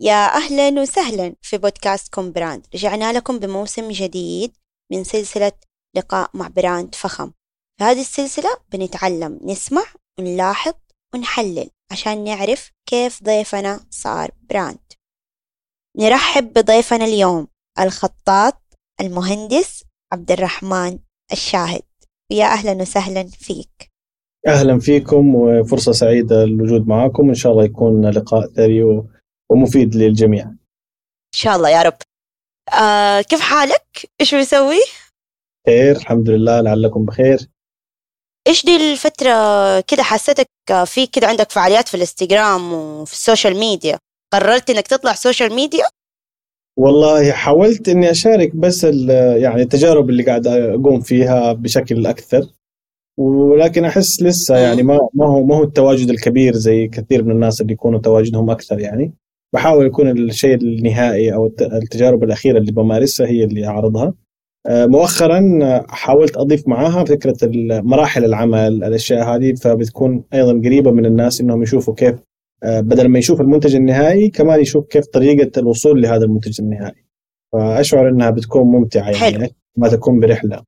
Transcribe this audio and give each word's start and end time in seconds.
يا 0.00 0.36
أهلا 0.36 0.80
وسهلا 0.80 1.34
في 1.42 1.58
بودكاستكم 1.58 2.32
brand. 2.32 2.66
رجعنا 2.74 3.12
لكم 3.12 3.38
بموسم 3.38 3.88
جديد 3.88 4.52
من 4.92 5.04
سلسلة 5.04 5.52
لقاء 5.96 6.30
مع 6.34 6.48
brand 6.48 6.94
فخم. 6.94 7.30
في 7.78 7.84
هذه 7.84 8.00
السلسلة 8.00 8.50
بنتعلم 8.72 9.40
نسمع 9.44 9.82
ونلاحظ 10.18 10.72
ونحلل 11.14 11.70
عشان 11.92 12.24
نعرف 12.24 12.70
كيف 12.86 13.22
ضيفنا 13.22 13.80
صار 13.90 14.30
brand. 14.50 14.92
نرحب 15.98 16.52
بضيفنا 16.52 17.04
اليوم 17.04 17.48
الخطاط 17.80 18.62
المهندس 19.00 19.84
عبد 20.12 20.32
الرحمن 20.32 20.98
الشاهد. 21.32 21.82
ويا 22.32 22.44
أهلا 22.44 22.72
وسهلا 22.72 23.24
فيك. 23.24 23.90
أهلا 24.46 24.78
فيكم 24.78 25.34
وفرصة 25.34 25.92
سعيدة 25.92 26.44
الوجود 26.44 26.88
معكم 26.88 27.28
إن 27.28 27.34
شاء 27.34 27.52
الله 27.52 27.64
يكون 27.64 28.10
لقاء 28.10 28.46
ثري 28.46 28.82
ومفيد 29.50 29.94
للجميع. 29.94 30.44
إن 30.44 30.56
شاء 31.34 31.56
الله 31.56 31.68
يا 31.68 31.82
رب. 31.82 31.96
آه 32.80 33.20
كيف 33.20 33.40
حالك؟ 33.40 34.10
إيش 34.20 34.34
بيسوي؟ 34.34 34.80
خير 35.66 35.96
الحمد 35.96 36.30
لله 36.30 36.60
لعلكم 36.60 37.04
بخير. 37.04 37.38
إيش 38.48 38.64
دي 38.64 38.92
الفترة 38.92 39.30
كده 39.80 40.02
حسيتك 40.02 40.46
في 40.84 41.06
كده 41.06 41.26
عندك 41.26 41.50
فعاليات 41.50 41.88
في 41.88 41.94
الإنستغرام 41.94 42.72
وفي 42.72 43.12
ال 43.12 43.18
social 43.18 43.56
media؟ 43.56 43.98
قررت 44.32 44.70
إنك 44.70 44.86
تطلع 44.86 45.12
social 45.12 45.52
media؟ 45.52 45.84
والله 46.78 47.32
حاولت 47.32 47.88
إني 47.88 48.10
أشارك 48.10 48.56
بس 48.56 48.84
يعني 48.84 49.62
التجارب 49.62 50.10
اللي 50.10 50.22
قاعد 50.22 50.46
أقوم 50.46 51.00
فيها 51.00 51.52
بشكل 51.52 52.06
أكثر. 52.06 52.46
ولكن 53.18 53.84
أحس 53.84 54.22
لسه 54.22 54.56
يعني 54.56 54.82
ما 54.82 55.08
ما 55.14 55.26
هو 55.26 55.44
ما 55.44 55.56
هو 55.56 55.62
التواجد 55.62 56.10
الكبير 56.10 56.54
زي 56.54 56.88
كثير 56.88 57.22
من 57.24 57.30
الناس 57.30 57.60
اللي 57.60 57.72
يكونوا 57.72 58.00
تواجدهم 58.00 58.50
أكثر 58.50 58.80
يعني. 58.80 59.12
بحاول 59.54 59.86
يكون 59.86 60.10
الشيء 60.10 60.54
النهائي 60.54 61.34
أو 61.34 61.46
التجارب 61.60 62.24
الأخيرة 62.24 62.58
اللي 62.58 62.72
بمارسها 62.72 63.26
هي 63.26 63.44
اللي 63.44 63.66
أعرضها. 63.66 64.14
آه، 64.66 64.86
مؤخرا 64.86 65.40
حاولت 65.88 66.36
أضيف 66.36 66.68
معاها 66.68 67.04
فكرة 67.04 67.36
مراحل 67.82 68.24
العمل 68.24 68.84
الأشياء 68.84 69.34
هذه 69.34 69.54
فبتكون 69.54 70.24
أيضا 70.34 70.52
قريبة 70.52 70.90
من 70.90 71.06
الناس 71.06 71.40
إنهم 71.40 71.62
يشوفوا 71.62 71.94
كيف 71.94 72.14
آه، 72.62 72.80
بدل 72.80 73.08
ما 73.08 73.18
يشوف 73.18 73.40
المنتج 73.40 73.74
النهائي 73.74 74.30
كمان 74.30 74.60
يشوف 74.60 74.86
كيف 74.86 75.06
طريقة 75.06 75.60
الوصول 75.60 76.02
لهذا 76.02 76.24
المنتج 76.24 76.60
النهائي. 76.60 77.06
فأشعر 77.52 78.08
إنها 78.08 78.30
بتكون 78.30 78.62
ممتعة 78.62 79.10
يعني 79.10 79.16
حلو. 79.16 79.48
ما 79.76 79.88
تكون 79.88 80.20
برحلة. 80.20 80.62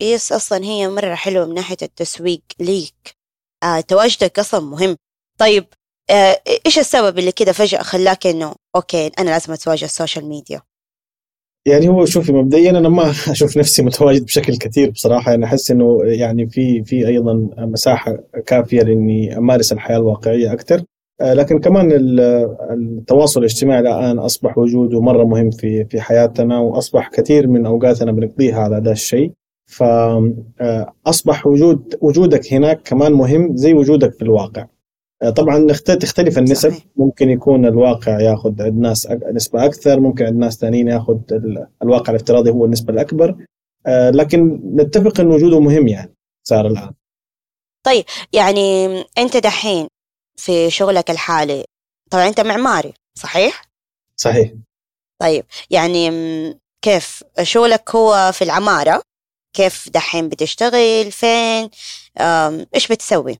يس 0.00 0.32
أصلا 0.32 0.64
هي 0.64 0.88
مرة 0.88 1.14
حلوة 1.14 1.46
من 1.46 1.54
ناحية 1.54 1.76
التسويق 1.82 2.42
ليك. 2.60 3.14
آه 3.62 3.80
تواجدك 3.80 4.38
أصلا 4.38 4.60
مهم. 4.60 4.96
طيب 5.38 5.64
إيش 6.66 6.78
السبب 6.78 7.18
اللي 7.18 7.32
كده 7.32 7.52
فجأة 7.52 7.82
خلاك 7.82 8.26
إنه 8.26 8.54
okay 8.76 9.10
أنا 9.18 9.30
لازم 9.30 9.52
أتواجد 9.52 9.84
ال 9.84 9.90
social 9.90 10.28
media 10.28 10.60
يعني 11.66 11.88
هو 11.88 12.04
شوفي 12.04 12.32
مبدئيا 12.32 12.70
أنا 12.70 12.88
ما 12.88 13.10
أشوف 13.32 13.56
نفسي 13.56 13.82
متواجد 13.82 14.24
بشكل 14.24 14.56
كثير 14.56 14.90
بصراحة. 14.90 15.30
يعني 15.30 15.44
أحس 15.44 15.70
إنه 15.70 15.98
يعني 16.04 16.48
في 16.48 16.84
في 16.84 17.06
أيضا 17.06 17.48
مساحة 17.58 18.16
كافية 18.46 18.82
لإني 18.82 19.38
أمارس 19.38 19.72
الحياة 19.72 19.96
الواقعية 19.96 20.52
أكثر. 20.52 20.82
آه، 21.20 21.34
لكن 21.34 21.58
كمان 21.58 21.88
التواصل 22.70 23.40
الاجتماعي 23.40 23.80
الآن 23.80 24.18
أصبح 24.18 24.58
وجوده 24.58 25.00
مره 25.00 25.24
مهم 25.24 25.50
في 25.50 25.84
في 25.84 26.00
حياتنا 26.00 26.58
وأصبح 26.58 27.08
كثير 27.08 27.46
من 27.46 27.66
أوقاتنا 27.66 28.12
بنقضيها 28.12 28.60
على 28.60 28.76
هذا 28.76 28.92
الشيء. 28.92 29.32
فاصبح 29.66 31.46
وجود 31.46 31.98
وجودك 32.00 32.52
هناك 32.52 32.80
كمان 32.82 33.12
مهم 33.12 33.56
زي 33.56 33.74
وجودك 33.74 34.12
في 34.12 34.22
الواقع 34.22 34.62
آه، 34.62 34.68
طبعا 35.36 35.66
تختلف 35.72 36.38
النسب. 36.38 36.70
صحيح. 36.70 36.84
ممكن 36.96 37.30
يكون 37.30 37.66
الواقع 37.66 38.20
ياخذ 38.20 38.62
عند 38.62 38.80
ناس 38.80 39.08
نسبة 39.32 39.64
أكثر 39.64 40.00
ممكن 40.00 40.24
عند 40.24 40.36
ناس 40.36 40.56
ثانيين 40.56 40.88
ياخذ 40.88 41.18
الواقع 41.82 42.10
الافتراضي 42.10 42.50
هو 42.50 42.64
النسبة 42.64 42.92
الأكبر. 42.92 43.46
آه، 43.86 44.10
لكن 44.10 44.60
نتفق 44.76 45.20
إن 45.20 45.26
وجوده 45.26 45.60
مهم 45.60 45.88
يعني 45.88 46.14
صار 46.48 46.66
الآن. 46.66 46.92
طيب 47.86 48.04
يعني 48.32 48.86
أنت 49.18 49.36
دحين 49.36 49.88
في 50.36 50.70
شغلك 50.70 51.10
الحالي 51.10 51.64
طبعا 52.10 52.28
أنت 52.28 52.40
معماري 52.40 52.92
صحيح؟ 53.18 53.64
صحيح. 54.16 54.52
طيب 55.22 55.44
يعني 55.70 56.10
كيف 56.84 57.24
شغلك 57.42 57.96
هو 57.96 58.32
في 58.32 58.42
العمارة؟ 58.42 59.02
كيف 59.56 59.88
دحين 59.88 60.28
بتشتغل؟ 60.28 61.12
فين؟ 61.12 61.70
إيش 62.74 62.88
بتسوي؟ 62.92 63.36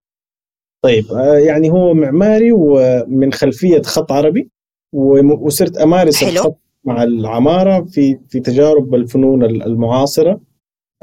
طيب 0.85 1.13
آه، 1.13 1.39
يعني 1.39 1.71
هو 1.71 1.95
معماري 1.95 2.53
ومن 2.53 3.33
خلفية 3.33 3.83
خط 3.83 4.13
عربي 4.13 4.51
وصرت 4.93 5.77
أمارس 5.77 6.25
حلو. 6.25 6.31
الخط 6.31 6.59
مع 6.85 7.03
العمارة 7.03 7.85
في 7.85 8.19
في 8.29 8.41
تجارب 8.41 8.95
الفنون 8.95 9.45
المعاصرة 9.45 10.41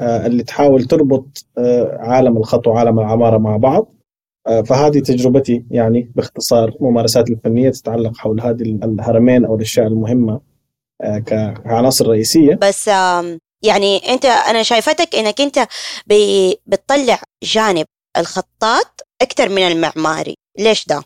آه، 0.00 0.26
اللي 0.26 0.42
تحاول 0.42 0.84
تربط 0.84 1.46
آه، 1.58 1.96
عالم 2.00 2.36
الخط 2.36 2.66
وعالم 2.66 2.98
العمارة 2.98 3.38
مع 3.38 3.56
بعض 3.56 3.94
فهذه 4.66 4.98
تجربتي 4.98 5.64
يعني 5.70 6.12
باختصار 6.16 6.76
ممارساتي 6.80 7.32
الفنية 7.32 7.70
تتعلق 7.70 8.16
حول 8.16 8.40
هذه 8.40 8.62
الهرمين 8.62 9.44
أو 9.44 9.56
الأشياء 9.56 9.86
المهمة 9.86 10.40
كعناصر 11.26 12.08
رئيسية 12.08 12.54
بس 12.54 12.88
يعني 13.62 13.96
أنت 14.08 14.24
أنا 14.24 14.62
شايفتك 14.62 15.14
إنك 15.14 15.40
أنت 15.40 15.68
بتطلع 16.66 17.18
جانب 17.42 17.86
الخطاط 18.16 19.00
أكثر 19.22 19.48
من 19.48 19.62
المعماري. 19.62 20.34
ليش 20.58 20.86
ده؟ 20.86 21.02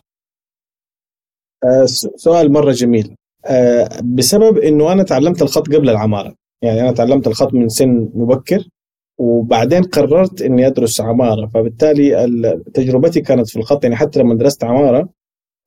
آه 1.63 1.85
سؤال 2.15 2.51
مرة 2.51 2.71
جميل. 2.71 3.15
آه 3.45 3.89
بسبب 4.03 4.57
إنه 4.57 4.91
أنا 4.91 5.03
تعلمت 5.03 5.41
الخط 5.41 5.67
قبل 5.67 5.89
العمارة. 5.89 6.35
يعني 6.61 6.81
أنا 6.81 6.91
تعلمت 6.91 7.27
الخط 7.27 7.53
من 7.53 7.69
سن 7.69 8.09
مبكر 8.13 8.67
وبعدين 9.19 9.83
قررت 9.83 10.41
إني 10.41 10.67
أدرس 10.67 11.01
عمارة. 11.01 11.47
فبالتالي 11.47 12.31
تجربتي 12.73 13.21
كانت 13.21 13.49
في 13.49 13.55
الخط. 13.59 13.83
يعني 13.83 13.95
حتى 13.95 14.19
لما 14.19 14.35
درست 14.35 14.63
عمارة 14.63 15.09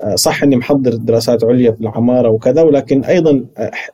آه، 0.02 0.14
صح 0.14 0.42
إني 0.42 0.56
محضر 0.56 0.94
دراسات 0.94 1.44
عليا 1.44 1.72
في 1.72 1.80
العمارة 1.80 2.28
وكذا 2.28 2.62
ولكن 2.62 3.04
أيضا 3.04 3.46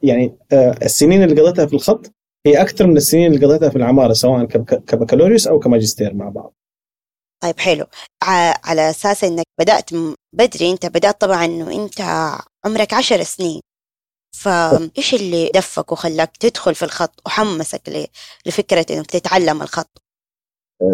يعني 0.03 0.37
السنين 0.83 1.23
اللي 1.23 1.43
قضيتها 1.43 1.67
في 1.67 1.75
الخط 1.75 2.13
هي 2.47 2.61
أكثر 2.61 2.87
من 2.87 2.97
السنين 2.97 3.33
اللي 3.33 3.47
قضيتها 3.47 3.69
في 3.69 3.77
العمارة 3.77 4.13
سواء 4.13 4.45
كبكالوريوس 4.45 5.47
أو 5.47 5.59
كماجستير 5.59 6.15
مع 6.15 6.29
بعض. 6.29 6.55
طيب 7.43 7.59
حلو. 7.59 7.87
على 8.65 8.91
أساس 8.91 9.25
إنك 9.25 9.45
بدأت 9.61 9.91
بدري 10.33 10.71
أنت 10.71 10.87
بدأت 10.87 11.21
طبعا 11.21 11.45
إنه 11.45 11.85
أنت 11.85 12.01
عمرك 12.65 12.95
عشر 12.95 13.23
سنين. 13.23 13.61
فايش 14.35 15.15
اللي 15.15 15.51
دفك 15.55 15.93
وخلاك 15.93 16.37
تدخل 16.37 16.75
في 16.75 16.85
الخط 16.85 17.23
وحمسك 17.27 18.09
لفكرة 18.47 18.87
انك 18.91 19.07
تتعلم 19.07 19.63
الخط؟ 19.63 20.03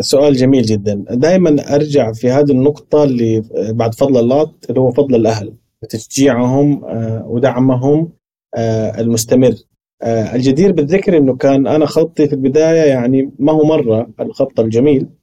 سؤال 0.00 0.36
جميل 0.36 0.62
جدا. 0.62 1.04
دائما 1.10 1.75
أرجع 1.75 2.12
في 2.12 2.31
هذه 2.31 2.50
النقطة 2.50 3.04
اللي 3.04 3.42
بعد 3.70 3.94
فضل 3.94 4.20
الله 4.20 4.54
اللي 4.70 4.81
هو 4.81 4.92
فضل 4.92 5.14
الأهل. 5.14 5.56
تشجيعهم 5.91 6.84
آه، 6.84 7.25
ودعمهم 7.26 8.12
آه، 8.56 9.00
المستمر. 9.00 9.54
آه، 10.02 10.34
الجدير 10.34 10.72
بالذكر 10.72 11.16
إنه 11.19 11.36
كان 11.36 11.66
أنا 11.66 11.86
خطي 11.86 12.28
في 12.28 12.32
البداية 12.34 12.82
يعني 12.82 13.32
ما 13.38 13.52
هو 13.52 13.64
مرة 13.64 14.10
الخط 14.20 14.60
الجميل. 14.60 15.02
آه، 15.02 15.22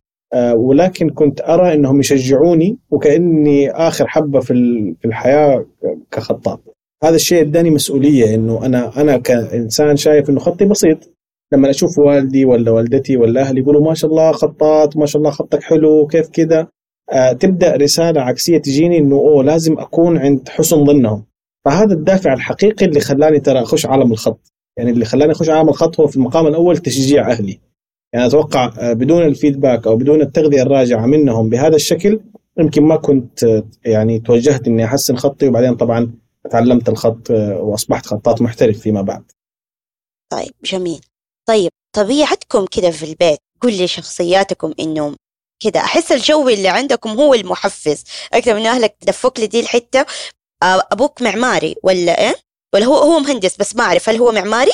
ولكن 0.53 1.09
كنت 1.09 1.41
أرى 1.41 1.73
إنهم 1.73 1.99
يشجعوني 1.99 2.77
وكأني 2.91 3.71
آخر 3.71 4.07
حبة 4.07 4.39
في 4.39 4.53
في 5.01 5.07
الحياة 5.07 5.65
كخطاط. 6.11 6.59
هذا 7.03 7.15
الشيء 7.15 7.41
إداني 7.41 7.69
مسؤولية 7.69 8.35
إنه 8.35 8.65
أنا 8.65 9.01
أنا 9.01 9.17
كإنسان 9.17 9.97
شايف 9.97 10.29
إنه 10.29 10.39
خطي 10.39 10.65
بسيط. 10.65 10.97
لما 11.53 11.69
أشوف 11.69 11.99
والدي 11.99 12.45
ولا 12.45 12.71
والدتي 12.71 13.17
ولا 13.17 13.41
أهلي 13.41 13.61
يقولوا 13.61 13.85
ما 13.87 13.93
شاء 13.93 14.11
الله 14.11 14.31
خطاط 14.31 14.97
ما 14.97 15.05
شاء 15.05 15.19
الله 15.19 15.31
خطك 15.31 15.63
حلو 15.63 16.07
كيف 16.07 16.29
كذا؟ 16.29 16.67
آه 17.11 17.31
تبدأ 17.31 17.75
رسالة 17.75 18.21
عكسية 18.21 18.57
تجيني 18.57 18.97
إنه 18.97 19.15
أوه 19.15 19.43
لازم 19.43 19.79
أكون 19.79 20.17
عند 20.17 20.49
حسن 20.49 20.85
ظنهم. 20.85 21.25
فهذا 21.65 21.93
الدافع 21.93 22.33
الحقيقي 22.33 22.85
اللي 22.85 22.99
خلاني 22.99 23.39
ترى 23.39 23.61
أخش 23.61 23.85
عالم 23.85 24.11
الخط. 24.11 24.51
يعني 24.77 24.91
اللي 24.91 25.05
خلاني 25.05 25.31
أخش 25.31 25.49
عالم 25.49 25.69
الخط 25.69 25.99
هو 25.99 26.07
في 26.07 26.17
المقام 26.17 26.47
الأول 26.47 26.77
تشجيع 26.77 27.31
أهلي. 27.31 27.59
يعني 28.13 28.25
أتوقع 28.25 28.73
آه، 28.79 28.93
بدون 28.93 29.23
الفيدباك 29.23 29.87
أو 29.87 29.95
بدون 29.95 30.21
التغذية 30.21 30.61
الراجعة 30.61 31.05
منهم 31.05 31.49
بهذا 31.49 31.75
الشكل 31.75 32.19
يمكن 32.59 32.83
ما 32.83 32.95
كنت 32.95 33.43
آه، 33.43 33.63
يعني 33.85 34.19
توجهت 34.19 34.67
إني 34.67 34.85
أحسن 34.85 35.15
خطي 35.15 35.47
وبعدين 35.47 35.75
طبعا 35.75 36.11
تعلمت 36.51 36.89
الخط 36.89 37.31
آه، 37.31 37.57
وأصبحت 37.57 38.05
خطاط 38.05 38.41
محترف 38.41 38.79
فيما 38.79 39.01
بعد. 39.01 39.31
طيب 40.31 40.51
جميل. 40.65 41.01
طيب 41.47 41.71
طبيعتكم 41.95 42.65
كده 42.65 42.91
في 42.91 43.03
البيت 43.03 43.39
قل 43.61 43.77
لي 43.77 43.87
شخصياتكم 43.87 44.73
إنه 44.79 45.15
كده 45.63 45.79
أحس 45.79 46.11
الجو 46.11 46.49
اللي 46.49 46.67
عندكم 46.67 47.09
هو 47.09 47.33
المحفز 47.33 48.03
أكثر 48.33 48.55
من 48.55 48.65
أهلك 48.65 48.95
تدفك 48.99 49.39
لي 49.39 49.47
دي 49.47 49.59
الحتة 49.59 50.05
أبوك 50.63 51.21
معماري 51.21 51.75
ولا 51.83 52.27
إيه؟ 52.27 52.35
ولا 52.73 52.85
هو 52.85 52.95
هو 52.95 53.19
مهندس 53.19 53.57
بس 53.57 53.75
ما 53.75 53.83
أعرف 53.83 54.09
هل 54.09 54.15
هو 54.15 54.31
معماري؟ 54.31 54.71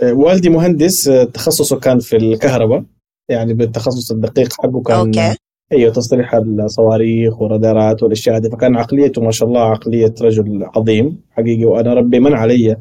آه، 0.00 0.12
والدي 0.12 0.48
مهندس 0.48 1.08
آه، 1.08 1.24
تخصصه 1.24 1.78
كان 1.80 1.98
في 1.98 2.16
الكهرباء 2.16 2.84
يعني 3.28 3.54
بالتخصص 3.54 4.10
الدقيق 4.10 4.52
حقه 4.52 4.82
كان 4.82 4.96
أوكي. 4.96 5.36
أيوه 5.72 5.92
تصريح 5.92 6.34
الصواريخ 6.34 7.42
والرادارات 7.42 8.02
والأشياء 8.02 8.36
هذه. 8.36 8.48
فكان 8.48 8.76
عقليته 8.76 9.22
ما 9.22 9.30
شاء 9.30 9.48
الله 9.48 9.60
عقلية 9.60 10.14
رجل 10.20 10.66
عظيم 10.76 11.20
حقيقي. 11.30 11.64
وأنا 11.64 11.94
ربي 11.94 12.20
من 12.20 12.34
علي 12.34 12.76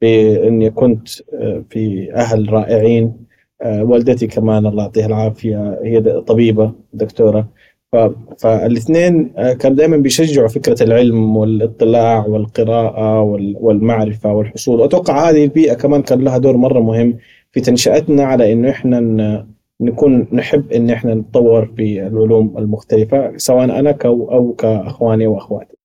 بإني 0.00 0.70
كنت 0.70 1.08
آه، 1.34 1.64
في 1.70 2.12
أهل 2.14 2.52
رائعين. 2.52 3.32
والدتي 3.64 4.26
كمان 4.26 4.66
الله 4.66 4.82
يعطيها 4.82 5.06
العافية 5.06 5.80
هي 5.84 6.00
طبيبة 6.20 6.72
دكتورة. 6.92 7.48
فالاثنين 8.38 9.34
آه، 9.36 9.52
كانوا 9.52 9.76
دائما 9.76 9.96
بيشجعوا 9.96 10.48
فكرة 10.48 10.82
العلم 10.82 11.36
والاطلاع 11.36 12.26
والقراءة 12.26 13.20
والمعرفة 13.60 14.32
والحصول 14.32 14.80
واتوقع 14.80 15.30
هذه 15.30 15.44
البيئة 15.44 15.74
كمان 15.74 16.02
كان 16.02 16.24
لها 16.24 16.38
دور 16.38 16.56
مرة 16.56 16.80
مهم 16.80 17.18
في 17.52 17.60
تنشئتنا 17.60 18.24
على 18.24 18.52
إنه 18.52 18.70
إحنا 18.70 19.00
نكون 19.80 20.28
نحب 20.32 20.72
إن 20.72 20.90
إحنا 20.90 21.14
نتطور 21.14 21.74
في 21.76 22.06
العلوم 22.06 22.58
المختلفة 22.58 23.36
سواء 23.36 23.64
أنا 23.64 23.98
أو 24.04 24.54
كأخواني 24.58 25.26
وأخواتي. 25.26 25.76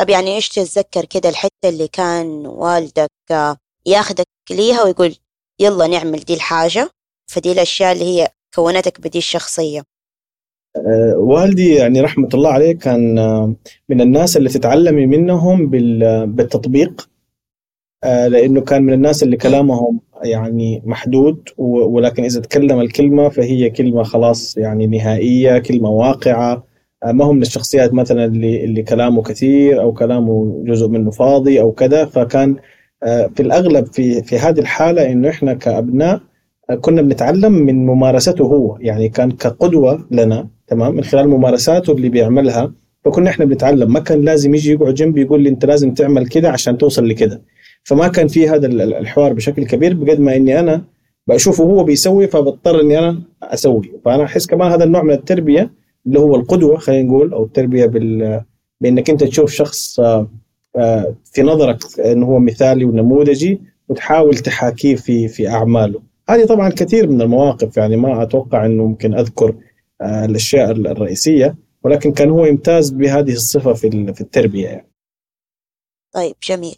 طب 0.00 0.08
يعني 0.10 0.34
إيش 0.34 0.48
تتذكر 0.48 1.04
كده 1.04 1.28
الحتة 1.28 1.68
اللي 1.68 1.88
كان 1.88 2.46
والدك 2.46 3.10
ياخذك 3.86 4.26
ليها 4.50 4.84
ويقول 4.84 5.16
يلا 5.60 5.86
نعمل 5.86 6.18
دي 6.18 6.34
الحاجة 6.34 6.90
فدي 7.30 7.52
الأشياء 7.52 7.92
اللي 7.92 8.04
هي 8.04 8.28
كونتك 8.54 9.00
بدي 9.00 9.18
الشخصية. 9.18 9.82
أه 10.76 11.14
والدي 11.16 11.74
يعني 11.74 12.00
رحمة 12.00 12.28
الله 12.34 12.50
عليه 12.50 12.72
كان 12.72 13.14
من 13.88 14.00
الناس 14.00 14.36
اللي 14.36 14.48
تتعلمي 14.48 15.06
منهم 15.06 15.70
بالتطبيق 16.26 17.08
أه 18.04 18.28
لأنه 18.28 18.60
كان 18.60 18.82
من 18.82 18.92
الناس 18.92 19.22
اللي 19.22 19.36
كلامهم 19.36 20.00
يعني 20.24 20.82
محدود 20.84 21.48
ولكن 21.58 22.24
إذا 22.24 22.40
تكلم 22.40 22.80
الكلمة 22.80 23.28
فهي 23.28 23.70
كلمة 23.70 24.02
خلاص 24.02 24.56
يعني 24.56 24.86
نهائية 24.86 25.58
كلمة 25.58 25.90
واقعة 25.90 26.64
آه، 27.04 27.12
ما 27.12 27.24
هو 27.24 27.32
من 27.32 27.42
الشخصيات 27.42 27.94
مثلا 27.94 28.24
اللي 28.24 28.64
اللي 28.64 28.82
كلامه 28.82 29.22
كثير 29.22 29.82
أو 29.82 29.92
كلامه 29.92 30.62
جزء 30.66 30.88
منه 30.88 31.10
فاضي 31.10 31.60
أو 31.60 31.72
كذا 31.72 32.04
فكان 32.04 32.56
آه، 33.02 33.26
في 33.26 33.42
الأغلب 33.42 33.86
في 33.92 34.22
في 34.22 34.38
هذه 34.38 34.60
الحالة 34.60 35.12
إنه 35.12 35.28
إحنا 35.28 35.54
كأبناء 35.54 36.14
آه، 36.16 36.20
كنا 36.80 37.02
بنتعلم 37.02 37.52
من 37.52 37.86
ممارسته 37.86 38.44
هو. 38.44 38.78
يعني 38.80 39.08
كان 39.08 39.30
كقدوة 39.30 40.06
لنا 40.10 40.48
تمام؟ 40.66 40.94
من 40.94 41.04
خلال 41.04 41.28
ممارساته 41.28 41.92
اللي 41.92 42.08
بيعملها 42.08 42.72
فكنا 43.04 43.30
إحنا 43.30 43.44
بنتعلم. 43.44 43.92
ما 43.92 44.00
كان 44.00 44.20
لازم 44.20 44.54
يجي 44.54 44.72
يقعد 44.72 44.94
جنبي 44.94 45.22
يقول 45.22 45.42
لي 45.42 45.48
أنت 45.48 45.64
لازم 45.64 45.94
تعمل 45.94 46.28
كذا 46.28 46.48
عشان 46.48 46.78
توصل 46.78 47.08
لكذا 47.08 47.40
فما 47.84 48.08
كان 48.08 48.28
في 48.28 48.48
هذا 48.48 48.66
الحوار 48.66 49.32
بشكل 49.32 49.64
كبير 49.66 49.94
بقد 49.94 50.20
ما 50.20 50.36
إني 50.36 50.60
أنا 50.60 50.84
بشوفه 51.26 51.64
هو 51.64 51.84
بيسوي 51.84 52.26
فبضطر 52.28 52.80
إني 52.80 52.98
أنا 52.98 53.22
أسوي. 53.42 53.92
فأنا 54.04 54.24
أحس 54.24 54.46
كمان 54.46 54.72
هذا 54.72 54.84
النوع 54.84 55.02
من 55.02 55.10
التربية 55.12 55.70
اللي 56.06 56.18
هو 56.18 56.36
القدوة 56.36 56.76
خلينا 56.76 57.08
نقول 57.08 57.32
أو 57.32 57.44
التربية 57.44 57.86
بال 57.86 58.42
بإنك 58.80 59.10
أنت 59.10 59.24
تشوف 59.24 59.50
شخص 59.50 60.00
آه، 60.00 60.30
آه، 60.76 61.16
في 61.24 61.42
نظرك 61.42 61.78
إنه 62.00 62.26
هو 62.26 62.38
مثالي 62.38 62.84
ونموذجي 62.84 63.60
وتحاول 63.88 64.34
تحاكيه 64.34 64.94
في 64.94 65.28
في 65.28 65.48
أعماله. 65.48 66.11
هذه 66.28 66.46
طبعا 66.46 66.68
كثير 66.68 67.08
من 67.10 67.22
المواقف 67.22 67.76
يعني 67.76 67.96
ما 67.96 68.22
أتوقع 68.22 68.66
إنه 68.66 68.86
ممكن 68.86 69.18
أذكر 69.18 69.54
آه، 70.00 70.24
الأشياء 70.24 70.70
الرئيسية 70.70 71.56
ولكن 71.84 72.12
كان 72.12 72.30
هو 72.30 72.44
يمتاز 72.44 72.90
بهذه 72.90 73.32
الصفة 73.32 73.72
في 73.72 74.12
في 74.14 74.20
التربية 74.20 74.68
يعني. 74.68 74.92
طيب 76.14 76.34
جميل 76.48 76.76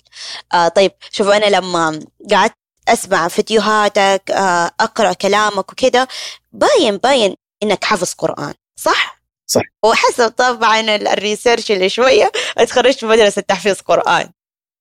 آه 0.55 0.69
طيب 0.69 0.91
شوف 1.11 1.29
أنا 1.29 1.57
لما 1.57 2.01
قعدت 2.31 2.55
أسمع 2.89 3.29
فيديوهاتك 3.29 4.31
آه 4.31 4.71
أقرأ 4.81 5.13
كلامك 5.13 5.73
وكذا 5.73 6.07
باين 6.53 6.97
باين 6.97 7.35
إنك 7.63 7.85
حافظ 7.85 8.13
قرآن 8.13 8.55
صح؟ 8.77 9.25
صح 9.47 9.63
وحسب 9.85 10.29
طبعا 10.29 10.81
الريسيرش 10.97 11.73
اللي 11.73 11.89
شوية 11.89 12.33
اتخرجت 12.59 13.05
مدرسة 13.05 13.43
تحفيظ 13.43 13.81
قرآن 13.81 14.29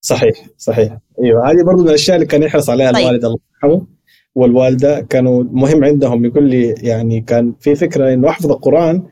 صحيح 0.02 0.46
صحيح 0.58 0.98
أيوه 1.24 1.52
هذه 1.52 1.64
برضو 1.64 1.84
من 1.84 1.90
الأشياء 1.90 2.16
اللي 2.16 2.28
كان 2.28 2.44
يحرص 2.44 2.70
عليها 2.70 2.92
طيب. 2.92 3.08
الوالد 3.08 3.26
الله 3.26 3.38
يرحمه 3.54 3.88
والوالدة 4.36 5.02
كانوا 5.02 5.44
مهم 5.52 5.84
عندهم 5.84 6.26
يقول 6.26 6.44
لي 6.44 6.76
يعني 6.82 7.22
كان 7.22 7.54
في 7.60 7.76
فكرة 7.76 8.14
إنه 8.14 8.30
أحفظ 8.30 8.52
القرآن 8.52 9.04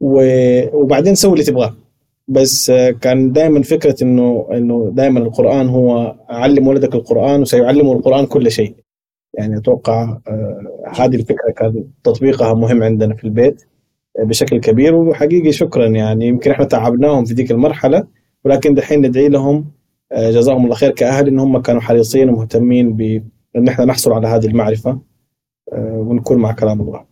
وبعدين 0.00 1.14
سوي 1.14 1.32
اللي 1.32 1.44
تبغاه. 1.44 1.76
بس 2.28 2.70
كان 3.00 3.32
دائما 3.32 3.62
فكرة 3.62 3.96
انه 4.02 4.48
إنه 4.52 4.90
دائما 4.94 5.20
القرآن 5.20 5.68
هو 5.68 6.16
علم 6.28 6.66
ولدك 6.66 6.94
القرآن 6.94 7.40
وسيعلمه 7.40 7.92
القرآن 7.92 8.26
كل 8.26 8.50
شيء. 8.50 8.74
يعني 9.34 9.56
أتوقع 9.58 10.18
آه، 10.28 10.62
هذه 10.96 11.16
الفكرة 11.16 11.50
كان 11.56 11.84
تطبيقها 12.04 12.54
مهم 12.54 12.82
عندنا 12.82 13.14
في 13.14 13.24
البيت 13.24 13.62
بشكل 14.18 14.60
كبير 14.60 14.94
وحقيقي 14.94 15.52
شكرا. 15.52 15.86
يعني 15.86 16.26
يمكن 16.26 16.50
إحنا 16.50 16.64
تعبناهم 16.64 17.24
في 17.24 17.34
ذيك 17.34 17.50
المرحلة 17.50 18.06
ولكن 18.44 18.74
دحين 18.74 19.06
ندعي 19.06 19.28
لهم 19.28 19.70
آه، 20.12 20.30
جزاهم 20.30 20.64
الله 20.64 20.74
خير 20.74 20.90
كأهل 20.90 21.28
إن 21.28 21.38
هم 21.38 21.58
كانوا 21.58 21.80
حريصين 21.80 22.28
ومهتمين 22.28 22.96
بان 23.54 23.68
إحنا 23.68 23.84
نحصل 23.84 24.12
على 24.12 24.26
هذه 24.28 24.46
المعرفة 24.46 24.90
آه، 25.72 26.04
ونكون 26.08 26.38
مع 26.38 26.52
كلام 26.52 26.80
الله. 26.80 27.06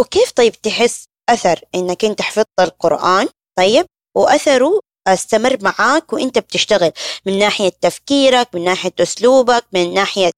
وكيف 0.00 0.32
طيب 0.32 0.52
تحس 0.52 1.04
أثر 1.28 1.60
إنك 1.74 2.04
أنت 2.04 2.22
حفظت 2.22 2.60
القرآن؟ 2.60 3.26
طيب 3.58 3.86
واثره 4.16 4.80
أستمر 5.06 5.58
معاك 5.62 6.12
وأنت 6.12 6.38
بتشتغل 6.38 6.92
من 7.26 7.38
ناحية 7.38 7.72
تفكيرك 7.80 8.54
من 8.54 8.64
ناحية 8.64 8.92
أسلوبك 9.00 9.64
من 9.72 9.94
ناحية 9.94 10.30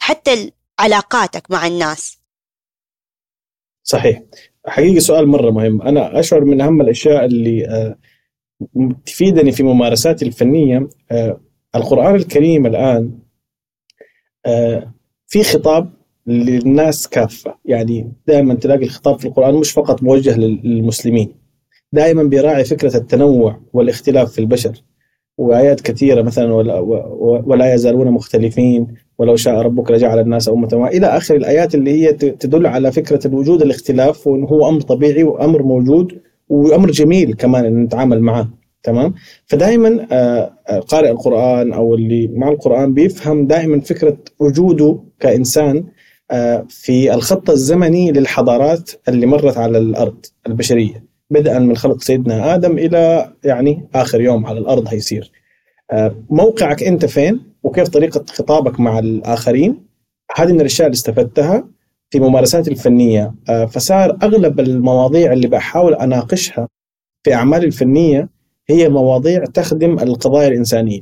حتى 0.00 0.52
علاقاتك 0.78 1.50
مع 1.50 1.66
الناس؟ 1.66 2.18
صحيح. 3.82 4.22
حقيقي 4.66 5.00
سؤال 5.00 5.28
مرة 5.28 5.50
مهم. 5.50 5.82
أنا 5.82 6.20
أشعر 6.20 6.44
من 6.44 6.60
أهم 6.60 6.80
الأشياء 6.80 7.24
اللي 7.24 7.68
آه، 7.68 7.98
تفيدني 9.06 9.52
في 9.52 9.62
ممارساتي 9.62 10.24
الفنية 10.24 10.88
آه، 11.10 11.40
القرآن 11.74 12.14
الكريم 12.14 12.66
الآن 12.66 12.96
آه، 12.96 13.21
في 15.26 15.42
خطاب 15.42 15.90
للناس 16.26 17.08
كافة. 17.08 17.54
يعني 17.64 18.12
دائما 18.26 18.54
تلاقي 18.54 18.84
الخطاب 18.84 19.18
في 19.20 19.28
القرآن 19.28 19.54
مش 19.54 19.70
فقط 19.70 20.02
موجه 20.02 20.38
للمسلمين 20.38 21.34
دائما 21.92 22.22
بيراعي 22.22 22.64
فكرة 22.64 22.96
التنوع 22.96 23.60
والاختلاف 23.72 24.32
في 24.32 24.38
البشر. 24.38 24.82
وآيات 25.38 25.80
كثيرة 25.80 26.22
مثلا 26.22 26.52
ولا, 26.54 26.78
ولا 27.46 27.74
يزالون 27.74 28.10
مختلفين 28.10 28.86
ولو 29.18 29.36
شاء 29.36 29.54
ربك 29.54 29.90
لجعل 29.90 30.18
الناس 30.18 30.48
أمة 30.48 30.68
واحدة. 30.72 30.96
إلى 30.96 31.06
آخر 31.06 31.36
الآيات 31.36 31.74
اللي 31.74 31.90
هي 31.90 32.12
تدل 32.12 32.66
على 32.66 32.92
فكرة 32.92 33.26
الوجود 33.26 33.62
الاختلاف 33.62 34.26
وانه 34.26 34.46
هو 34.46 34.68
أمر 34.68 34.80
طبيعي 34.80 35.22
وأمر 35.24 35.62
موجود 35.62 36.20
وأمر 36.48 36.90
جميل 36.90 37.34
كمان 37.34 37.64
إن 37.64 37.82
نتعامل 37.82 38.20
معه. 38.20 38.48
تمام؟ 38.82 39.14
فدائما 39.46 40.06
آه، 40.12 40.52
آه، 40.68 40.80
قارئ 40.80 41.10
القرآن 41.10 41.72
أو 41.72 41.94
اللي 41.94 42.28
مع 42.28 42.48
القرآن 42.48 42.94
بيفهم 42.94 43.46
دائما 43.46 43.80
فكرة 43.80 44.18
وجوده 44.38 44.98
كإنسان 45.20 45.84
آه، 46.30 46.66
في 46.68 47.14
الخط 47.14 47.50
الزمني 47.50 48.12
للحضارات 48.12 48.90
اللي 49.08 49.26
مرت 49.26 49.58
على 49.58 49.78
الأرض 49.78 50.26
البشرية. 50.46 51.04
بدءا 51.30 51.58
من 51.58 51.76
خلق 51.76 52.00
سيدنا 52.00 52.54
آدم 52.54 52.78
إلى 52.78 53.32
يعني 53.44 53.88
آخر 53.94 54.20
يوم 54.20 54.46
على 54.46 54.58
الأرض 54.58 54.88
هيصير. 54.88 55.32
موقعك 56.30 56.82
أنت 56.82 57.04
فين 57.06 57.40
وكيف 57.62 57.88
طريقة 57.88 58.24
خطابك 58.28 58.80
مع 58.80 58.98
الآخرين؟ 58.98 59.86
هذه 60.36 60.52
من 60.52 60.60
الأشياء 60.60 60.86
اللي 60.86 60.94
استفدتها 60.94 61.68
في 62.10 62.20
ممارساتي 62.20 62.70
الفنية. 62.70 63.34
آه، 63.48 63.64
فصار 63.64 64.18
أغلب 64.22 64.60
المواضيع 64.60 65.32
اللي 65.32 65.48
بحاول 65.48 65.94
أناقشها 65.94 66.68
في 67.24 67.34
أعمالي 67.34 67.66
الفنية 67.66 68.28
هي 68.68 68.88
مواضيع 68.88 69.44
تخدم 69.44 69.98
القضايا 69.98 70.48
الإنسانية. 70.48 71.00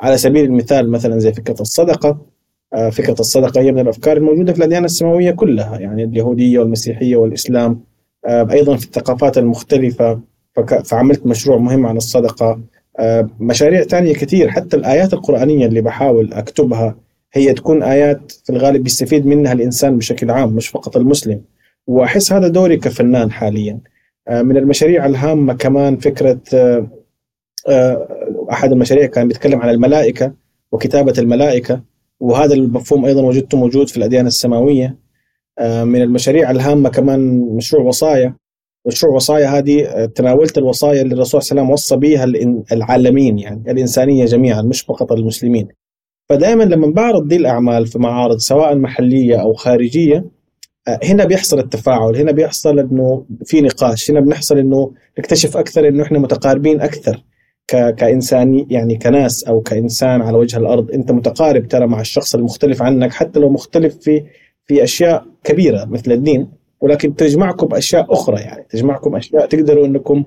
على 0.00 0.16
سبيل 0.18 0.44
المثال 0.44 0.90
مثلا 0.90 1.18
زي 1.18 1.32
فكرة 1.32 1.60
الصدقة 1.60 2.26
آه، 2.74 2.90
فكرة 2.90 3.20
الصدقة 3.20 3.60
هي 3.60 3.72
من 3.72 3.78
الأفكار 3.78 4.16
الموجودة 4.16 4.52
في 4.52 4.58
الأديان 4.58 4.84
السماوية 4.84 5.30
كلها 5.30 5.78
يعني 5.78 6.04
اليهودية 6.04 6.58
والمسيحية 6.58 7.16
والإسلام 7.16 7.80
آه، 8.26 8.48
أيضا 8.52 8.76
في 8.76 8.84
الثقافات 8.86 9.38
المختلفة. 9.38 10.20
فعملت 10.84 11.26
مشروع 11.26 11.58
مهم 11.58 11.86
عن 11.86 11.96
الصدقة. 11.96 12.60
آه، 12.98 13.28
مشاريع 13.40 13.82
ثانية 13.82 14.14
كثير 14.14 14.50
حتى 14.50 14.76
الآيات 14.76 15.12
القرآنية 15.12 15.66
اللي 15.66 15.80
بحاول 15.80 16.32
أكتبها 16.32 16.96
هي 17.32 17.54
تكون 17.54 17.82
آيات 17.82 18.32
في 18.44 18.50
الغالب 18.50 18.82
بيستفيد 18.82 19.26
منها 19.26 19.52
الإنسان 19.52 19.98
بشكل 19.98 20.30
عام 20.30 20.52
مش 20.52 20.68
فقط 20.68 20.96
المسلم. 20.96 21.40
وأحس 21.86 22.32
هذا 22.32 22.48
دوري 22.48 22.76
كفنان 22.76 23.30
حاليا. 23.32 23.78
من 24.30 24.56
المشاريع 24.56 25.06
الهامة 25.06 25.54
كمان 25.54 25.96
فكرة 25.96 26.40
أحد 28.50 28.72
المشاريع 28.72 29.06
كان 29.06 29.28
بيتكلم 29.28 29.60
عن 29.60 29.70
الملائكة 29.70 30.32
وكتابة 30.72 31.14
الملائكة 31.18 31.82
وهذا 32.20 32.54
المفهوم 32.54 33.04
أيضا 33.04 33.22
وجدته 33.22 33.58
موجود 33.58 33.88
في 33.88 33.96
الأديان 33.96 34.26
السماوية. 34.26 34.96
آه، 35.58 35.84
من 35.84 36.02
المشاريع 36.02 36.50
الهامة 36.50 36.88
كمان 36.88 37.40
مشروع 37.56 37.82
وصايا. 37.82 38.34
مشروع 38.86 39.14
وصايا 39.14 39.46
هذه 39.46 39.84
آه، 39.86 40.04
تناولت 40.04 40.58
الوصايا 40.58 41.02
اللي 41.02 41.14
الرسول 41.14 41.42
صلى 41.42 41.50
الله 41.50 41.62
عليه 41.62 41.72
وسلم 41.72 41.96
وصى 41.96 41.96
بها 41.96 42.24
العالمين 42.72 43.38
يعني 43.38 43.70
الإنسانية 43.70 44.24
جميعا 44.24 44.62
مش 44.62 44.80
فقط 44.82 45.12
المسلمين. 45.12 45.68
فدائما 46.28 46.62
لما 46.62 46.86
بعرض 46.86 47.28
دي 47.28 47.36
الأعمال 47.36 47.86
في 47.86 47.98
معارض 47.98 48.36
سواء 48.38 48.76
محلية 48.76 49.36
أو 49.42 49.52
خارجية 49.52 50.24
هنا 51.04 51.24
بيحصل 51.24 51.58
التفاعل 51.58 52.16
هنا 52.16 52.32
بيحصل 52.32 52.78
إنه 52.78 53.24
في 53.44 53.60
نقاش 53.60 54.10
هنا 54.10 54.20
بنحصل 54.20 54.58
إنه 54.58 54.92
نكتشف 55.18 55.56
أكثر 55.56 55.88
إنه 55.88 56.02
إحنا 56.02 56.18
متقاربين 56.18 56.80
أكثر 56.80 57.24
ك... 57.66 57.94
كإنسان 57.94 58.66
يعني 58.70 58.96
كناس 58.96 59.44
أو 59.44 59.60
كإنسان 59.60 60.22
على 60.22 60.38
وجه 60.38 60.56
الأرض 60.56 60.90
أنت 60.90 61.12
متقارب 61.12 61.68
ترى 61.68 61.86
مع 61.86 62.00
الشخص 62.00 62.34
المختلف 62.34 62.82
عنك 62.82 63.12
حتى 63.12 63.40
لو 63.40 63.48
مختلف 63.50 63.96
في 64.00 64.22
في 64.64 64.82
أشياء 64.82 65.24
كبيرة 65.44 65.84
مثل 65.84 66.12
الدين 66.12 66.48
ولكن 66.80 67.14
تجمعكم 67.16 67.74
أشياء 67.74 68.12
أخرى 68.12 68.40
يعني 68.40 68.66
تجمعكم 68.70 69.16
أشياء 69.16 69.46
تقدروا 69.46 69.86
إنكم 69.86 70.24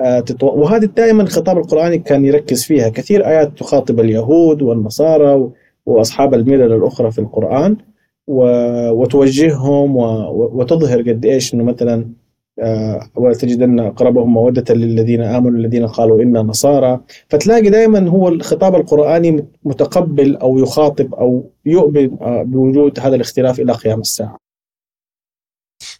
آه 0.00 0.20
تتو... 0.20 0.46
وهذه 0.46 0.84
دائما 0.84 1.22
الخطاب 1.22 1.58
القرآني 1.58 1.98
كان 1.98 2.24
يركز 2.24 2.64
فيها 2.64 2.88
كثير 2.88 3.26
آيات 3.26 3.58
تخاطب 3.58 4.00
اليهود 4.00 4.62
والنصارى. 4.62 5.50
وأصحاب 5.86 6.34
الملل 6.34 6.72
الأخرى 6.72 7.10
في 7.10 7.18
القرآن. 7.18 7.76
وتوجههم. 8.26 9.96
وتظهر 10.30 11.02
قد 11.02 11.24
إيش 11.24 11.54
إنه 11.54 11.64
مثلا 11.64 12.10
آه، 12.58 13.10
وتجدن 13.16 13.80
اقربهم 13.80 14.34
مودة 14.34 14.74
للذين 14.74 15.22
آمنوا 15.22 15.58
الذين 15.58 15.86
قالوا 15.86 16.22
إنا 16.22 16.42
نصارى 16.42 17.00
فتلاقي 17.28 17.70
دائما 17.70 18.08
هو 18.08 18.28
الخطاب 18.28 18.74
القرآني 18.74 19.46
متقبل 19.64 20.36
أو 20.36 20.58
يخاطب 20.58 21.14
أو 21.14 21.50
يؤمن 21.66 22.22
آه، 22.22 22.42
بوجود 22.42 23.00
هذا 23.00 23.16
الاختلاف 23.16 23.60
إلى 23.60 23.72
قيام 23.72 24.00
الساعة. 24.00 24.36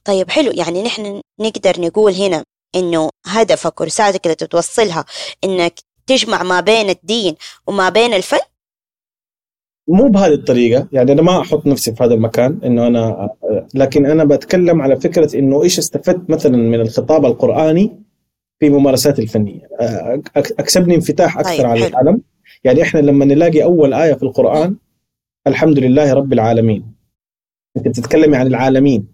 طيب 0.04 0.30
حلو 0.30 0.50
يعني 0.50 0.82
نحن 0.82 1.20
نقدر 1.40 1.80
نقول 1.80 2.12
هنا 2.12 2.44
إنه 2.74 3.10
هدفك 3.26 3.80
ورسالتك 3.80 4.26
اللي 4.26 4.34
تتوصلها 4.34 5.04
إنك 5.44 5.80
تجمع 6.06 6.42
ما 6.42 6.60
بين 6.60 6.90
الدين 6.90 7.34
وما 7.66 7.88
بين 7.88 8.14
الفن 8.14 8.38
مو 9.88 10.08
بهذه 10.08 10.32
الطريقة. 10.34 10.88
يعني 10.92 11.12
أنا 11.12 11.22
ما 11.22 11.40
أحط 11.40 11.66
نفسي 11.66 11.94
في 11.94 12.04
هذا 12.04 12.14
المكان 12.14 12.58
إنه 12.64 12.86
أنا 12.86 13.30
لكن 13.74 14.06
أنا 14.06 14.24
بتكلم 14.24 14.82
على 14.82 15.00
فكرة 15.00 15.38
إنه 15.38 15.62
إيش 15.62 15.78
استفدت 15.78 16.30
مثلا 16.30 16.56
من 16.56 16.80
الخطاب 16.80 17.24
القرآني 17.26 17.92
في 18.60 18.70
ممارساتي 18.70 19.22
الفنية. 19.22 19.68
أكسبني 20.36 20.94
انفتاح 20.94 21.38
أكثر 21.38 21.56
طيب 21.56 21.66
على 21.66 21.80
حلو. 21.80 21.88
العالم. 21.88 22.20
يعني 22.64 22.82
إحنا 22.82 23.00
لما 23.00 23.24
نلاقي 23.24 23.62
أول 23.62 23.94
آية 23.94 24.14
في 24.14 24.22
القرآن 24.22 24.76
الحمد 25.46 25.78
لله 25.78 26.12
رب 26.12 26.32
العالمين. 26.32 26.94
أنت 27.76 27.88
بتتكلمي 27.88 28.36
عن 28.36 28.46
العالمين 28.46 29.06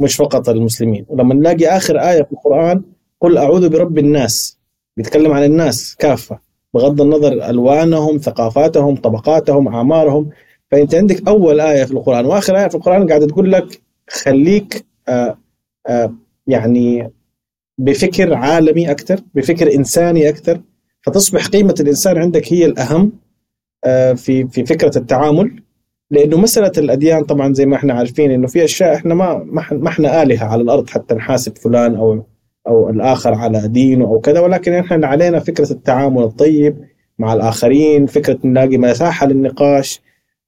مش 0.00 0.16
فقط 0.16 0.48
المسلمين. 0.48 1.06
ولما 1.08 1.34
نلاقي 1.34 1.66
آخر 1.66 1.98
آية 1.98 2.22
في 2.22 2.32
القرآن 2.32 2.82
قل 3.20 3.38
أعوذ 3.38 3.68
برب 3.68 3.98
الناس 3.98 4.58
بيتكلم 4.96 5.32
عن 5.32 5.44
الناس 5.44 5.96
كافة. 5.96 6.49
بغض 6.74 7.00
النظر 7.00 7.32
ألوانهم 7.50 8.18
ثقافاتهم 8.18 8.96
طبقاتهم 8.96 9.68
أعمارهم. 9.68 10.30
فأنت 10.70 10.94
عندك 10.94 11.28
أول 11.28 11.60
آية 11.60 11.84
في 11.84 11.92
القرآن 11.92 12.26
وآخر 12.26 12.56
آية 12.56 12.68
في 12.68 12.74
القرآن 12.74 13.08
قاعدة 13.08 13.26
تقول 13.26 13.52
لك 13.52 13.80
خليك 14.10 14.86
آآ 15.08 15.12
آه، 15.28 15.38
آآ 15.88 16.04
آه، 16.04 16.14
يعني 16.46 17.10
بفكر 17.78 18.34
عالمي 18.34 18.90
أكثر 18.90 19.20
بفكر 19.34 19.74
إنساني 19.74 20.28
أكثر 20.28 20.60
فتصبح 21.02 21.46
قيمة 21.46 21.74
الإنسان 21.80 22.18
عندك 22.18 22.52
هي 22.52 22.64
الأهم 22.64 23.12
آه، 23.84 24.12
في 24.12 24.48
في 24.48 24.66
فكرة 24.66 24.98
التعامل. 24.98 25.62
لأنه 26.10 26.36
مسألة 26.36 26.72
الأديان 26.78 27.24
طبعا 27.24 27.54
زي 27.54 27.66
ما 27.66 27.76
إحنا 27.76 27.94
عارفين 27.94 28.30
إنه 28.30 28.46
في 28.46 28.64
أشياء 28.64 28.94
إحنا 28.94 29.14
ما 29.14 29.44
ما 29.72 29.88
إحنا 29.88 30.22
آلهة 30.22 30.44
على 30.44 30.62
الأرض 30.62 30.90
حتى 30.90 31.14
نحاسب 31.14 31.58
فلان 31.58 31.96
أو 31.96 32.24
أو 32.70 32.90
الآخر 32.90 33.34
على 33.34 33.68
دينه 33.68 34.04
أو 34.04 34.20
كذا 34.20 34.40
ولكن 34.40 34.72
إحنا 34.72 35.06
علينا 35.06 35.38
فكرة 35.38 35.72
التعامل 35.72 36.22
الطيب 36.22 36.76
مع 37.18 37.32
الآخرين 37.34 38.06
فكرة 38.06 38.38
نلاقي 38.44 38.78
مساحة 38.78 39.26
للنقاش 39.26 40.00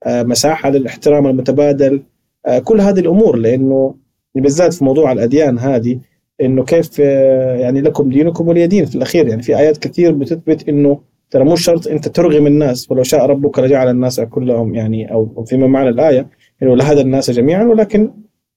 آه، 0.06 0.22
مساحة 0.22 0.70
للاحترام 0.70 1.26
المتبادل 1.26 2.02
آه، 2.46 2.58
كل 2.58 2.80
هذه 2.80 3.00
الأمور 3.00 3.36
لأنه 3.36 3.94
بالذات 4.34 4.74
في 4.74 4.84
موضوع 4.84 5.12
الأديان 5.12 5.58
هذه 5.58 6.00
إنه 6.40 6.64
كيف 6.64 6.90
آه، 7.00 7.56
يعني 7.56 7.80
لكم 7.80 8.10
دينكم 8.10 8.48
ولي 8.48 8.66
دين 8.66 8.84
في 8.84 8.94
الأخير. 8.94 9.28
يعني 9.28 9.42
في 9.42 9.58
آيات 9.58 9.78
كثير 9.78 10.12
بتثبت 10.12 10.68
إنه 10.68 11.00
ترى 11.30 11.44
مو 11.44 11.56
شرط 11.56 11.88
أنت 11.88 12.08
ترغم 12.08 12.46
الناس 12.46 12.90
ولو 12.90 13.02
شاء 13.02 13.26
ربك 13.26 13.58
لجعل 13.58 13.88
الناس 13.88 14.20
كلهم 14.20 14.74
يعني 14.74 15.12
أو 15.12 15.44
فيما 15.44 15.66
معنى 15.66 15.88
الآية 15.88 16.26
إنه 16.62 16.76
لهذا 16.76 17.00
الناس 17.00 17.30
جميعا 17.30 17.64
ولكن 17.64 18.10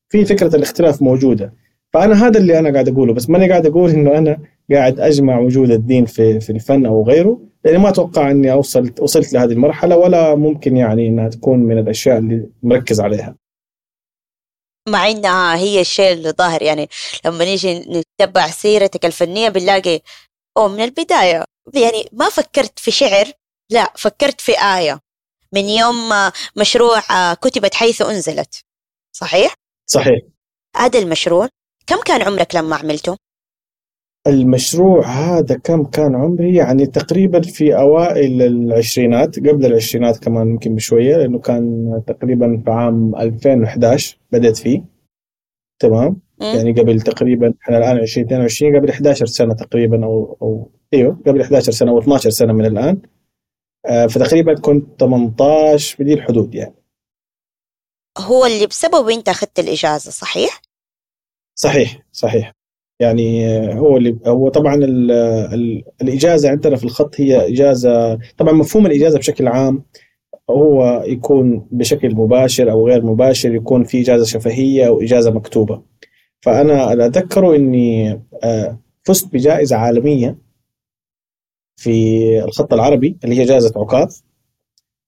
في 0.09 0.25
فكرة 0.25 0.55
الاختلاف 0.55 1.01
موجودة. 1.01 1.64
فأنا 1.95 2.27
هذا 2.27 2.39
اللي 2.39 2.59
أنا 2.59 2.73
قاعد 2.73 2.89
أقوله 2.89 3.13
بس 3.13 3.29
ماني 3.29 3.49
قاعد 3.49 3.65
أقول 3.65 3.89
إنه 3.89 4.17
أنا 4.17 4.37
قاعد 4.71 4.99
أجمع 4.99 5.39
وجود 5.39 5.71
الدين 5.71 6.05
في 6.05 6.39
في 6.39 6.49
الفن 6.49 6.85
أو 6.85 7.03
غيره 7.03 7.39
لأني 7.65 7.77
ما 7.77 7.89
أتوقع 7.89 8.31
إني 8.31 8.51
أوصلت 8.51 8.99
وصلت 9.01 9.33
لهذه 9.33 9.51
المرحلة 9.51 9.97
ولا 9.97 10.35
ممكن 10.35 10.77
يعني 10.77 11.07
إنها 11.07 11.29
تكون 11.29 11.59
من 11.59 11.77
الأشياء 11.77 12.17
اللي 12.17 12.49
مركز 12.63 13.01
عليها. 13.01 13.35
مع 14.89 15.09
إنها 15.09 15.55
هي 15.55 15.81
الشيء 15.81 16.13
اللي 16.13 16.31
ظاهر 16.31 16.61
يعني 16.61 16.89
لما 17.25 17.45
نيجي 17.45 17.79
نتبع 17.79 18.47
سيرتك 18.47 19.05
الفنية 19.05 19.49
بنلاقي 19.49 20.01
أو 20.57 20.67
من 20.67 20.83
البداية 20.83 21.43
يعني 21.73 22.09
ما 22.11 22.29
فكرت 22.29 22.79
في 22.79 22.91
شعر 22.91 23.25
لا 23.71 23.93
فكرت 23.97 24.41
في 24.41 24.51
آية. 24.51 24.99
من 25.53 25.69
يوم 25.69 25.95
مشروع 26.57 27.33
كتبت 27.33 27.73
حيث 27.73 28.01
أنزلت 28.01 28.61
صحيح؟ 29.15 29.53
صحيح. 29.89 30.19
هذا 30.77 30.99
المشروع 30.99 31.49
كم 31.87 32.01
كان 32.05 32.21
عمرك 32.21 32.55
لما 32.55 32.75
عملته؟ 32.75 33.17
المشروع 34.27 35.05
هذا 35.05 35.57
كم 35.57 35.83
كان 35.83 36.15
عمري 36.15 36.55
يعني 36.55 36.85
تقريبا 36.85 37.41
في 37.41 37.75
أوائل 37.77 38.41
العشرينات 38.41 39.39
قبل 39.39 39.65
العشرينات 39.65 40.17
كمان 40.17 40.49
يمكن 40.49 40.75
بشوية 40.75 41.17
لأنه 41.17 41.39
كان 41.39 42.03
تقريبا 42.07 42.61
في 42.65 42.71
عام 42.71 43.15
2011 43.15 44.17
بدأت 44.31 44.57
فيه 44.57 44.83
تمام 45.79 46.21
م. 46.41 46.43
يعني 46.43 46.71
قبل 46.71 47.01
تقريبا 47.01 47.53
إحنا 47.61 47.77
الآن 47.77 47.97
2022 47.97 48.75
قبل 48.75 48.89
11 48.89 49.25
سنة 49.25 49.53
تقريبا 49.53 50.05
أو 50.05 50.37
أو 50.41 50.71
أيوه 50.93 51.21
قبل 51.27 51.41
11 51.41 51.71
سنة 51.71 51.91
أو 51.91 51.99
12 51.99 52.29
سنة 52.29 52.53
من 52.53 52.65
الآن 52.65 53.01
آه 53.85 54.07
فتقريبا 54.07 54.53
كنت 54.53 54.99
18 54.99 56.03
بدي 56.03 56.13
الحدود 56.13 56.55
يعني 56.55 56.75
هو 58.17 58.45
اللي 58.45 58.67
بسببه 58.67 59.13
أنت 59.13 59.29
أخذت 59.29 59.59
الإجازة 59.59 60.11
صحيح؟ 60.11 60.64
صحيح 61.55 62.01
صحيح. 62.11 62.53
يعني 62.99 63.47
هو 63.73 63.97
اللي 63.97 64.17
هو 64.27 64.49
طبعا 64.49 64.75
ال 64.75 65.11
ال 65.11 65.83
الإجازة 66.01 66.49
عندنا 66.49 66.75
في 66.75 66.83
الخط 66.83 67.21
هي 67.21 67.53
إجازة 67.53 68.19
طبعا 68.37 68.53
مفهوم 68.53 68.85
الإجازة 68.85 69.17
بشكل 69.19 69.47
عام 69.47 69.83
هو 70.49 71.03
يكون 71.07 71.67
بشكل 71.71 72.15
مباشر 72.15 72.71
أو 72.71 72.87
غير 72.87 73.05
مباشر 73.05 73.55
يكون 73.55 73.83
في 73.83 74.01
إجازة 74.01 74.25
شفهية 74.25 74.87
أو 74.87 75.01
إجازة 75.01 75.31
مكتوبة. 75.31 75.81
فأنا 76.41 76.93
أتذكر 77.05 77.55
إني 77.55 78.11
آه، 78.43 78.79
فزت 79.03 79.33
بجائزة 79.33 79.75
عالمية 79.75 80.37
في 81.77 82.43
الخط 82.43 82.73
العربي 82.73 83.17
اللي 83.23 83.39
هي 83.39 83.43
جائزة 83.45 83.73
عكاظ. 83.81 84.17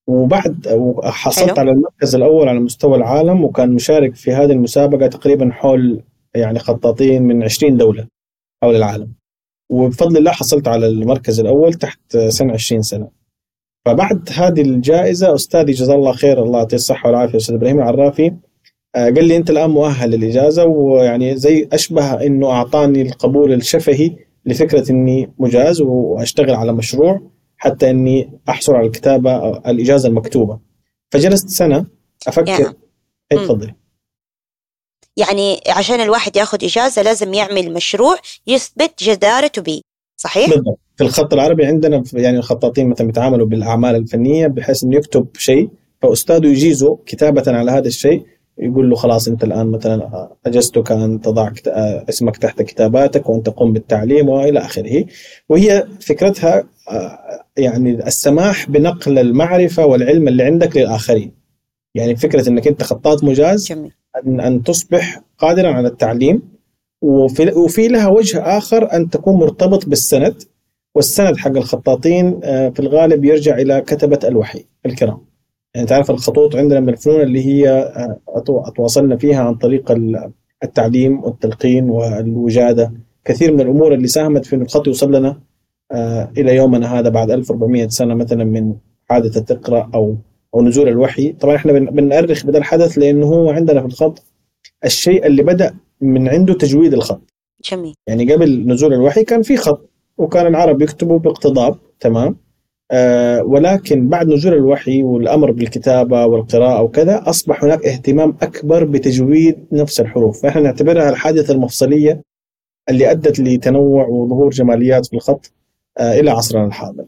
وبعد 0.08 0.68
حصلت 1.04 1.60
على 1.60 1.72
المركز 1.72 2.16
الأول 2.16 2.50
على 2.50 2.60
مستوى 2.60 2.98
العالم 2.98 3.44
وكان 3.44 3.74
مشارك 3.74 4.16
في 4.16 4.32
هذه 4.32 4.52
المسابقة 4.52 5.08
تقريبا 5.08 5.52
حول 5.52 6.04
يعني 6.36 6.60
خطاطين 6.60 7.24
من 7.24 7.44
20 7.44 7.78
دولة 7.78 8.08
حول 8.64 8.76
العالم. 8.76 9.14
وبفضل 9.70 10.18
الله 10.18 10.32
حصلت 10.32 10.68
على 10.68 10.88
المركز 10.88 11.40
الأول 11.40 11.74
تحت 11.74 12.18
سن 12.18 12.52
20 12.52 12.82
سنة. 12.82 13.10
فبعد 13.86 14.30
هذه 14.34 14.62
الجائزة 14.62 15.36
أستاذي 15.36 15.72
جزاه 15.72 15.96
الله 15.96 16.12
خير 16.12 16.44
الله 16.44 16.60
يعطيه 16.60 16.76
الصحة 16.76 17.10
والعافية 17.10 17.38
أستاذ 17.38 17.56
إبراهيم 17.56 17.78
العرافي 17.78 18.34
آه، 18.96 19.06
قال 19.10 19.28
لي 19.28 19.38
أنت 19.38 19.50
الآن 19.50 19.70
مؤهل 19.70 20.10
للإجازة 20.10 20.66
ويعني 20.66 21.38
زي 21.38 21.68
أشبه 21.74 22.26
إنه 22.26 22.52
أعطاني 22.52 23.02
القبول 23.02 23.54
الشفهي 23.54 24.16
لفكرة 24.46 24.92
إني 24.92 25.34
مجاز 25.40 25.82
وأشتغل 25.82 26.52
على 26.52 26.74
مشروع 26.74 27.22
حتى 27.58 27.90
إني 27.90 28.40
أحصل 28.50 28.76
على 28.76 28.88
الكتابة 28.88 29.58
الإجازة 29.58 30.10
المكتوبة. 30.10 30.60
فجلست 31.12 31.50
سنة 31.50 31.86
أفكر. 32.28 32.74
اي 33.32 33.38
تفضلي. 33.38 33.76
يعني 35.18 35.62
عشان 35.70 36.00
الواحد 36.00 36.36
ياخذ 36.36 36.58
إجازة 36.64 37.02
لازم 37.02 37.34
يعمل 37.34 37.74
مشروع 37.74 38.16
يثبت 38.48 39.04
جدارته 39.04 39.62
به 39.62 39.82
صحيح؟ 40.18 40.50
بالضبط 40.50 40.80
في 40.98 41.04
الخط 41.04 41.34
العربي 41.34 41.66
عندنا 41.66 42.04
يعني 42.14 42.38
الخطاطين 42.38 42.90
مثلا 42.90 43.08
بيتعاملوا 43.08 43.48
بالأعمال 43.48 43.96
الفنية 43.96 44.48
بحيث 44.48 44.84
إنه 44.84 44.96
يكتب 44.96 45.28
شيء 45.38 45.70
فأستاذه 46.02 46.48
يجيزه 46.48 47.00
كتابة 47.06 47.44
على 47.48 47.72
هذا 47.72 47.88
الشيء 47.88 48.26
يقول 48.58 48.90
له 48.90 48.96
خلاص 48.96 49.28
أنت 49.28 49.44
الآن 49.44 49.72
مثلا 49.72 50.30
أجزتك 50.46 50.92
أن 50.92 51.22
تضع 51.22 51.52
اسمك 52.10 52.38
تحت 52.38 52.62
كتاباتك 52.62 53.30
وأن 53.30 53.44
تقوم 53.44 53.74
بالتعليم 53.74 54.30
وإلى 54.30 54.60
آخره 54.60 55.06
وهي 55.50 55.88
فكرتها 56.00 56.64
يعني 57.58 58.08
السماح 58.08 58.70
بنقل 58.70 59.20
المعرفة 59.20 59.86
والعلم 59.86 60.28
اللي 60.28 60.44
عندك 60.44 60.78
للآخرين 60.78 61.32
يعني 61.96 62.16
فكرة 62.16 62.50
إنك 62.50 62.68
أنت 62.68 62.84
خطاط 62.84 63.24
مجاز 63.24 63.68
جميل. 63.68 63.92
أن, 64.26 64.40
أن 64.40 64.64
تصبح 64.64 65.22
قادرا 65.38 65.72
على 65.72 65.88
التعليم 65.88 66.42
وفي, 67.02 67.52
وفي 67.52 67.88
لها 67.88 68.08
وجه 68.08 68.58
آخر 68.58 68.94
أن 68.94 69.10
تكون 69.10 69.36
مرتبط 69.36 69.86
بالسند 69.86 70.44
والسند 70.96 71.38
حق 71.38 71.58
الخطاطين 71.58 72.40
آه، 72.44 72.70
في 72.70 72.80
الغالب 72.80 73.26
يرجع 73.26 73.58
إلى 73.58 73.82
كتبة 73.82 74.20
الوحي 74.24 74.66
الكرام. 74.86 75.18
يعني 75.76 75.88
تعرف 75.88 76.12
الخطوط 76.12 76.56
عندنا 76.56 76.80
من 76.80 76.90
الفنون 76.90 77.22
اللي 77.22 77.46
هي 77.46 77.70
آه، 77.70 78.44
تواصلنا 78.76 79.18
فيها 79.18 79.44
عن 79.44 79.56
طريق 79.56 79.92
التعليم 80.64 81.24
والتلقين 81.24 81.90
والوجادة. 81.90 82.94
كثير 83.26 83.54
من 83.54 83.62
الأمور 83.62 83.94
اللي 83.94 84.08
ساهمت 84.08 84.46
في 84.46 84.56
إن 84.56 84.62
الخط 84.62 84.88
يوصل 84.88 85.16
لنا 85.16 85.42
آه، 85.92 86.32
إلى 86.38 86.56
يومنا 86.56 87.00
هذا 87.00 87.10
بعد 87.10 87.32
1400 87.32 87.88
سنة 87.88 88.16
مثلا 88.16 88.44
من 88.44 88.76
حادثة 89.10 89.42
تقرا 89.42 89.90
أو 89.96 90.18
أو 90.54 90.62
نزول 90.62 90.88
الوحي. 90.88 91.32
طبعا 91.32 91.56
إحنا 91.56 91.74
بنأرخ 91.74 92.46
بهذا 92.46 92.58
الحدث 92.58 92.98
لأنه 92.98 93.26
هو 93.26 93.50
عندنا 93.50 93.80
في 93.82 93.88
الخط 93.88 94.24
الشيء 94.86 95.26
اللي 95.26 95.44
بدأ 95.44 95.76
من 96.02 96.30
عنده 96.30 96.54
تجويد 96.54 96.94
الخط. 96.94 97.22
جميل. 97.72 97.94
يعني 98.08 98.34
قبل 98.34 98.68
نزول 98.68 98.94
الوحي 98.94 99.24
كان 99.24 99.42
في 99.42 99.58
خط 99.58 99.90
وكان 100.18 100.48
العرب 100.48 100.82
يكتبوا 100.82 101.20
باقتضاب 101.20 101.78
تمام؟ 102.00 102.36
آه 102.92 103.44
ولكن 103.44 104.10
بعد 104.10 104.28
نزول 104.28 104.54
الوحي 104.54 105.04
والأمر 105.04 105.52
بالكتابة 105.52 106.26
والقراءة 106.26 106.82
وكذا 106.82 107.24
أصبح 107.30 107.64
هناك 107.64 107.86
اهتمام 107.86 108.38
أكبر 108.42 108.84
بتجويد 108.84 109.68
نفس 109.72 110.00
الحروف. 110.00 110.42
فإحنا 110.42 110.62
نعتبرها 110.62 111.10
الحادثة 111.10 111.54
المفصلية 111.54 112.22
اللي 112.90 113.12
أدت 113.12 113.40
لتنوع 113.40 114.08
وظهور 114.08 114.50
جماليات 114.50 115.06
في 115.06 115.14
الخط 115.14 115.52
آه 115.98 116.20
إلى 116.20 116.32
عصرنا 116.32 116.66
الحاضر. 116.66 117.06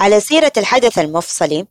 على 0.00 0.20
سيرة 0.20 0.52
الحدث 0.56 0.98
المفصلي 0.98 1.66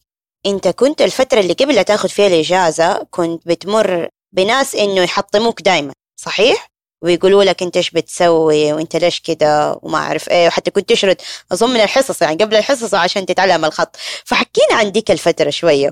انت 0.46 0.68
كنت 0.68 1.02
الفترة 1.02 1.40
اللي 1.40 1.54
قبل 1.54 1.84
تاخذ 1.84 2.10
فيها 2.10 2.28
الإجازة 2.28 3.08
كنت 3.12 3.48
بتمر 3.48 4.08
بناس 4.32 4.76
إنه 4.76 5.02
يحطموك 5.02 5.62
دائما 5.62 5.94
صحيح؟ 6.16 6.68
ويقولوا 7.04 7.44
لك 7.44 7.64
أنت 7.64 7.78
إيش 7.78 7.92
بتسوي 7.92 8.74
وأنت 8.74 8.96
ليش 8.96 9.20
كده 9.20 9.80
وما 9.82 9.98
أعرف 9.98 10.30
إيه 10.30 10.48
وحتى 10.48 10.72
كنت 10.72 10.90
تشرد 10.90 11.18
أظن 11.52 11.70
من 11.70 11.80
الحصص 11.82 12.22
يعني 12.22 12.44
قبل 12.44 12.56
الحصص 12.56 12.94
عشان 12.94 13.26
تتعلم 13.26 13.66
الخط. 13.66 13.96
فحكينا 14.26 14.74
عن 14.74 14.92
ديك 14.92 15.12
الفترة 15.12 15.50
شوية. 15.50 15.92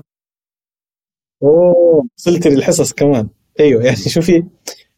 أوه 1.42 2.06
وصلت 2.18 2.46
للحصص 2.46 2.92
كمان. 2.92 3.28
أيوه 3.60 3.84
يعني 3.84 3.96
شوفي 3.96 4.44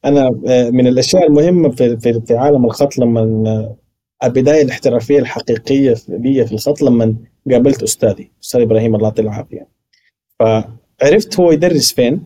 أنا 0.04 0.30
آه، 0.48 0.70
من 0.70 0.86
الأشياء 0.86 1.26
المهمة 1.26 1.70
في 1.70 1.96
في, 2.00 2.20
في 2.26 2.36
عالم 2.36 2.64
الخط 2.64 2.98
لما 2.98 3.20
آه، 3.20 3.76
البداية 4.24 4.62
الاحترافية 4.62 5.18
الحقيقية 5.18 5.94
لي 6.08 6.46
في 6.46 6.52
الخط 6.52 6.82
لما 6.82 7.14
قابلت 7.50 7.82
أستاذي 7.82 8.30
أستاذ 8.44 8.60
إبراهيم 8.60 8.94
الله 8.94 9.06
يعطيه 9.08 9.22
العافية. 9.22 9.68
فعرفت 10.40 11.40
هو 11.40 11.52
يدرس 11.52 11.92
فين 11.92 12.24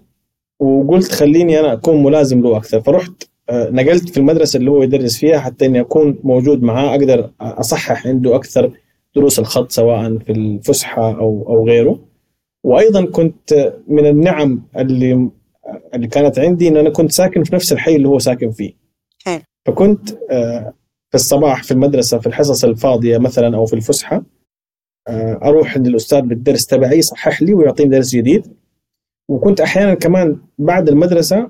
وقلت 0.61 1.13
خليني 1.13 1.61
أنا 1.61 1.73
أكون 1.73 2.03
ملازم 2.03 2.41
له 2.41 2.57
أكثر. 2.57 2.81
فرحت 2.81 3.23
آه، 3.51 3.71
نقلت 3.71 4.09
في 4.09 4.17
المدرسة 4.17 4.57
اللي 4.57 4.71
هو 4.71 4.83
يدرس 4.83 5.19
فيها 5.19 5.39
حتى 5.39 5.67
إني 5.67 5.81
أكون 5.81 6.19
موجود 6.25 6.63
معاه 6.63 6.91
أقدر 6.91 7.31
أصحح 7.41 8.07
عنده 8.07 8.37
أكثر 8.37 8.73
دروس 9.17 9.39
الخط 9.39 9.71
سواء 9.71 10.19
في 10.19 10.33
الفسحة 10.33 11.19
أو 11.19 11.45
أو 11.49 11.67
غيره. 11.67 12.01
وأيضا 12.65 13.05
كنت 13.05 13.75
من 13.89 14.07
النعم 14.07 14.63
اللي 14.77 15.31
اللي 15.95 16.07
كانت 16.07 16.39
عندي 16.39 16.69
إن 16.69 16.77
أنا 16.77 16.91
كنت 16.91 17.13
ساكن 17.13 17.45
في 17.45 17.55
نفس 17.55 17.73
الحي 17.73 17.97
اللي 17.97 18.09
هو 18.09 18.19
ساكن 18.19 18.51
فيه. 18.51 18.73
حلو. 19.25 19.41
فكنت 19.67 20.11
آه، 20.31 20.75
في 21.11 21.15
الصباح 21.15 21.63
في 21.63 21.71
المدرسة 21.71 22.19
في 22.19 22.27
الحصص 22.27 22.65
الفاضية 22.65 23.19
مثلا 23.19 23.57
أو 23.57 23.67
في 23.67 23.73
الفسحة 23.73 24.17
آه، 24.17 24.23
أروح 25.09 25.77
عند 25.77 25.87
الأستاذ 25.87 26.21
بالدرس 26.21 26.67
تبعي 26.67 26.99
يصحح 26.99 27.43
لي 27.43 27.55
ويعطيني 27.55 27.91
درس 27.91 28.15
جديد. 28.15 28.47
وكنت 29.29 29.61
أحيانا 29.61 29.95
كمان 29.95 30.37
بعد 30.59 30.89
المدرسة 30.89 31.49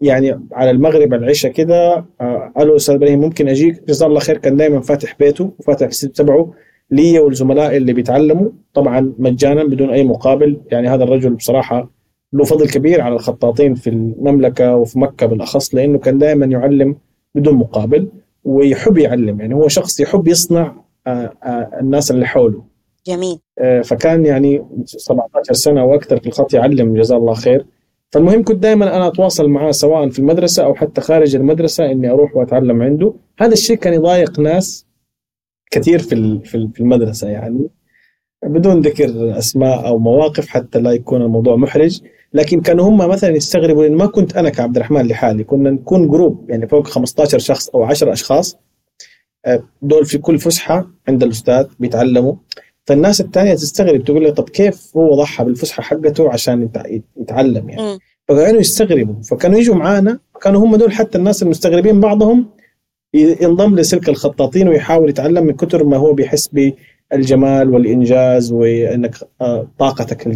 يعني 0.00 0.40
على 0.52 0.70
المغرب 0.70 1.14
على 1.14 1.24
العشاء 1.24 1.52
كده 1.52 2.04
آه، 2.20 2.52
ألو 2.58 2.76
أستاذ 2.76 2.94
إبراهيم 2.94 3.20
ممكن 3.20 3.48
أجيك؟ 3.48 3.82
جزاه 3.88 4.06
الله 4.06 4.20
خير 4.20 4.38
كان 4.38 4.56
دائما 4.56 4.80
فاتح 4.80 5.16
بيته 5.18 5.52
وفاتح 5.58 5.86
السيت 5.86 6.16
تبعه 6.16 6.52
لي 6.90 7.18
والزملاء 7.18 7.76
اللي 7.76 7.92
بيتعلموا 7.92 8.50
طبعا 8.74 9.14
مجانا 9.18 9.64
بدون 9.64 9.90
أي 9.90 10.04
مقابل. 10.04 10.60
يعني 10.70 10.88
هذا 10.88 11.04
الرجل 11.04 11.34
بصراحة 11.34 11.90
له 12.32 12.44
فضل 12.44 12.68
كبير 12.68 13.00
على 13.00 13.14
الخطاطين 13.14 13.74
في 13.74 13.90
المملكة 13.90 14.76
وفي 14.76 14.98
مكة 14.98 15.26
بالأخص 15.26 15.74
لأنه 15.74 15.98
كان 15.98 16.18
دائما 16.18 16.46
يعلم 16.46 16.96
بدون 17.34 17.54
مقابل 17.54 18.08
ويحب 18.44 18.98
يعلم. 18.98 19.40
يعني 19.40 19.54
هو 19.54 19.68
شخص 19.68 20.00
يحب 20.00 20.28
يصنع 20.28 20.62
آه، 20.62 20.74
آه، 20.74 20.85
الناس 21.80 22.10
اللي 22.10 22.26
حوله. 22.26 22.64
جميل. 23.06 23.38
فكان 23.84 24.26
يعني 24.26 24.66
17 24.84 25.52
سنة 25.52 25.84
وأكثر 25.84 26.20
في 26.20 26.26
الخط 26.26 26.54
يعلم 26.54 26.94
جزاه 26.94 27.16
الله 27.16 27.34
خير. 27.34 27.66
فالمهم 28.12 28.44
كنت 28.44 28.62
دائما 28.62 28.96
أنا 28.96 29.06
أتواصل 29.06 29.48
معاه 29.48 29.70
سواء 29.70 30.08
في 30.08 30.18
المدرسة 30.18 30.64
أو 30.64 30.74
حتى 30.74 31.00
خارج 31.00 31.36
المدرسة 31.36 31.90
إني 31.90 32.10
أروح 32.10 32.36
وأتعلم 32.36 32.82
عنده. 32.82 33.14
هذا 33.38 33.52
الشيء 33.52 33.76
كان 33.76 33.92
يضايق 33.94 34.40
ناس 34.40 34.86
كثير 35.70 35.98
في 35.98 36.40
في 36.44 36.80
المدرسة 36.80 37.28
يعني. 37.28 37.68
بدون 38.46 38.80
ذكر 38.80 39.38
أسماء 39.38 39.86
أو 39.86 39.98
مواقف 39.98 40.48
حتى 40.48 40.78
لا 40.78 40.92
يكون 40.92 41.22
الموضوع 41.22 41.56
محرج. 41.56 42.00
لكن 42.32 42.60
كانوا 42.60 42.88
هم 42.88 42.96
مثلا 43.08 43.30
يستغربوا 43.30 43.82
لأن 43.82 43.94
ما 43.94 44.06
كنت 44.06 44.36
أنا 44.36 44.50
كعبد 44.50 44.76
الرحمن 44.76 45.06
لحالي 45.06 45.44
كنا 45.44 45.70
نكون 45.70 46.08
جروب 46.08 46.50
يعني 46.50 46.68
فوق 46.68 46.86
15 46.86 47.38
شخص 47.38 47.68
أو 47.68 47.84
10 47.84 48.12
أشخاص. 48.12 48.54
آه، 48.54 48.60
دول 49.82 50.04
في 50.06 50.18
كل 50.18 50.38
فسحة 50.38 50.90
عند 51.08 51.22
الأستاذ 51.22 51.66
بيتعلموا. 51.80 52.34
فالناس 52.86 53.20
الثانية 53.20 53.54
تستغرب 53.54 54.04
تقول 54.04 54.22
لي 54.22 54.32
طب 54.32 54.48
كيف 54.48 54.96
هو 54.96 55.14
ضحى 55.14 55.44
بالفسحة 55.44 55.82
حقته 55.82 56.30
عشان 56.32 56.68
يتعلم 57.16 57.68
يعني؟ 57.70 57.98
فكانوا 58.28 58.60
يستغربوا. 58.60 59.22
فكانوا 59.22 59.58
يجوا 59.58 59.74
معانا 59.74 60.18
كانوا 60.42 60.64
هم 60.64 60.76
دول 60.76 60.92
حتى 60.92 61.18
الناس 61.18 61.42
المستغربين 61.42 62.00
بعضهم 62.00 62.46
ينضم 63.14 63.74
لسلك 63.76 64.08
الخطاطين 64.08 64.68
ويحاول 64.68 65.08
يتعلم 65.08 65.44
من 65.44 65.52
كثر 65.52 65.84
ما 65.84 65.96
هو 65.96 66.12
بيحس 66.12 66.48
بالجمال 66.48 67.70
والإنجاز 67.70 68.52
وإنك 68.52 69.14
آه، 69.40 69.68
طاقتك 69.78 70.26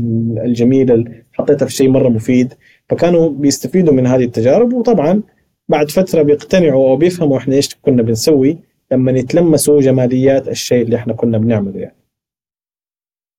الجميلة 0.44 1.04
حطيتها 1.32 1.66
في 1.66 1.72
شيء 1.72 1.88
مرة 1.88 2.08
مفيد. 2.08 2.54
فكانوا 2.88 3.28
بيستفيدوا 3.28 3.94
من 3.94 4.06
هذه 4.06 4.24
التجارب. 4.24 4.72
وطبعا 4.72 5.22
بعد 5.68 5.90
فترة 5.90 6.22
بيقتنعوا 6.22 6.88
أو 6.88 6.96
بيفهموا 6.96 7.38
إحنا 7.38 7.54
إيش 7.54 7.68
كنا 7.82 8.02
بنسوي. 8.02 8.58
لما 8.92 9.12
يتلمسوا 9.12 9.81
جماليات 9.81 10.48
الشيء 10.48 10.83
اللي 10.83 10.96
إحنا 10.96 11.14
كنا 11.14 11.38
بنعمله 11.38 11.81
يعني. 11.81 11.96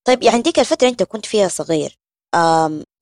طيب 0.08 0.24
يعني 0.24 0.42
ديك 0.42 0.60
الفترة 0.60 0.88
أنت 0.88 1.04
كنت 1.04 1.26
فيها 1.26 1.48
صغير 1.48 1.98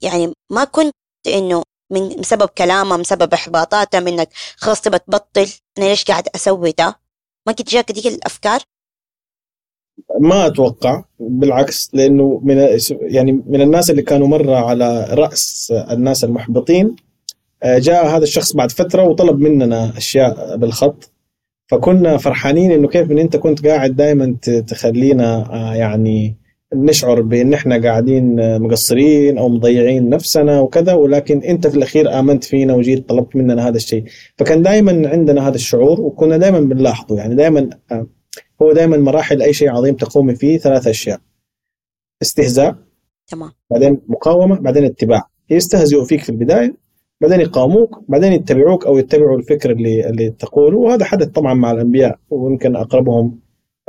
يعني 0.02 0.34
ما 0.52 0.64
كنت 0.64 0.94
إنه 1.28 1.64
من 1.92 2.10
بسبب 2.10 2.50
كلامه 2.50 2.98
من 2.98 3.04
سبب 3.04 3.34
إحباطاته 3.34 4.00
منك 4.00 4.30
خلاص 4.58 4.82
تبى 4.82 5.00
تبطل 5.00 5.48
أنا 5.78 5.86
ليش 5.86 6.04
قاعد 6.04 6.28
أسوي 6.36 6.72
ده 6.72 7.00
ما 7.48 7.54
كنت 7.54 7.70
جاك 7.70 7.92
ديك 7.92 8.08
الأفكار 8.08 8.60
ما 10.20 10.48
أتوقع 10.48 11.04
بالعكس 11.20 11.90
لأنه 11.94 12.42
من 12.44 12.80
يعني 13.02 13.32
من 13.32 13.62
الناس 13.62 13.90
اللي 13.90 14.02
كانوا 14.02 14.28
مرة 14.28 14.56
على 14.56 15.04
رأس 15.10 15.72
الناس 15.72 16.24
المحبطين 16.24 16.96
آه، 17.64 17.78
جاء 17.78 18.08
هذا 18.08 18.24
الشخص 18.24 18.54
بعد 18.54 18.72
فترة 18.72 19.04
وطلب 19.04 19.40
مننا 19.40 19.98
أشياء 19.98 20.58
بالخط 20.58 21.12
فكنا 21.70 22.18
فرحانين 22.18 22.72
إنه 22.72 22.88
كيف 22.88 23.10
من 23.10 23.20
أنت 23.20 23.38
كنت 23.38 23.68
قاعد 23.68 23.96
دائما 23.96 24.38
تخلينا 24.68 25.54
آه، 25.54 25.76
يعني 25.76 26.38
نشعر 26.76 27.22
بإن 27.22 27.54
إحنا 27.54 27.82
قاعدين 27.84 28.36
مقصرين 28.62 29.38
أو 29.38 29.50
مضيعين 29.50 30.10
نفسنا 30.10 30.60
وكذا 30.60 30.94
ولكن 30.94 31.44
أنت 31.44 31.68
في 31.68 31.78
الأخير 31.78 32.20
آمنت 32.20 32.44
فينا 32.44 32.74
وجيت 32.74 33.10
طلبت 33.10 33.36
مننا 33.36 33.68
هذا 33.68 33.76
الشيء. 33.76 34.04
فكان 34.38 34.62
دائما 34.62 35.10
عندنا 35.10 35.48
هذا 35.48 35.56
الشعور 35.56 36.02
وكنا 36.02 36.38
دائما 36.38 36.60
بنلاحظه 36.60 37.18
يعني 37.18 37.36
دائما 37.36 37.70
هو 38.62 38.72
دائما 38.74 38.98
مراحل 38.98 39.42
أي 39.42 39.54
شيء 39.54 39.70
عظيم 39.70 39.96
تقومي 39.96 40.36
فيه 40.36 40.58
ثلاث 40.58 40.88
أشياء. 40.88 41.20
استهزاء 42.22 42.76
تمام. 43.28 43.52
بعدين 43.72 44.02
مقاومة 44.08 44.60
بعدين 44.60 44.86
اتباع. 44.86 45.30
يستهزئوا 45.50 46.06
فيك 46.06 46.24
في 46.24 46.30
البداية 46.30 46.76
بعدين 47.22 47.42
يقاوموك 47.42 48.00
بعدين 48.10 48.34
يتبعوك 48.34 48.86
أو 48.86 48.98
يتبعوا 48.98 49.38
الفكر 49.38 49.72
اللي 49.72 50.10
اللي 50.10 50.30
تقوله. 50.30 50.78
وهذا 50.78 51.06
حدث 51.06 51.28
طبعا 51.28 51.54
مع 51.54 51.72
الأنبياء. 51.72 52.20
ويمكن 52.30 52.76
أقربهم 52.76 53.40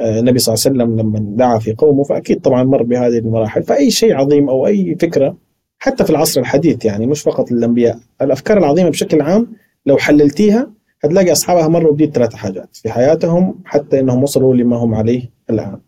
النبي 0.00 0.38
صلى 0.38 0.54
الله 0.54 0.64
عليه 0.66 0.76
وسلم 0.94 1.00
لما 1.00 1.36
دعا 1.36 1.58
في 1.58 1.72
قومه 1.74 2.02
فأكيد 2.04 2.40
طبعا 2.40 2.62
مر 2.62 2.82
بهذه 2.82 3.18
المراحل. 3.18 3.62
فأي 3.62 3.90
شيء 3.90 4.14
عظيم 4.14 4.48
أو 4.48 4.66
أي 4.66 4.96
فكرة 5.00 5.36
حتى 5.78 6.04
في 6.04 6.10
العصر 6.10 6.40
الحديث 6.40 6.84
يعني 6.84 7.06
مش 7.06 7.22
فقط 7.22 7.52
الانبياء 7.52 7.98
الأفكار 8.22 8.58
العظيمة 8.58 8.90
بشكل 8.90 9.20
عام 9.22 9.52
لو 9.86 9.96
حللتيها 9.98 10.70
هتلاقي 11.04 11.32
أصحابها 11.32 11.68
مروا 11.68 11.92
بدي 11.92 12.06
ثلاث 12.06 12.34
حاجات. 12.34 12.76
في 12.76 12.90
حياتهم 12.90 13.62
حتى 13.64 14.00
إنهم 14.00 14.22
وصلوا 14.22 14.54
لما 14.54 14.76
هم 14.76 14.94
عليه 14.94 15.30
الآن. 15.50 15.80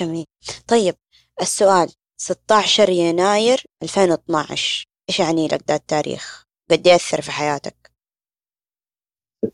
جميل. 0.00 0.24
طيب 0.68 0.94
السؤال 1.42 1.88
16 2.16 2.88
يناير 2.88 3.62
2012 3.82 4.86
إيش 5.08 5.20
يعني 5.20 5.46
لك 5.46 5.62
ذا 5.68 5.74
التاريخ؟ 5.74 6.44
قد 6.70 6.86
يأثر 6.86 7.20
في 7.20 7.30
حياتك؟ 7.30 7.90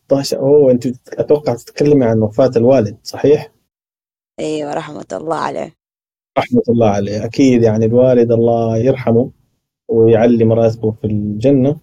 16 0.06 0.38
أوه 0.38 0.72
أنت 0.72 0.86
أتوقع 1.08 1.54
تتكلمي 1.54 2.04
عن 2.04 2.18
وفاة 2.22 2.50
الوالد 2.56 2.98
صحيح؟ 3.02 3.52
أيوه 4.40 4.74
رحمة 4.74 5.06
الله 5.12 5.36
عليه 5.36 5.74
رحمة 6.38 6.62
الله 6.68 6.88
عليه 6.88 7.24
أكيد 7.24 7.62
يعني 7.62 7.84
الوالد 7.84 8.32
الله 8.32 8.76
يرحمه 8.76 9.30
ويعلي 9.88 10.44
مراتبه 10.44 10.90
في 10.90 11.06
الجنة 11.06 11.76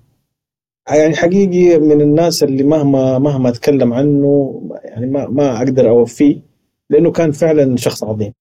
يعني 0.89 1.15
حقيقي 1.15 1.80
من 1.80 2.01
الناس 2.01 2.43
اللي 2.43 2.63
مهما 2.63 3.19
مهما 3.19 3.49
أتكلم 3.49 3.93
عنه 3.93 4.62
يعني 4.84 5.06
ما 5.06 5.27
ما 5.27 5.58
أقدر 5.58 5.89
أوفيه 5.89 6.41
لأنه 6.89 7.12
كان 7.12 7.32
فعلا 7.32 7.77
شخص 7.77 8.03
عظيم 8.03 8.34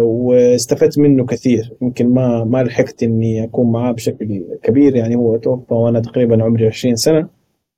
واستفدت 0.00 0.98
منه 0.98 1.26
كثير. 1.26 1.76
يمكن 1.82 2.08
ما 2.08 2.44
ما 2.44 2.62
لحقت 2.62 3.02
إني 3.02 3.44
أكون 3.44 3.72
معاه 3.72 3.92
بشكل 3.92 4.44
كبير. 4.62 4.96
يعني 4.96 5.16
هو 5.16 5.36
توفى 5.36 5.74
وأنا 5.74 6.00
تقريبا 6.00 6.44
عمري 6.44 6.66
20 6.66 6.96
سنة 6.96 7.28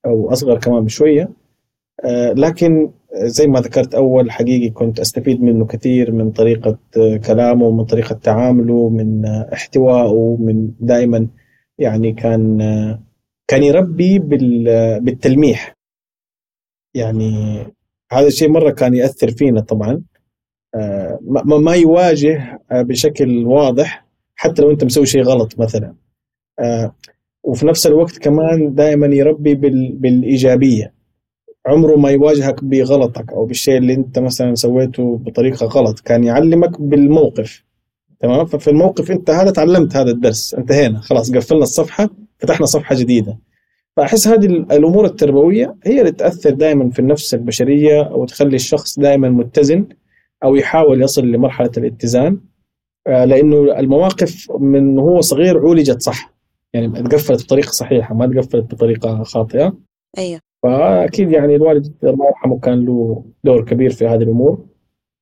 أو 0.07 0.33
أصغر 0.33 0.59
كمان 0.59 0.85
بشوية. 0.85 1.29
آه، 2.05 2.33
لكن 2.33 2.91
زي 3.15 3.47
ما 3.47 3.61
ذكرت 3.61 3.95
أول 3.95 4.31
حقيقي 4.31 4.71
كنت 4.71 5.01
أستفيد 5.01 5.43
منه 5.43 5.67
كثير 5.67 6.13
من 6.13 6.31
طريقة 6.31 6.79
كلامه 7.27 7.71
من 7.71 7.85
طريقة 7.85 8.15
تعامله 8.15 8.89
من 8.89 9.25
احتوائه 9.27 10.37
من 10.41 10.71
دائما 10.81 11.29
يعني 11.79 12.13
كان 12.13 12.59
كان 13.49 13.63
يربي 13.63 14.19
بالتلميح. 14.99 15.77
يعني 16.95 17.59
هذا 18.13 18.27
الشيء 18.27 18.49
مرة 18.49 18.71
كان 18.71 18.95
يأثر 18.95 19.31
فينا 19.31 19.61
طبعا. 19.61 19.93
آه، 19.93 20.14
ما 21.47 21.75
يواجه 21.75 22.61
آه، 22.73 22.83
بشكل 22.83 23.47
واضح 23.47 24.07
حتى 24.35 24.63
لو 24.63 24.71
انت 24.71 24.85
مسوي 24.85 25.07
شيء 25.07 25.23
غلط 25.23 25.61
مثلا. 25.61 25.95
آه، 26.61 26.95
وفي 27.45 27.67
نفس 27.67 27.87
الوقت 27.87 28.19
كمان 28.19 28.75
دائما 28.75 29.07
يربي 29.07 29.55
بالإيجابية. 29.95 30.95
عمره 31.67 31.97
ما 31.97 32.11
يواجهك 32.11 32.65
بغلطك 32.65 33.33
أو 33.33 33.47
بالشيء 33.47 33.77
اللي 33.77 33.95
انت 33.95 34.19
مثلا 34.19 34.55
سويته 34.55 35.17
بطريقة 35.17 35.67
غلط. 35.67 36.01
كان 36.01 36.25
يعلمك 36.25 36.81
بالموقف 36.81 37.65
تمام؟ 38.21 38.47
ففي 38.47 38.71
الموقف 38.71 39.11
انت 39.11 39.31
هذا 39.31 39.51
تعلمت 39.51 39.97
هذا 39.97 40.11
الدرس 40.11 40.55
انتهينا 40.55 41.01
خلاص 41.01 41.33
قفلنا 41.33 41.63
الصفحة 41.63 42.11
فتحنا 42.39 42.67
صفحة 42.67 42.95
جديدة. 42.95 43.39
فأحس 43.97 44.29
هذه 44.29 44.47
الأمور 44.47 45.05
التربوية 45.05 45.77
هي 45.85 46.01
اللي 46.01 46.13
تأثر 46.13 46.51
دائما 46.51 46.91
في 46.91 46.99
النفس 46.99 47.35
البشرية 47.35 48.03
أو 48.03 48.25
تخلي 48.25 48.57
الشخص 48.57 48.99
دائما 48.99 49.29
متزن 49.29 49.87
أو 50.45 50.55
يحاول 50.55 51.03
يصل 51.03 51.23
لمرحلة 51.23 51.71
الاتزان 51.77 52.41
آه، 53.07 53.25
لأنه 53.25 53.79
المواقف 53.79 54.51
من 54.61 54.99
هو 54.99 55.21
صغير 55.21 55.59
عولجت 55.59 56.03
صح. 56.03 56.35
يعني 56.75 57.03
تقفلت 57.03 57.45
بطريقة 57.45 57.71
صحيحة 57.71 58.15
ما 58.15 58.27
تقفلت 58.27 58.75
بطريقة 58.75 59.23
خاطئة. 59.23 59.77
أيوه. 60.19 60.41
فأكيد 60.63 61.31
يعني 61.31 61.57
الوالد 61.57 62.05
الله 62.05 62.27
يرحمه 62.27 62.61
كان 62.61 62.85
له 62.85 63.25
دور 63.45 63.65
كبير 63.65 63.91
في 63.91 64.07
هذه 64.07 64.23
الأمور 64.23 64.67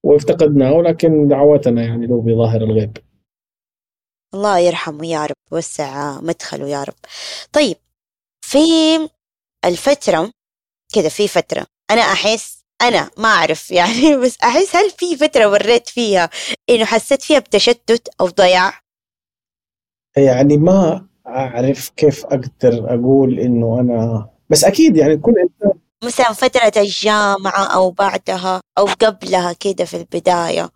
وافتقدناه 0.04 0.72
ولكن 0.72 1.28
دعواتنا 1.28 1.82
يعني 1.82 2.06
له 2.06 2.20
بظاهر 2.20 2.60
الغيب. 2.62 2.96
الله 4.34 4.58
يرحمه 4.58 5.06
يا 5.06 5.26
رب 5.26 5.52
وسع 5.52 6.20
مدخله 6.20 6.68
يا 6.68 6.84
رب. 6.84 6.94
طيب 7.52 7.76
في 8.44 8.58
الفترة 9.64 10.30
كده 10.94 11.08
في 11.08 11.28
فترة 11.28 11.66
أنا 11.90 12.00
أحس 12.00 12.61
أنا 12.82 13.10
ما 13.16 13.28
أعرف 13.28 13.70
يعني 13.70 14.16
بس 14.24 14.36
أحس 14.42 14.76
هل 14.76 14.90
في 14.90 15.16
فترة 15.16 15.46
مريت 15.46 15.88
فيها 15.88 16.30
إنه 16.70 16.84
حسيت 16.84 17.22
فيها 17.22 17.38
بتشتت 17.38 18.08
أو 18.20 18.26
ضياع؟ 18.26 18.80
يعني 20.16 20.56
ما 20.56 21.06
أعرف 21.26 21.88
كيف 21.88 22.24
أقدر 22.24 22.94
أقول 22.94 23.38
إنه 23.38 23.80
أنا 23.80 24.28
بس 24.50 24.64
أكيد 24.64 24.96
يعني 24.96 25.16
كل 25.16 25.34
إنسان 25.38 25.78
مثلا 26.04 26.32
فترة 26.32 26.82
الجامعة 26.82 27.64
أو 27.74 27.90
بعدها 27.90 28.60
أو 28.78 28.84
قبلها 28.84 29.52
كده 29.52 29.84
في 29.84 29.96
البداية 29.96 30.70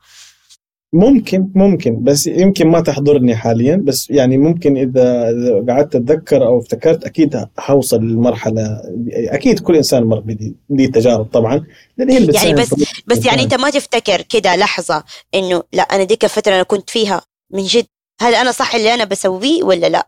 ممكن 0.97 1.49
ممكن 1.55 2.03
بس 2.05 2.27
يمكن 2.27 2.67
ما 2.67 2.81
تحضرني 2.81 3.37
حاليا 3.37 3.77
بس 3.77 4.11
يعني 4.11 4.39
ممكن 4.39 4.77
إذا 4.77 5.33
قعدت 5.69 5.97
أتذكر 5.97 6.47
أو 6.47 6.59
افتكرت 6.59 7.05
أكيد 7.05 7.45
حوصل 7.59 8.01
للمرحلة 8.01 8.81
أكيد 9.11 9.59
كل 9.59 9.77
إنسان 9.77 10.05
مر 10.05 10.21
بدي 10.69 10.89
تجارب 10.89 11.25
طبعا 11.25 11.67
لأن 11.97 12.11
هي 12.11 12.27
يعني 12.27 12.55
بس 12.55 12.75
بس 13.07 13.27
يعني 13.27 13.43
أنت 13.43 13.55
ما 13.55 13.71
تفتكر 13.71 14.23
كده 14.23 14.57
لحظة 14.57 15.05
إنه 15.35 15.63
لا 15.73 15.83
أنا 15.83 16.05
ديك 16.05 16.25
الفترة 16.25 16.55
أنا 16.55 16.63
كنت 16.63 16.91
فيها 16.91 17.23
من 17.53 17.63
جد 17.63 17.87
هل 18.21 18.35
أنا 18.35 18.53
صح 18.53 18.75
اللي 18.75 18.95
أنا 18.95 19.05
بسويه 19.05 19.63
ولا 19.63 19.87
لأ؟ 19.87 20.07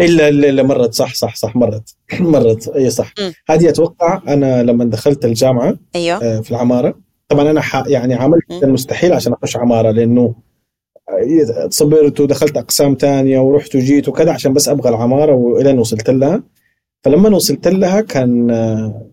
إلا 0.00 0.28
إلا 0.28 0.62
مرت 0.62 0.94
صح 0.94 1.14
صح 1.14 1.36
صح 1.36 1.56
مرت 1.56 1.94
مرت 2.20 2.68
إي 2.68 2.90
صح. 2.90 3.14
هذه 3.48 3.68
أتوقع 3.68 4.22
أنا 4.28 4.62
لما 4.62 4.84
دخلت 4.84 5.24
الجامعة 5.24 5.76
أيوه. 5.94 6.24
آه، 6.24 6.40
في 6.40 6.50
العمارة 6.50 7.05
طبعا 7.28 7.50
أنا 7.50 7.62
يعني 7.86 8.14
عملت 8.14 8.52
المستحيل 8.62 9.12
عشان 9.12 9.32
أخش 9.32 9.56
عمارة 9.56 9.90
لأنه 9.90 10.34
صبرت 11.68 12.20
ودخلت 12.20 12.56
أقسام 12.56 12.94
تانية 12.94 13.40
ورحت 13.40 13.76
وجيت 13.76 14.08
وكذا 14.08 14.32
عشان 14.32 14.52
بس 14.52 14.68
أبغى 14.68 14.88
العمارة 14.88 15.32
والين 15.32 15.78
وصلت 15.78 16.10
لها. 16.10 16.42
فلما 17.04 17.28
وصلت 17.28 17.68
لها 17.68 18.00
كان 18.00 18.46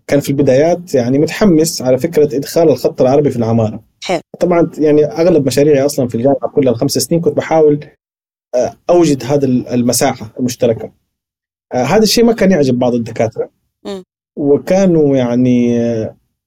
كان 0.08 0.20
في 0.20 0.30
البدايات 0.30 0.96
يعني 0.96 1.20
متحمس 1.20 1.82
على 1.82 1.98
فكرة 1.98 2.38
إدخال 2.38 2.70
الخط 2.70 3.02
العربي 3.02 3.30
في 3.30 3.38
العمارة. 3.38 3.84
حلو. 4.04 4.22
طبعا 4.40 4.72
يعني 4.78 5.06
أغلب 5.06 5.46
مشاريعي 5.46 5.86
أصلا 5.86 6.08
في 6.08 6.16
الجامعة 6.16 6.52
كلها 6.56 6.74
الخمس 6.74 6.92
سنين 6.92 7.22
كنت 7.22 7.38
بحاول 7.38 7.86
آه، 8.56 8.74
أوجد 8.90 9.24
هذا 9.24 9.46
المساحة 9.46 10.34
المشتركة. 10.40 10.92
آه، 11.74 11.84
هذا 11.84 12.04
الشيء 12.04 12.26
ما 12.26 12.34
كان 12.34 12.52
يعجب 12.52 12.80
بعض 12.80 12.94
الدكاترة. 12.94 13.50
وكانوا 14.36 15.18
يعني 15.18 15.78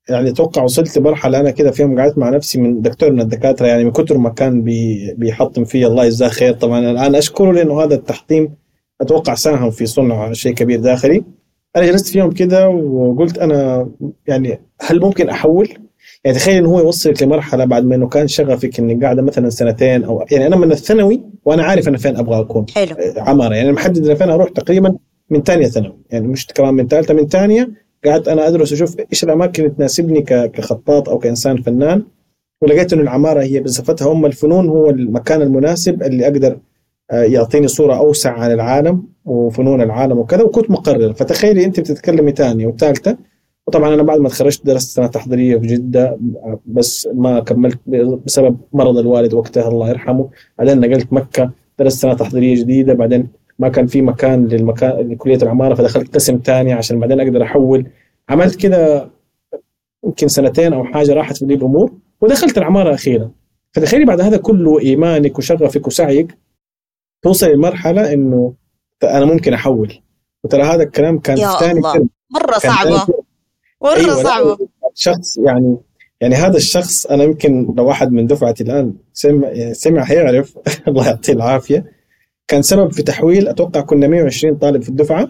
يعني 0.09 0.31
أتوقع 0.31 0.63
وصلت 0.63 0.99
لمرحلة 0.99 1.41
أنا 1.41 1.51
كده 1.51 1.71
في 1.71 1.83
يوم 1.83 2.01
قعدت 2.01 2.19
مع 2.19 2.31
نفسي 2.31 2.61
من 2.61 2.83
دكتور 2.83 3.13
من 3.13 3.21
الدكاترة 3.21 3.67
يعني 3.67 3.85
من 3.85 3.91
كثر 3.91 4.19
ما 4.19 4.31
كان 4.31 4.63
بي 4.63 5.15
بيحطم 5.19 5.65
في 5.65 5.87
الله 5.87 6.05
يجزاه 6.05 6.29
خير. 6.29 6.53
طبعا 6.53 6.91
الآن 6.91 7.15
أشكره 7.15 7.53
لأنه 7.53 7.83
هذا 7.83 7.95
التحطيم 7.95 8.55
أتوقع 9.01 9.35
ساهم 9.35 9.71
في 9.71 9.87
صنع 9.87 10.33
شيء 10.33 10.55
كبير 10.55 10.81
داخلي. 10.81 11.25
أنا 11.77 11.87
جلست 11.87 12.07
في 12.09 12.19
يوم 12.19 12.31
كده 12.31 12.69
وقلت 12.69 13.39
أنا 13.39 13.89
يعني 14.27 14.61
هل 14.81 15.01
ممكن 15.01 15.29
أحول؟ 15.29 15.69
يعني 16.25 16.37
تخيل 16.39 16.57
إنه 16.57 16.69
هو 16.69 16.79
يوصلك 16.81 17.23
لمرحلة 17.23 17.65
بعد 17.65 17.85
ما 17.85 17.95
إنه 17.95 18.09
كان 18.09 18.29
شغفك 18.29 18.79
إنك 18.79 19.05
قاعدة 19.05 19.23
مثلا 19.23 19.51
سنتين 19.51 20.05
أو 20.05 20.25
يعني 20.31 20.47
أنا 20.47 20.57
من 20.57 20.73
الثانوي 20.73 21.23
وأنا 21.45 21.63
عارف 21.63 21.89
أنا 21.89 21.99
فين 21.99 22.17
أبغى 22.17 22.41
أكون. 22.41 22.67
حلو. 22.75 22.97
عمارة. 23.17 23.55
يعني 23.55 23.73
محدد 23.73 24.05
أنا 24.07 24.15
فين 24.15 24.31
أروح 24.31 24.49
تقريبا 24.49 24.97
من 25.31 25.43
ثانية 25.43 25.67
ثانوي. 25.67 25.97
يعني 26.11 26.29
مش 26.29 26.47
كمان 26.47 26.75
من 26.75 26.89
ثالثة 26.89 27.15
من 27.15 27.27
ثانية 27.29 27.86
قعدت 28.05 28.29
أنا 28.29 28.49
أدرس 28.49 28.73
واشوف 28.73 28.97
إيش 29.13 29.25
الأماكن 29.25 29.63
اللي 29.63 29.75
تناسبني 29.75 30.23
كخطاط 30.23 31.09
أو 31.09 31.19
كإنسان 31.19 31.63
فنان. 31.63 32.03
ولقيت 32.63 32.93
إنه 32.93 33.03
العمارة 33.03 33.43
هي 33.43 33.61
بصفتها 33.61 34.13
ام 34.13 34.27
الفنون 34.27 34.69
هو 34.69 34.91
المكان 34.91 35.43
المناسب 35.43 36.03
اللي 36.03 36.25
أقدر 36.25 36.59
آه، 37.11 37.23
يعطيني 37.23 37.69
صورة 37.69 37.95
أوسع 37.97 38.33
عن 38.33 38.53
العالم 38.53 39.03
وفنون 39.25 39.83
العالم 39.83 40.19
وكذا 40.19 40.43
وكنت 40.43 40.71
مقرر. 40.71 41.13
فتخيلي 41.13 41.65
أنت 41.65 41.81
بتتكلمي 41.81 42.33
ثانية 42.33 42.67
وثالثه 42.67 43.17
وطبعا 43.67 43.95
أنا 43.95 44.03
بعد 44.03 44.21
ما 44.21 44.29
تخرجت 44.29 44.67
درست 44.67 44.97
سنة 44.97 45.07
تحضيرية 45.07 45.59
في 45.59 45.67
جدة 45.67 46.19
بس 46.67 47.09
ما 47.15 47.41
كملت 47.41 47.79
بسبب 48.27 48.57
مرض 48.73 48.99
الوالد 48.99 49.35
وقتها 49.35 49.69
الله 49.69 49.89
يرحمه. 49.89 50.29
بعدين 50.59 50.81
نقلت 50.81 51.13
مكة 51.13 51.51
درست 51.79 52.03
سنة 52.03 52.15
تحضيرية 52.15 52.55
جديدة 52.57 52.95
بعدين 52.95 53.29
ما 53.59 53.69
كان 53.69 53.87
في 53.87 54.03
مكان 54.03 54.47
للمكان 54.47 55.13
لكلية 55.13 55.37
العمارة 55.37 55.75
فدخلت 55.75 56.15
قسم 56.15 56.41
ثاني 56.45 56.73
عشان 56.73 57.01
بعدين 57.01 57.21
أقدر 57.21 57.43
أحول. 57.43 57.87
عملت 58.29 58.61
كذا 58.61 59.11
يمكن 60.05 60.29
سنتين 60.29 60.73
أو 60.73 60.85
حاجة 60.85 61.13
راحت 61.13 61.37
في 61.37 61.45
الأمور 61.45 61.93
ودخلت 62.21 62.59
العمارة 62.59 62.95
أخيرا. 62.95 63.31
فتخيلي 63.73 64.05
بعد 64.05 64.21
هذا 64.21 64.37
كله 64.37 64.81
إيمانك 64.81 65.39
وشغفك 65.39 65.87
وسعيك 65.87 66.39
توصل 67.23 67.51
لمرحلة 67.51 68.13
إنه 68.13 68.55
أنا 69.05 69.25
ممكن 69.25 69.53
أحول. 69.53 70.03
وترى 70.45 70.63
هذا 70.63 70.83
الكلام 70.83 71.19
كان 71.19 71.39
يا 71.39 71.59
ثاني 71.59 71.79
الله. 71.79 72.09
مرة 72.31 72.59
صعبة. 72.59 73.07
مرة 73.83 73.97
أيوة 73.97 74.23
صعبة. 74.23 74.59
شخص 74.95 75.39
يعني 75.39 75.77
يعني 76.21 76.35
هذا 76.35 76.57
الشخص 76.57 77.07
أنا 77.07 77.25
يمكن 77.25 77.75
لو 77.77 77.87
واحد 77.87 78.13
من 78.13 78.27
دفعتي 78.27 78.65
الآن 78.65 78.95
سمع 79.13 79.53
سمع 79.73 80.03
هيعرف. 80.03 80.59
الله 80.89 81.07
يعطيه 81.07 81.33
العافية. 81.33 81.96
كان 82.49 82.63
سبب 82.63 82.93
في 82.93 83.03
تحويل 83.03 83.49
أتوقع 83.49 83.81
كنا 83.81 84.07
120 84.07 84.59
طالب 84.59 84.83
في 84.83 84.89
الدفعة. 84.89 85.29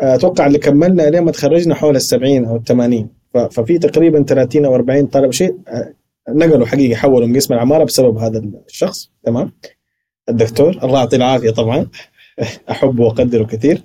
أتوقع 0.00 0.46
اللي 0.46 0.58
كملنا 0.58 1.02
لين 1.02 1.22
ما 1.22 1.30
تخرجنا 1.30 1.74
حول 1.74 1.96
ال 1.96 2.02
70 2.02 2.44
أو 2.44 2.56
ال 2.56 2.64
80 2.64 3.08
ففي 3.50 3.78
تقريبا 3.78 4.22
30 4.22 4.64
أو 4.64 4.74
40 4.74 5.06
طالب 5.06 5.30
شيء 5.30 5.56
نقلوا 6.28 6.66
حقيقه 6.66 6.96
حولوا 6.96 7.26
من 7.26 7.36
قسم 7.36 7.54
العمارة 7.54 7.84
بسبب 7.84 8.18
هذا 8.18 8.42
الشخص. 8.68 9.10
تمام؟ 9.24 9.52
الدكتور 10.28 10.78
الله 10.82 10.98
يعطيه 10.98 11.16
العافية 11.16 11.50
طبعا. 11.50 11.86
أحبه 12.70 13.04
وأقدره 13.04 13.44
كثير. 13.44 13.82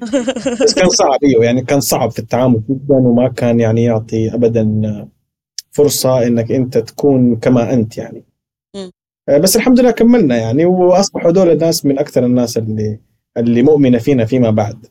بس 0.63 0.74
كان 0.74 0.89
صعب 0.89 1.20
أيوه 1.24 1.46
يعني 1.46 1.62
كان 1.62 1.80
صعب 1.80 2.12
في 2.12 2.20
التعامل 2.20 2.63
جدا 2.70 2.96
وما 2.96 3.28
كان 3.30 3.60
يعني 3.60 3.84
يعطي 3.84 4.34
ابدا 4.34 5.08
فرصة 5.72 6.28
إنك 6.28 6.52
أنت 6.52 6.78
تكون 6.78 7.36
كما 7.36 7.74
أنت 7.74 7.98
يعني. 7.98 8.18
آه، 8.18 8.33
بس 9.30 9.56
الحمد 9.56 9.80
لله 9.80 9.92
كملنا 9.92 10.38
يعني 10.38 10.66
وأصبحوا 10.66 11.32
هذول 11.32 11.50
الناس 11.50 11.86
من 11.86 12.00
أكثر 12.00 12.26
الناس 12.26 12.58
اللي 12.58 13.00
اللي 13.38 13.62
مؤمنة 13.64 13.98
فينا 13.98 14.26
فيما 14.26 14.50
بعد. 14.50 14.86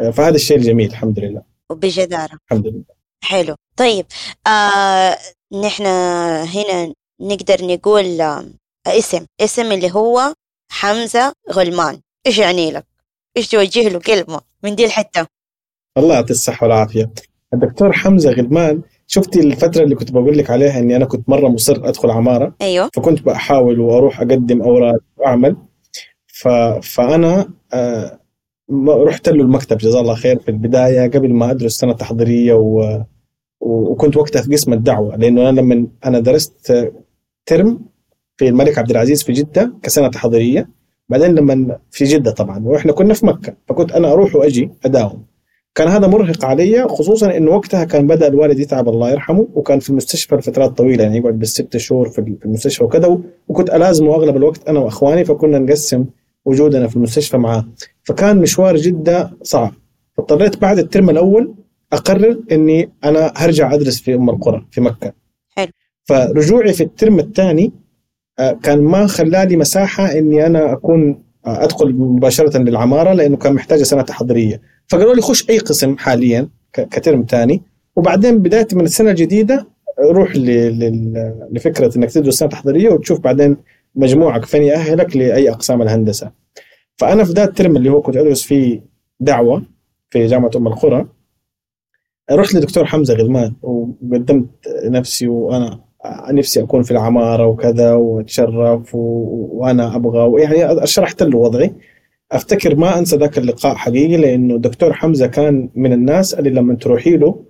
آه، 0.00 0.10
فهذا 0.10 0.34
الشيء 0.34 0.56
الجميل 0.56 0.90
الحمد 0.90 1.18
لله. 1.18 1.42
وبجدارة. 1.70 2.38
الحمد 2.46 2.66
لله. 2.66 2.84
حلو. 3.24 3.54
طيب 3.76 4.06
آه 4.46 5.18
نحن 5.62 5.86
هنا 6.46 6.92
نقدر 7.20 7.66
نقول 7.66 8.20
آه 8.20 8.44
اسم. 8.86 9.26
اسم 9.40 9.72
اللي 9.72 9.90
هو 9.90 10.34
حمزة 10.70 11.32
غلمان. 11.52 12.00
إيش 12.26 12.38
يعني 12.38 12.70
لك؟ 12.70 12.86
إيش 13.36 13.48
توجه 13.48 13.88
له 13.88 13.98
كلمة 13.98 14.40
من 14.64 14.74
دي 14.74 14.84
الحتة؟ 14.84 15.26
الله 15.98 16.14
يعطي 16.14 16.30
الصحة 16.30 16.64
والعافية. 16.66 17.10
الدكتور 17.54 17.92
حمزة 17.92 18.30
غلمان 18.30 18.82
شفتي 19.10 19.40
الفترة 19.40 19.84
اللي 19.84 19.94
كنت 19.94 20.12
بقول 20.12 20.38
لك 20.38 20.50
عليها 20.50 20.78
إني 20.78 20.96
أنا 20.96 21.04
كنت 21.04 21.28
مرة 21.28 21.48
مصر 21.48 21.88
أدخل 21.88 22.10
عمارة؟ 22.10 22.54
أيوه. 22.62 22.90
فكنت 22.94 23.22
بحاول 23.22 23.80
وأروح 23.80 24.20
أقدم 24.20 24.62
اوراق 24.62 24.98
واعمل 25.16 25.56
ف... 26.26 26.48
فأنا 26.82 27.48
آه 27.72 28.18
رحت 28.88 29.28
له 29.28 29.42
المكتب 29.42 29.78
جزاه 29.78 30.00
الله 30.00 30.14
خير 30.14 30.38
في 30.38 30.50
البداية 30.50 31.10
قبل 31.10 31.32
ما 31.34 31.50
أدرس 31.50 31.72
سنة 31.76 31.92
تحضيرية 31.92 32.54
و... 32.54 33.02
وكنت 33.60 34.16
وقتها 34.16 34.42
في 34.42 34.52
قسم 34.52 34.72
الدعوة 34.72 35.16
لأنه 35.16 35.48
أنا 35.48 35.60
لما 35.60 35.86
أنا 36.04 36.20
درست 36.20 36.88
ترم 37.46 37.80
في 38.36 38.48
الملك 38.48 38.78
عبد 38.78 38.90
العزيز 38.90 39.22
في 39.22 39.32
جدة 39.32 39.72
كسنة 39.82 40.08
تحضيرية. 40.08 40.68
بعدين 41.08 41.34
لما 41.34 41.78
في 41.90 42.04
جدة 42.04 42.30
طبعا 42.30 42.64
وإحنا 42.64 42.92
كنا 42.92 43.14
في 43.14 43.26
مكة 43.26 43.56
فكنت 43.68 43.92
أنا 43.92 44.12
أروح 44.12 44.36
وأجي 44.36 44.70
أداوم. 44.84 45.24
كان 45.78 45.88
هذا 45.88 46.06
مرهق 46.06 46.44
علي 46.44 46.88
خصوصا 46.88 47.36
إنه 47.36 47.50
وقتها 47.50 47.84
كان 47.84 48.06
بدأ 48.06 48.26
الوالد 48.28 48.58
يتعب 48.58 48.88
الله 48.88 49.10
يرحمه 49.10 49.48
وكان 49.54 49.78
في 49.78 49.90
المستشفى 49.90 50.34
لفترات 50.36 50.70
طويلة 50.70 51.02
يعني 51.02 51.16
يقعد 51.16 51.38
بالست 51.38 51.76
شهور 51.76 52.08
في 52.08 52.36
المستشفى 52.44 52.84
وكذا 52.84 53.18
وكنت 53.48 53.70
ألازمه 53.70 54.14
أغلب 54.14 54.36
الوقت 54.36 54.68
أنا 54.68 54.80
وأخواني 54.80 55.24
فكنا 55.24 55.58
نقسم 55.58 56.04
وجودنا 56.44 56.88
في 56.88 56.96
المستشفى 56.96 57.36
معاه. 57.36 57.66
فكان 58.02 58.38
مشوار 58.38 58.76
جده 58.76 59.30
صعب. 59.42 59.72
فاضطريت 60.16 60.56
بعد 60.56 60.78
الترم 60.78 61.10
الأول 61.10 61.54
أقرر 61.92 62.40
إني 62.52 62.90
أنا 63.04 63.32
هرجع 63.36 63.74
أدرس 63.74 64.00
في 64.00 64.14
أم 64.14 64.30
القرى 64.30 64.66
في 64.70 64.80
مكة. 64.80 65.12
حلو. 65.48 65.68
فرجوعي 66.04 66.72
في 66.72 66.82
الترم 66.82 67.18
الثاني 67.18 67.72
آه، 68.38 68.52
كان 68.52 68.82
ما 68.82 69.06
خلالي 69.06 69.56
مساحة 69.56 70.12
إني 70.18 70.46
أنا 70.46 70.72
أكون 70.72 71.22
آه، 71.46 71.64
أدخل 71.64 71.94
مباشرة 71.94 72.58
للعمارة 72.58 73.12
لأنه 73.12 73.36
كان 73.36 73.52
محتاجة 73.52 73.82
سنة 73.82 74.02
تحضيرية. 74.02 74.77
فقالوا 74.88 75.14
لي 75.14 75.22
خش 75.22 75.50
أي 75.50 75.58
قسم 75.58 75.96
حاليا 75.98 76.48
كترم 76.72 77.26
ثاني 77.28 77.62
وبعدين 77.96 78.38
بداية 78.38 78.68
من 78.72 78.84
السنة 78.84 79.10
الجديدة 79.10 79.66
روح 80.00 80.36
لفكرة 81.52 81.96
إنك 81.96 82.10
تدرس 82.10 82.34
سنة 82.34 82.48
تحضيرية 82.48 82.88
وتشوف 82.88 83.20
بعدين 83.20 83.56
مجموعك 83.94 84.44
فين 84.44 84.62
يأهلك 84.62 85.16
لأي 85.16 85.50
أقسام 85.50 85.82
الهندسة 85.82 86.30
فأنا 86.96 87.24
في 87.24 87.32
ذا 87.32 87.44
الترم 87.44 87.76
اللي 87.76 87.90
هو 87.90 88.02
كنت 88.02 88.16
أدرس 88.16 88.42
فيه 88.42 88.84
دعوة 89.20 89.62
في 90.10 90.26
جامعة 90.26 90.50
أم 90.56 90.66
القرى 90.66 91.06
رحت 92.30 92.54
لدكتور 92.54 92.84
حمزة 92.84 93.14
غلمان 93.14 93.54
وقدمت 93.62 94.46
نفسي 94.84 95.28
وأنا 95.28 95.80
نفسي 96.30 96.62
أكون 96.62 96.82
في 96.82 96.90
العمارة 96.90 97.46
وكذا 97.46 97.92
وأتشرف. 97.94 98.94
وأنا 98.94 99.96
أبغى 99.96 100.42
يعني 100.42 100.86
شرحت 100.86 101.22
له 101.22 101.38
وضعي 101.38 101.72
أفتكر 102.32 102.76
ما 102.76 102.98
أنسى 102.98 103.16
ذاك 103.16 103.38
اللقاء 103.38 103.74
حقيقي 103.74 104.16
لأنه 104.16 104.54
الدكتور 104.54 104.92
حمزة 104.92 105.26
كان 105.26 105.68
من 105.74 105.92
الناس 105.92 106.34
اللي 106.34 106.50
لما 106.50 106.74
تروحي 106.74 107.16
له 107.16 107.44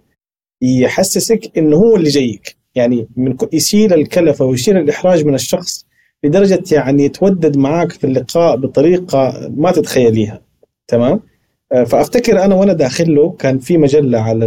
يحسسك 0.62 1.58
إنه 1.58 1.76
هو 1.76 1.96
اللي 1.96 2.08
جايك. 2.08 2.56
يعني 2.74 3.08
من 3.16 3.36
يشيل 3.52 3.92
الكلفة 3.92 4.44
ويشيل 4.44 4.76
الإحراج 4.76 5.24
من 5.24 5.34
الشخص 5.34 5.86
لدرجة 6.24 6.62
يعني 6.72 7.04
يتودد 7.04 7.56
معاك 7.56 7.92
في 7.92 8.04
اللقاء 8.04 8.56
بطريقة 8.56 9.50
ما 9.56 9.72
تتخيليها. 9.72 10.42
تمام؟ 10.88 11.20
آه، 11.72 11.84
فأفتكر 11.84 12.44
أنا 12.44 12.54
وأنا 12.54 12.72
داخل 12.72 13.14
له 13.14 13.30
كان 13.30 13.58
في 13.58 13.76
مجلة 13.78 14.18
على 14.18 14.46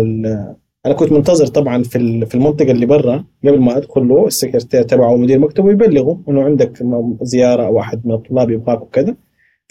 أنا 0.85 0.93
كنت 0.93 1.11
منتظر 1.11 1.47
طبعا 1.47 1.83
في 1.83 2.25
في 2.25 2.35
المنطقة 2.35 2.71
اللي 2.71 2.85
برا 2.85 3.25
قبل 3.43 3.59
ما 3.59 3.77
أدخل 3.77 4.07
له 4.07 4.27
السكرتير 4.27 4.83
تبعه 4.83 5.11
ومدير 5.11 5.39
مكتبه 5.39 5.71
يبلغه 5.71 6.21
إنه 6.29 6.43
عندك 6.43 6.83
زيارة 7.21 7.65
أو 7.65 7.79
أحد 7.79 8.01
من 8.05 8.13
الطلاب 8.13 8.49
يبغاك 8.49 8.81
وكذا. 8.81 9.15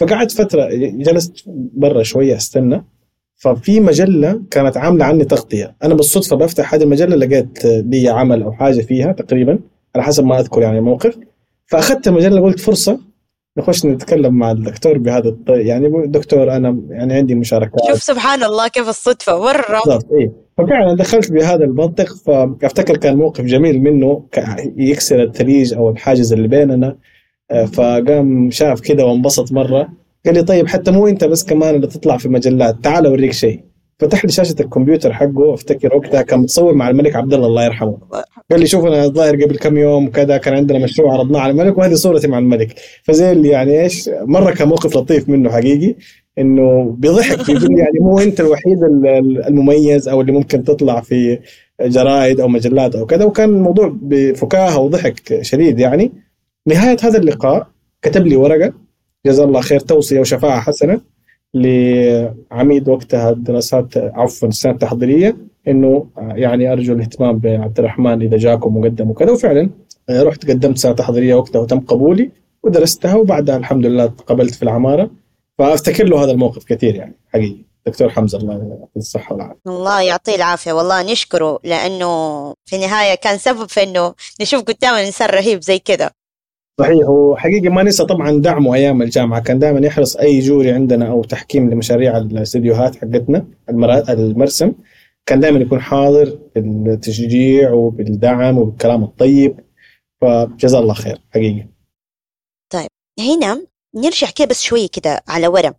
فقعدت 0.00 0.30
فترة 0.30 0.68
جلست 0.72 1.32
برا 1.74 2.02
شوية 2.02 2.36
استنى. 2.36 2.84
ففي 3.36 3.80
مجلة 3.80 4.42
كانت 4.50 4.76
عاملة 4.76 5.04
عني 5.04 5.24
تغطية. 5.24 5.76
أنا 5.82 5.94
بالصدفة 5.94 6.36
بفتح 6.36 6.74
هذه 6.74 6.82
المجلة 6.82 7.16
لقيت 7.16 7.64
لي 7.64 8.08
عمل 8.08 8.42
أو 8.42 8.52
حاجة 8.52 8.80
فيها 8.80 9.12
تقريبا 9.12 9.58
على 9.94 10.04
حسب 10.04 10.24
ما 10.24 10.40
أذكر 10.40 10.62
يعني 10.62 10.78
الموقف. 10.78 11.18
فأخذت 11.66 12.08
المجلة 12.08 12.40
قلت 12.40 12.60
فرصة 12.60 13.00
نخش 13.58 13.86
نتكلم 13.86 14.34
مع 14.34 14.50
الدكتور 14.50 14.98
بهذا 14.98 15.28
الط... 15.28 15.50
يعني 15.50 16.06
دكتور 16.06 16.56
أنا 16.56 16.82
يعني 16.90 17.14
عندي 17.14 17.34
مشاركات 17.34 17.80
شوف 17.88 18.02
سبحان 18.02 18.42
الله 18.42 18.68
كيف 18.68 18.88
الصدفة 18.88 19.38
مرة. 19.38 19.80
بالضبط 19.84 20.12
اي 20.12 20.32
ففعلا 20.58 20.96
دخلت 20.96 21.32
بهذا 21.32 21.64
المنطق 21.64 22.16
فأفتكر 22.16 22.96
كان 22.96 23.16
موقف 23.16 23.44
جميل 23.44 23.82
منه 23.82 24.26
يكسر 24.76 25.22
الثليج 25.22 25.74
أو 25.74 25.90
الحاجز 25.90 26.32
اللي 26.32 26.48
بيننا. 26.48 26.96
فقام 27.72 28.50
شاف 28.50 28.80
كذا 28.80 29.04
وانبسط 29.04 29.52
مرة. 29.52 29.88
قال 30.26 30.34
لي 30.34 30.42
طيب 30.42 30.68
حتى 30.68 30.90
مو 30.90 31.06
انت 31.06 31.24
بس 31.24 31.44
كمان 31.44 31.74
اللي 31.74 31.86
تطلع 31.86 32.16
في 32.16 32.28
مجلات 32.28 32.76
تعال 32.82 33.06
اوريك 33.06 33.32
شيء. 33.32 33.60
فتح 33.98 34.24
لي 34.24 34.30
شاشة 34.30 34.54
الكمبيوتر 34.60 35.12
حقه 35.12 35.54
افتكر 35.54 35.96
وقتها 35.96 36.22
كان 36.22 36.40
متصور 36.40 36.74
مع 36.74 36.90
الملك 36.90 37.16
عبد 37.16 37.34
الله 37.34 37.46
الله 37.46 37.64
يرحمه. 37.64 37.98
قال 38.50 38.60
لي 38.60 38.66
شوف 38.66 38.84
أنا 38.84 39.04
الظاهر 39.04 39.42
قبل 39.42 39.56
كم 39.56 39.78
يوم 39.78 40.06
وكذا 40.06 40.36
كان 40.36 40.54
عندنا 40.54 40.78
مشروع 40.78 41.12
عرضناه 41.12 41.40
على 41.40 41.50
الملك 41.50 41.78
وهذه 41.78 41.94
صورتي 41.94 42.28
مع 42.28 42.38
الملك. 42.38 42.74
فزي 43.02 43.32
اللي 43.32 43.48
يعني 43.48 43.82
إيش 43.82 44.10
مرة 44.22 44.50
كان 44.50 44.68
موقف 44.68 44.96
لطيف 44.96 45.28
منه 45.28 45.50
حقيقي 45.50 45.94
إنه 46.38 46.96
بيضحك 46.98 47.48
يقول 47.48 47.78
يعني 47.78 47.98
مو 48.00 48.18
أنت 48.18 48.40
الوحيد 48.40 48.82
المميز 49.48 50.08
أو 50.08 50.20
اللي 50.20 50.32
ممكن 50.32 50.64
تطلع 50.64 51.00
في 51.00 51.38
جرائد 51.80 52.40
أو 52.40 52.48
مجلات 52.48 52.94
أو 52.96 53.06
كذا. 53.06 53.24
وكان 53.24 53.48
الموضوع 53.48 53.96
بفكاهة 54.02 54.80
وضحك 54.80 55.42
شديد 55.42 55.78
يعني. 55.78 56.12
نهاية 56.70 56.96
هذا 57.02 57.18
اللقاء 57.18 57.66
كتب 58.02 58.26
لي 58.26 58.36
ورقة 58.36 58.72
جزاه 59.26 59.44
الله 59.44 59.60
خير 59.60 59.80
توصية 59.80 60.20
وشفاعة 60.20 60.60
حسنة 60.60 61.00
لعميد 61.54 62.88
وقتها 62.88 63.30
الدراسات 63.30 63.96
عفوا 63.96 64.48
السنة 64.48 64.72
التحضيرية 64.72 65.36
إنه 65.68 66.06
يعني 66.16 66.72
أرجو 66.72 66.92
الاهتمام 66.92 67.38
بعبد 67.38 67.78
الرحمن 67.78 68.22
إذا 68.22 68.36
جاكم 68.36 68.76
وقدم 68.76 69.10
وكذا. 69.10 69.30
وفعلا 69.30 69.70
رحت 70.10 70.50
قدمت 70.50 70.78
سنة 70.78 70.92
تحضيرية 70.92 71.34
وقتها 71.34 71.60
وتم 71.60 71.80
قبولي 71.80 72.30
ودرستها 72.62 73.14
وبعدها 73.14 73.56
الحمد 73.56 73.86
لله 73.86 74.06
قبلت 74.06 74.54
في 74.54 74.62
العمارة. 74.62 75.10
فأفتكر 75.58 76.04
له 76.04 76.24
هذا 76.24 76.30
الموقف 76.30 76.64
كثير 76.64 76.94
يعني 76.94 77.16
حقيقي. 77.32 77.64
دكتور 77.86 78.08
حمزة 78.08 78.38
الله 78.38 78.54
يعطيه 78.54 78.86
الصحة 78.96 79.32
والعافية. 79.32 79.60
الله 79.66 80.02
يعطيه 80.02 80.34
العافية. 80.34 80.72
والله 80.72 81.12
نشكره 81.12 81.58
لأنه 81.64 82.54
في 82.64 82.76
النهاية 82.76 83.14
كان 83.14 83.38
سبب 83.38 83.68
في 83.68 83.82
إنه 83.82 84.14
نشوف 84.40 84.62
قدامنا 84.62 85.06
إنسان 85.06 85.28
رهيب 85.28 85.62
زي 85.62 85.78
كذا. 85.78 86.10
صحيح. 86.80 87.08
وحقيقي 87.08 87.68
ما 87.68 87.82
ننسى 87.82 88.04
طبعا 88.04 88.40
دعمه 88.40 88.74
أيام 88.74 89.02
الجامعة. 89.02 89.40
كان 89.42 89.58
دائما 89.58 89.86
يحرص 89.86 90.16
أي 90.16 90.38
جوري 90.40 90.70
عندنا 90.70 91.10
أو 91.10 91.22
تحكيم 91.24 91.70
لمشاريع 91.70 92.16
الاستديوهات 92.16 92.96
حقتنا 92.96 93.46
المرسم. 94.08 94.72
كان 95.26 95.40
دائما 95.40 95.58
يكون 95.58 95.80
حاضر 95.80 96.38
بالتشجيع 96.56 97.72
وبالدعم 97.72 98.58
وبالكلام 98.58 99.04
الطيب. 99.04 99.60
فجزاه 100.20 100.78
الله 100.80 100.94
خير 100.94 101.20
حقيقي 101.34 101.66
طيب 102.72 102.88
هنا 103.20 103.66
نرجع 103.96 104.30
كده 104.30 104.46
بس 104.46 104.62
شوية 104.62 104.88
كده 104.92 105.22
على 105.28 105.46
ورا. 105.46 105.74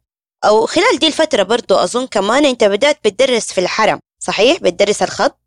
أو 0.45 0.65
خلال 0.65 0.99
دي 0.99 1.07
الفترة 1.07 1.43
برضو 1.43 1.75
أظن 1.75 2.07
كمان 2.07 2.45
أنت 2.45 2.63
بدأت 2.63 2.97
بتدرس 3.05 3.53
في 3.53 3.61
الحرم 3.61 3.99
صحيح؟ 4.19 4.59
بتدرس 4.61 5.01
الخط؟ 5.03 5.40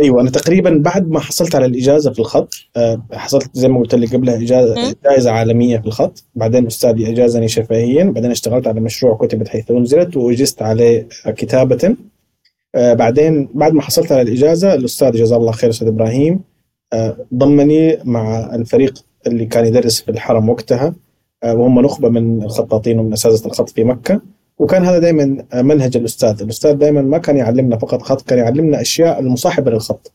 أيوه 0.00 0.20
أنا 0.20 0.30
تقريبا 0.30 0.78
بعد 0.84 1.10
ما 1.10 1.20
حصلت 1.20 1.54
على 1.54 1.66
الإجازة 1.66 2.12
في 2.12 2.18
الخط 2.18 2.54
آه، 2.76 3.02
حصلت 3.12 3.50
زي 3.52 3.68
ما 3.68 3.78
قلت 3.80 3.94
لك 3.94 4.14
قبلها 4.14 4.36
إجازة 4.36 4.94
جائزه 5.04 5.30
عالمية 5.30 5.78
في 5.78 5.86
الخط. 5.86 6.24
بعدين 6.34 6.66
أستاذي 6.66 7.10
إجازني 7.10 7.48
شفهيا 7.48 8.04
بعدين 8.04 8.30
اشتغلت 8.30 8.66
على 8.66 8.80
مشروع 8.80 9.16
كتبت 9.16 9.48
حيث 9.48 9.70
أنزلت 9.70 10.16
وأجزت 10.16 10.62
عليه 10.62 11.08
كتابة. 11.26 11.96
آه، 12.74 12.92
بعدين 12.94 13.48
بعد 13.54 13.72
ما 13.72 13.82
حصلت 13.82 14.12
على 14.12 14.22
الإجازة 14.22 14.74
الأستاذ 14.74 15.12
جزاه 15.12 15.36
الله 15.36 15.52
خير 15.52 15.70
أستاذ 15.70 15.88
إبراهيم 15.88 16.40
آه، 16.92 17.16
ضمني 17.34 17.98
مع 18.04 18.54
الفريق 18.54 19.04
اللي 19.26 19.46
كان 19.46 19.66
يدرس 19.66 20.00
في 20.00 20.10
الحرم 20.10 20.48
وقتها 20.48 20.94
وهم 21.44 21.80
نخبة 21.80 22.08
من 22.08 22.42
الخطاطين 22.42 22.98
ومن 22.98 23.12
أساتذة 23.12 23.46
الخط 23.46 23.68
في 23.70 23.84
مكة. 23.84 24.20
وكان 24.58 24.84
هذا 24.84 24.98
دائما 24.98 25.46
منهج 25.54 25.96
الأستاذ، 25.96 26.42
الأستاذ 26.42 26.72
دائما 26.72 27.02
ما 27.02 27.18
كان 27.18 27.36
يعلمنا 27.36 27.78
فقط 27.78 28.02
خط، 28.02 28.22
كان 28.22 28.38
يعلمنا 28.38 28.80
أشياء 28.80 29.20
المصاحبة 29.20 29.70
للخط. 29.70 30.12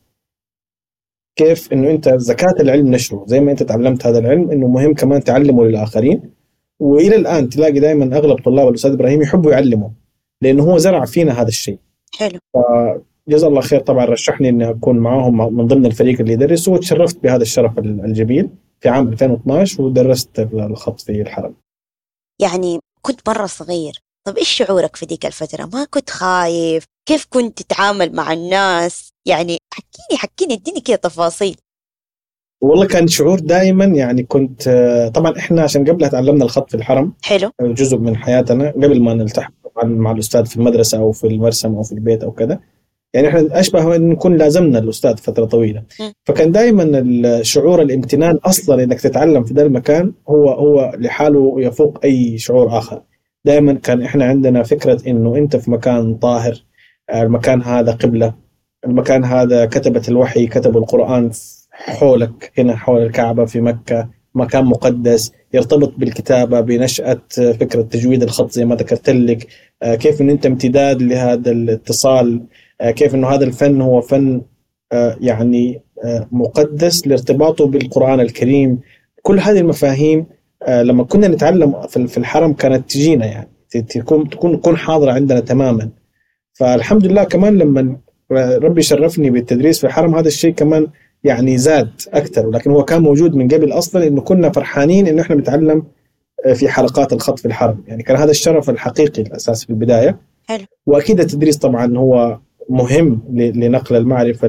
كيف 1.36 1.72
إنه 1.72 1.90
أنت 1.90 2.08
زكاة 2.08 2.54
العلم 2.60 2.94
نشره، 2.94 3.24
زي 3.26 3.40
ما 3.40 3.50
أنت 3.50 3.62
تعلمت 3.62 4.06
هذا 4.06 4.18
العلم 4.18 4.50
إنه 4.50 4.68
مهم 4.68 4.94
كمان 4.94 5.24
تعلمه 5.24 5.64
للآخرين. 5.64 6.30
وإلى 6.80 7.16
الآن 7.16 7.48
تلاقي 7.48 7.80
دائما 7.80 8.16
أغلب 8.16 8.42
طلاب 8.44 8.68
الأستاذ 8.68 8.92
إبراهيم 8.92 9.22
يحبوا 9.22 9.52
يعلموا 9.52 9.88
لأنه 10.42 10.62
هو 10.62 10.78
زرع 10.78 11.04
فينا 11.04 11.40
هذا 11.40 11.48
الشيء. 11.48 11.78
حلو. 12.14 12.38
جزاه 13.28 13.48
الله 13.48 13.60
خير 13.60 13.80
طبعا 13.80 14.04
رشحني 14.04 14.48
إني 14.48 14.70
أكون 14.70 14.98
معاهم 14.98 15.56
من 15.56 15.66
ضمن 15.66 15.86
الفريق 15.86 16.20
اللي 16.20 16.32
يدرسوا 16.32 16.74
وتشرفت 16.74 17.22
بهذا 17.22 17.42
الشرف 17.42 17.78
الجميل 17.78 18.48
في 18.80 18.88
عام 18.88 19.08
2012 19.08 19.82
ودرست 19.82 20.38
الخط 20.40 21.00
في 21.00 21.22
الحرم. 21.22 21.54
يعني 22.40 22.78
كنت 23.02 23.28
مرة 23.28 23.46
صغير 23.46 23.92
طب 24.24 24.36
إيش 24.36 24.48
شعورك 24.48 24.96
في 24.96 25.06
ذيك 25.06 25.26
الفترة؟ 25.26 25.68
ما 25.72 25.84
كنت 25.90 26.10
خايف؟ 26.10 26.84
كيف 27.08 27.26
كنت 27.30 27.62
تتعامل 27.62 28.12
مع 28.14 28.32
الناس؟ 28.32 29.10
يعني 29.26 29.58
حكيني 29.74 30.18
حكيني 30.18 30.54
اديني 30.54 30.80
كده 30.80 30.96
تفاصيل. 30.96 31.56
والله 32.60 32.86
كان 32.86 33.06
شعور 33.08 33.38
دائما 33.38 33.84
يعني 33.84 34.22
كنت 34.22 34.62
طبعا 35.14 35.38
إحنا 35.38 35.62
عشان 35.62 35.90
قبلها 35.90 36.08
تعلمنا 36.08 36.44
الخط 36.44 36.70
في 36.70 36.76
الحرم 36.76 37.12
حلو. 37.22 37.50
جزء 37.60 37.96
من 37.96 38.16
حياتنا 38.16 38.70
قبل 38.70 39.02
ما 39.02 39.14
نلتحق 39.14 39.52
مع 39.84 40.12
الأستاذ 40.12 40.46
في 40.46 40.56
المدرسة 40.56 40.98
أو 40.98 41.12
في 41.12 41.26
المرسم 41.26 41.74
أو 41.74 41.82
في 41.82 41.92
البيت 41.92 42.24
أو 42.24 42.32
كذا 42.32 42.60
يعني 43.14 43.28
إحنا 43.28 43.60
أشبه 43.60 43.96
أن 43.96 44.08
نكون 44.08 44.36
لازمنا 44.36 44.78
الأستاذ 44.78 45.16
فترة 45.16 45.44
طويلة. 45.44 45.82
فكان 46.24 46.52
دائما 46.52 47.42
شعور 47.42 47.82
الامتنان 47.82 48.36
أصلا 48.36 48.82
إنك 48.84 49.00
تتعلم 49.00 49.44
في 49.44 49.54
ذا 49.54 49.62
المكان 49.62 50.12
هو 50.28 50.48
هو 50.50 50.92
لحاله 50.98 51.54
يفوق 51.58 51.98
أي 52.04 52.38
شعور 52.38 52.78
آخر. 52.78 53.02
دائما 53.44 53.72
كان 53.72 54.02
إحنا 54.02 54.24
عندنا 54.24 54.62
فكرة 54.62 55.02
إنه 55.06 55.36
أنت 55.36 55.56
في 55.56 55.70
مكان 55.70 56.14
طاهر 56.14 56.64
المكان 57.14 57.62
هذا 57.62 57.92
قبلة 57.92 58.34
المكان 58.84 59.24
هذا 59.24 59.66
كتبت 59.66 60.08
الوحي 60.08 60.46
كتبوا 60.46 60.80
القرآن 60.80 61.30
حولك 61.72 62.52
هنا 62.58 62.76
حول 62.76 63.02
الكعبة 63.02 63.44
في 63.44 63.60
مكة 63.60 64.08
مكان 64.34 64.64
مقدس 64.64 65.32
يرتبط 65.54 65.94
بالكتابة 65.98 66.60
بنشأة 66.60 67.20
فكرة 67.30 67.82
تجويد 67.82 68.22
الخط 68.22 68.50
زي 68.50 68.64
ما 68.64 68.74
ذكرت 68.74 69.10
لك. 69.10 69.46
آه، 69.82 69.94
كيف 69.94 70.20
إن 70.20 70.30
أنت 70.30 70.46
امتداد 70.46 71.02
لهذا 71.02 71.50
الاتصال؟ 71.50 72.42
آه، 72.80 72.90
كيف 72.90 73.14
إنه 73.14 73.28
هذا 73.28 73.44
الفن 73.44 73.80
هو 73.80 74.00
فن 74.00 74.42
آه، 74.92 75.16
يعني 75.20 75.82
مقدس 76.32 77.06
لارتباطه 77.06 77.66
بالقرآن 77.66 78.20
الكريم. 78.20 78.80
كل 79.22 79.40
هذه 79.40 79.58
المفاهيم 79.58 80.26
لما 80.68 81.04
كنا 81.04 81.28
نتعلم 81.28 81.80
في 81.88 82.18
الحرم 82.18 82.52
كانت 82.52 82.90
تجينا 82.90 83.26
يعني. 83.26 83.48
تكون 83.88 84.30
تكون 84.30 84.60
تكون 84.60 84.76
حاضرة 84.76 85.12
عندنا 85.12 85.40
تماما. 85.40 85.90
فالحمد 86.52 87.06
لله 87.06 87.24
كمان 87.24 87.58
لما 87.58 87.96
ربي 88.32 88.82
شرفني 88.82 89.30
بالتدريس 89.30 89.78
في 89.78 89.86
الحرم 89.86 90.14
هذا 90.14 90.28
الشيء 90.28 90.54
كمان 90.54 90.86
يعني 91.24 91.58
زاد 91.58 91.90
أكثر. 92.12 92.46
ولكن 92.46 92.70
هو 92.70 92.84
كان 92.84 93.02
موجود 93.02 93.34
من 93.34 93.48
قبل 93.48 93.72
أصلا 93.72 94.06
إنه 94.06 94.20
كنا 94.20 94.50
فرحانين 94.50 95.06
إنه 95.06 95.22
إحنا 95.22 95.36
بنتعلم 95.36 95.82
آه، 96.46 96.52
في 96.52 96.68
حلقات 96.68 97.12
الخط 97.12 97.38
في 97.38 97.46
الحرم. 97.46 97.84
يعني 97.86 98.02
كان 98.02 98.16
هذا 98.16 98.30
الشرف 98.30 98.70
الحقيقي 98.70 99.22
الاساسي 99.22 99.66
في 99.66 99.70
البداية. 99.70 100.20
حلو. 100.48 100.64
وأكيد 100.86 101.20
التدريس 101.20 101.56
طبعا 101.56 101.96
هو 101.96 102.38
مهم 102.70 103.22
لنقل 103.30 103.96
المعرفة 103.96 104.48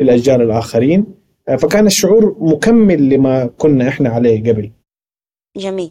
للأجيال 0.00 0.42
الآخرين. 0.42 1.04
آه، 1.48 1.56
فكان 1.56 1.86
الشعور 1.86 2.36
مكمل 2.40 3.08
لما 3.08 3.46
كنا 3.46 3.88
إحنا 3.88 4.08
عليه 4.08 4.52
قبل. 4.52 4.70
جميل. 5.56 5.90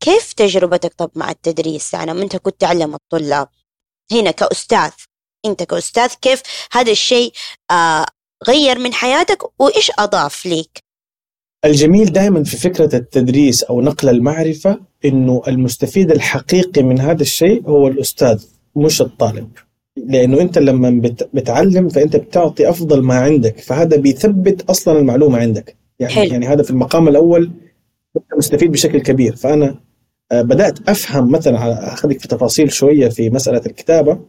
كيف 0.00 0.32
تجربتك 0.32 0.94
طب 0.94 1.10
مع 1.14 1.30
التدريس؟ 1.30 1.94
يعني 1.94 2.12
أنت 2.12 2.36
كنت 2.36 2.60
تعلم 2.60 2.94
الطلاب؟ 2.94 3.48
هنا 4.12 4.30
كأستاذ 4.30 4.90
أنت 5.46 5.62
كأستاذ 5.62 6.08
كيف 6.22 6.42
هذا 6.72 6.90
الشيء 6.92 7.32
آه 7.70 8.06
غير 8.48 8.78
من 8.78 8.92
حياتك؟ 8.92 9.42
وإيش 9.60 9.90
أضاف 9.98 10.46
ليك؟ 10.46 10.84
الجميل 11.64 12.12
دائما 12.12 12.44
في 12.44 12.56
فكرة 12.56 12.96
التدريس 12.96 13.62
أو 13.62 13.80
نقل 13.80 14.08
المعرفة 14.08 14.80
إنه 15.04 15.42
المستفيد 15.48 16.10
الحقيقي 16.10 16.82
من 16.82 17.00
هذا 17.00 17.22
الشيء 17.22 17.62
هو 17.68 17.88
الأستاذ 17.88 18.44
مش 18.76 19.02
الطالب. 19.02 19.50
لأنه 19.96 20.40
أنت 20.40 20.58
لما 20.58 21.00
بتعلم 21.34 21.88
فأنت 21.88 22.16
بتعطي 22.16 22.68
أفضل 22.68 23.02
ما 23.02 23.14
عندك 23.14 23.60
فهذا 23.60 23.96
بيثبت 23.96 24.70
أصلا 24.70 24.98
المعلومة 24.98 25.38
عندك. 25.38 25.76
يعني, 25.98 26.14
حلو. 26.14 26.32
يعني 26.32 26.46
هذا 26.46 26.62
في 26.62 26.70
المقام 26.70 27.08
الأول 27.08 27.50
مستفيد 28.38 28.72
بشكل 28.72 29.00
كبير. 29.00 29.36
فأنا 29.36 29.80
آه، 30.32 30.42
بدأت 30.42 30.88
أفهم 30.88 31.32
مثلا 31.32 31.92
أخذك 31.92 32.20
في 32.20 32.28
تفاصيل 32.28 32.72
شوية 32.72 33.08
في 33.08 33.30
مسألة 33.30 33.62
الكتابة. 33.66 34.20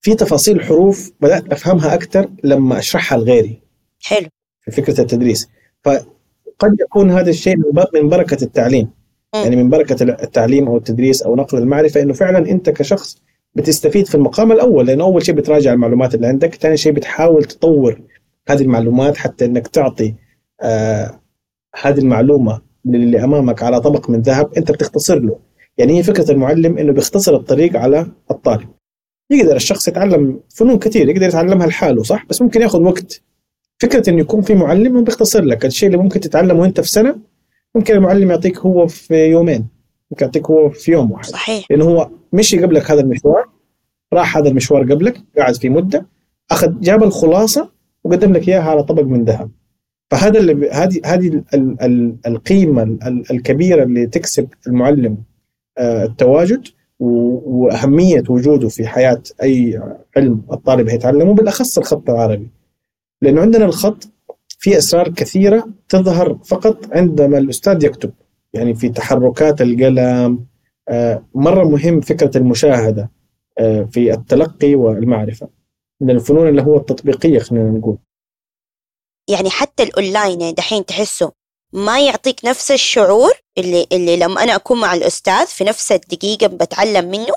في 0.00 0.14
تفاصيل 0.14 0.64
حروف 0.64 1.12
بدأت 1.20 1.52
أفهمها 1.52 1.94
أكثر 1.94 2.30
لما 2.44 2.78
أشرحها 2.78 3.18
لغيري. 3.18 3.62
حلو. 4.02 4.26
في 4.60 4.70
فكرة 4.70 5.00
التدريس. 5.00 5.48
فقد 5.84 6.76
يكون 6.80 7.10
هذا 7.10 7.30
الشيء 7.30 7.56
من 7.94 8.08
بركة 8.08 8.44
التعليم. 8.44 8.90
م. 9.34 9.36
يعني 9.36 9.56
من 9.56 9.68
بركة 9.68 10.02
التعليم 10.02 10.68
أو 10.68 10.76
التدريس 10.76 11.22
أو 11.22 11.36
نقل 11.36 11.58
المعرفة 11.58 12.02
إنه 12.02 12.12
فعلا 12.12 12.50
أنت 12.50 12.70
كشخص 12.70 13.22
بتستفيد 13.54 14.06
في 14.06 14.14
المقام 14.14 14.52
الأول. 14.52 14.86
لأنه 14.86 15.04
أول 15.04 15.26
شيء 15.26 15.34
بتراجع 15.34 15.72
المعلومات 15.72 16.14
اللي 16.14 16.26
عندك 16.26 16.54
ثاني 16.54 16.76
شيء 16.76 16.92
بتحاول 16.92 17.44
تطور 17.44 18.00
هذه 18.48 18.62
المعلومات 18.62 19.16
حتى 19.16 19.44
إنك 19.44 19.68
تعطي 19.68 20.14
آه 20.62 21.20
هذه 21.82 21.98
المعلومة 21.98 22.67
للي 22.84 23.24
أمامك 23.24 23.62
على 23.62 23.80
طبق 23.80 24.10
من 24.10 24.20
ذهب 24.20 24.54
أنت 24.56 24.72
بتختصر 24.72 25.18
له. 25.18 25.38
يعني 25.78 25.98
هي 25.98 26.02
فكرة 26.02 26.30
المعلم 26.30 26.78
إنه 26.78 26.92
بيختصر 26.92 27.36
الطريق 27.36 27.76
على 27.76 28.06
الطالب. 28.30 28.68
يقدر 29.30 29.56
الشخص 29.56 29.88
يتعلم 29.88 30.40
فنون 30.48 30.78
كثير 30.78 31.08
يقدر 31.08 31.28
يتعلمها 31.28 31.66
لحاله 31.66 32.02
صح؟ 32.02 32.26
بس 32.26 32.42
ممكن 32.42 32.62
ياخذ 32.62 32.82
وقت. 32.82 33.22
فكرة 33.78 34.10
إنه 34.10 34.20
يكون 34.20 34.42
في 34.42 34.54
معلم 34.54 35.04
بيختصر 35.04 35.44
لك. 35.44 35.64
الشيء 35.66 35.86
اللي 35.86 36.02
ممكن 36.02 36.20
تتعلمه 36.20 36.64
أنت 36.64 36.80
في 36.80 36.88
سنة 36.88 37.16
ممكن 37.74 37.94
المعلم 37.94 38.30
يعطيك 38.30 38.58
هو 38.58 38.86
في 38.86 39.26
يومين 39.26 39.66
ممكن 40.10 40.24
يعطيك 40.24 40.46
هو 40.46 40.70
في 40.70 40.92
يوم 40.92 41.12
واحد. 41.12 41.24
صحيح. 41.24 41.66
لأنه 41.70 41.84
هو 41.84 42.10
مشي 42.32 42.62
قبلك 42.62 42.90
هذا 42.90 43.00
المشوار 43.00 43.44
راح 44.12 44.36
هذا 44.36 44.48
المشوار 44.48 44.82
قبلك 44.82 45.22
قاعد 45.38 45.56
في 45.56 45.68
مدة 45.68 46.06
أخذ 46.50 46.80
جاب 46.80 47.02
الخلاصة 47.02 47.70
وقدم 48.04 48.32
لك 48.32 48.48
إياها 48.48 48.70
على 48.70 48.82
طبق 48.82 49.02
من 49.02 49.24
ذهب. 49.24 49.50
فهذا 50.10 50.38
اللي 50.40 50.70
هذه 50.70 51.00
هذه 51.04 51.42
القيمة 52.26 52.98
الكبيرة 53.30 53.82
اللي 53.82 54.06
تكسب 54.06 54.48
المعلم 54.66 55.16
آه، 55.78 56.04
التواجد 56.04 56.62
وأهمية 57.00 58.22
وجوده 58.28 58.68
في 58.68 58.86
حياة 58.86 59.22
أي 59.42 59.82
علم 60.16 60.42
الطالب 60.52 60.88
هيتعلمه 60.88 61.34
بالأخص 61.34 61.78
الخط 61.78 62.10
العربي. 62.10 62.50
لأنه 63.22 63.40
عندنا 63.40 63.64
الخط 63.64 64.08
في 64.48 64.78
أسرار 64.78 65.08
كثيرة 65.08 65.68
تظهر 65.88 66.38
فقط 66.44 66.96
عندما 66.96 67.38
الأستاذ 67.38 67.84
يكتب 67.84 68.12
يعني 68.52 68.74
في 68.74 68.88
تحركات 68.88 69.60
القلم 69.62 70.46
آه، 70.88 71.24
مرة 71.34 71.64
مهم 71.64 72.00
فكرة 72.00 72.38
المشاهدة 72.38 73.10
آه، 73.58 73.82
في 73.82 74.14
التلقي 74.14 74.74
والمعرفة. 74.74 75.48
من 76.00 76.10
الفنون 76.10 76.48
اللي 76.48 76.62
هو 76.62 76.76
التطبيقية 76.76 77.38
خلينا 77.38 77.70
نقول. 77.70 77.98
يعني 79.28 79.50
حتى 79.50 79.82
الاونلاين 79.82 80.54
دحين 80.54 80.86
تحسه 80.86 81.32
ما 81.72 82.00
يعطيك 82.00 82.44
نفس 82.44 82.70
الشعور 82.70 83.32
اللي 83.58 83.86
اللي 83.92 84.16
لما 84.16 84.42
أنا 84.42 84.54
أكون 84.54 84.80
مع 84.80 84.94
الأستاذ 84.94 85.46
في 85.46 85.64
نفس 85.64 85.92
الدقيقة 85.92 86.46
بتعلم 86.46 87.10
منه. 87.10 87.34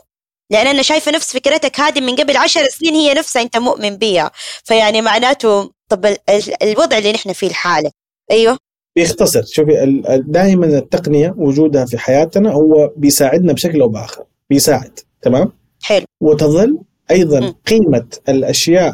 لأن 0.52 0.68
أنا 0.68 0.82
شايفة 0.82 1.12
نفس 1.12 1.34
فكرتك 1.34 1.80
هذه 1.80 2.02
من 2.02 2.16
قبل 2.16 2.38
عشر 2.38 2.64
سنين 2.64 2.94
هي 2.96 3.14
نفسها 3.14 3.42
أنت 3.42 3.58
مؤمن 3.58 3.96
بها 3.96 4.32
فيعني 4.64 5.02
معناته 5.02 5.72
طب 5.90 6.16
الوضع 6.64 6.98
اللي 6.98 7.12
نحن 7.12 7.34
فيه 7.34 7.48
الحالة 7.48 7.92
أيوه. 8.32 8.58
بيختصر. 8.96 9.44
شوفي 9.46 10.02
دائما 10.28 10.66
التقنية 10.66 11.34
وجودها 11.38 11.86
في 11.86 11.98
حياتنا 11.98 12.52
هو 12.52 12.92
بيساعدنا 12.98 13.54
بشكل 13.54 13.82
أو 13.82 13.88
بآخر. 13.88 14.24
بيساعد. 14.50 15.00
تمام؟ 15.22 15.54
حلو. 15.84 16.06
وتظل 16.22 16.80
أيضا 17.12 17.40
م. 17.40 17.54
قيمة 17.68 18.08
الأشياء 18.30 18.94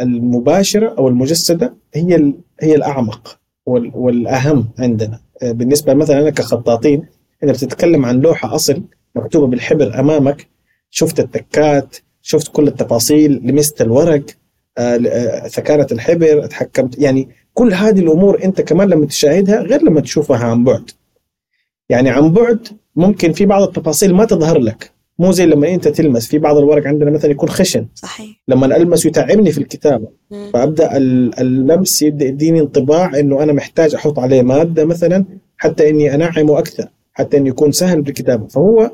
المباشرة 0.00 0.94
أو 0.98 1.08
المجسدة 1.08 1.74
هي 1.94 2.32
هي 2.60 2.74
الأعمق 2.74 3.38
والأهم 3.66 4.68
عندنا. 4.78 5.20
آه، 5.42 5.52
بالنسبة 5.52 5.94
مثلا 5.94 6.20
أنا 6.20 6.30
كخطاطين 6.30 7.06
إذا 7.44 7.52
بتتكلم 7.52 8.04
عن 8.04 8.20
لوحة 8.20 8.54
أصل 8.54 8.82
مكتوبة 9.14 9.46
بالحبر 9.46 10.00
أمامك 10.00 10.46
شفت 10.90 11.20
التكات 11.20 11.96
شفت 12.22 12.48
كل 12.48 12.68
التفاصيل 12.68 13.40
لمست 13.44 13.82
الورق 13.82 14.24
ثكانه 15.48 15.82
آه، 15.82 15.92
الحبر 15.92 16.46
تحكمت 16.46 16.98
يعني 16.98 17.28
كل 17.54 17.72
هذه 17.74 18.00
الأمور 18.00 18.44
أنت 18.44 18.60
كمان 18.60 18.88
لما 18.88 19.06
تشاهدها 19.06 19.60
غير 19.60 19.82
لما 19.82 20.00
تشوفها 20.00 20.38
عن 20.38 20.64
بعد. 20.64 20.90
يعني 21.88 22.10
عن 22.10 22.32
بعد 22.32 22.68
ممكن 22.96 23.32
في 23.32 23.46
بعض 23.46 23.62
التفاصيل 23.62 24.14
ما 24.14 24.24
تظهر 24.24 24.58
لك. 24.58 24.93
مو 25.18 25.32
زي 25.32 25.46
لما 25.46 25.74
انت 25.74 25.88
تلمس. 25.88 26.26
في 26.26 26.38
بعض 26.38 26.56
الورق 26.56 26.86
عندنا 26.86 27.10
مثلا 27.10 27.30
يكون 27.30 27.48
خشن. 27.48 27.86
صحيح. 27.94 28.40
لما 28.48 28.76
ألمس 28.76 29.06
يتعبني 29.06 29.52
في 29.52 29.58
الكتابة. 29.58 30.08
مم. 30.30 30.50
فأبدأ 30.52 30.96
اللمس 30.96 32.02
يبدا 32.02 32.24
يديني 32.24 32.60
انطباع 32.60 33.18
إنه 33.18 33.42
أنا 33.42 33.52
محتاج 33.52 33.94
أحط 33.94 34.18
عليه 34.18 34.42
مادة 34.42 34.84
مثلا 34.84 35.24
حتى 35.56 35.90
إني 35.90 36.14
أنعمه 36.14 36.58
أكثر 36.58 36.88
حتى 37.12 37.36
إنه 37.36 37.48
يكون 37.48 37.72
سهل 37.72 38.02
بالكتابة. 38.02 38.46
فهو 38.46 38.90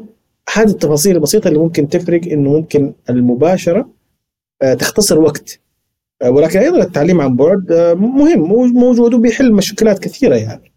هذه 0.52 0.68
التفاصيل 0.70 1.16
البسيطة 1.16 1.48
اللي 1.48 1.58
ممكن 1.58 1.88
تفرق 1.88 2.20
إنه 2.26 2.50
ممكن 2.50 2.92
المباشرة 3.10 3.88
آه، 4.62 4.74
تختصر 4.74 5.18
وقت. 5.18 5.60
آه، 6.22 6.30
ولكن 6.30 6.58
أيضا 6.58 6.82
التعليم 6.82 7.20
عن 7.20 7.36
بعد 7.36 7.72
آه، 7.72 7.94
مهم. 7.94 8.40
موجود 8.74 9.14
وبيحل 9.14 9.52
مشكلات 9.52 9.98
كثيرة 9.98 10.36
يعني. 10.36 10.72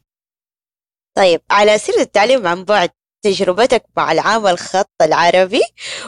طيب 1.17 1.41
على 1.51 1.77
سيرة 1.77 2.01
التعليم 2.01 2.47
عن 2.47 2.63
بعد 2.63 2.89
تجربتك 3.24 3.86
مع 3.98 4.12
العام 4.12 4.48
الخط 4.48 4.90
العربي. 5.02 5.62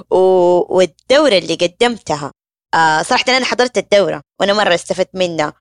والدورة 0.09 1.37
اللي 1.37 1.55
قدمتها. 1.55 2.31
آه 2.73 3.01
صراحة 3.01 3.23
أنا 3.27 3.45
حضرت 3.45 3.77
الدورة 3.77 4.21
وأنا 4.39 4.53
مرة 4.53 4.75
استفدت 4.75 5.09
منها. 5.13 5.53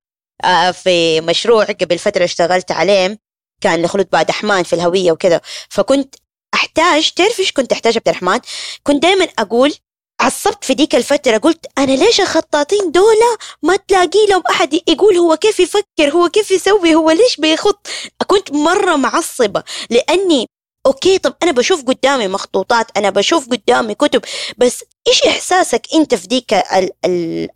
آه 0.44 0.70
في 0.70 1.20
مشروع 1.20 1.64
قبل 1.64 1.98
فترة 1.98 2.24
اشتغلت 2.24 2.72
عليه 2.72 3.18
كان 3.60 3.82
لخلود 3.82 4.08
بعد 4.12 4.30
أحمان 4.30 4.62
في 4.64 4.72
الهوية 4.72 5.12
وكذا. 5.12 5.40
فكنت 5.70 6.14
أحتاج 6.54 7.10
تعرف 7.10 7.40
إيش 7.40 7.52
كنت 7.52 7.72
أحتاج 7.72 7.96
عبد 7.96 8.08
الرحمن؟ 8.08 8.40
كنت 8.82 9.02
دائما 9.02 9.28
أقول 9.38 9.74
عصبت 10.20 10.64
في 10.64 10.74
ديك 10.74 10.94
الفترة 10.94 11.38
قلت 11.38 11.66
أنا 11.78 11.92
ليش 11.92 12.20
الخطاطين 12.20 12.90
دولة 12.92 13.36
ما 13.62 13.76
تلاقي 13.76 14.26
لهم 14.28 14.42
أحد 14.50 14.74
يقول 14.88 15.16
هو 15.16 15.36
كيف 15.36 15.60
يفكر 15.60 16.10
هو 16.10 16.28
كيف 16.28 16.50
يسوي 16.50 16.94
هو 16.94 17.10
ليش 17.10 17.36
بيخط؟ 17.36 17.86
كنت 18.26 18.52
مرة 18.52 18.96
معصبة 18.96 19.62
لأني 19.90 20.46
okay 20.86 21.18
طب 21.18 21.34
أنا 21.42 21.52
بشوف 21.52 21.84
قدامي 21.84 22.28
مخطوطات 22.28 22.86
أنا 22.96 23.10
بشوف 23.10 23.48
قدامي 23.48 23.94
كتب 23.94 24.22
بس 24.58 24.84
إيش 25.08 25.22
إحساسك 25.22 25.86
أنت 25.94 26.14
في 26.14 26.26
ديك 26.26 26.54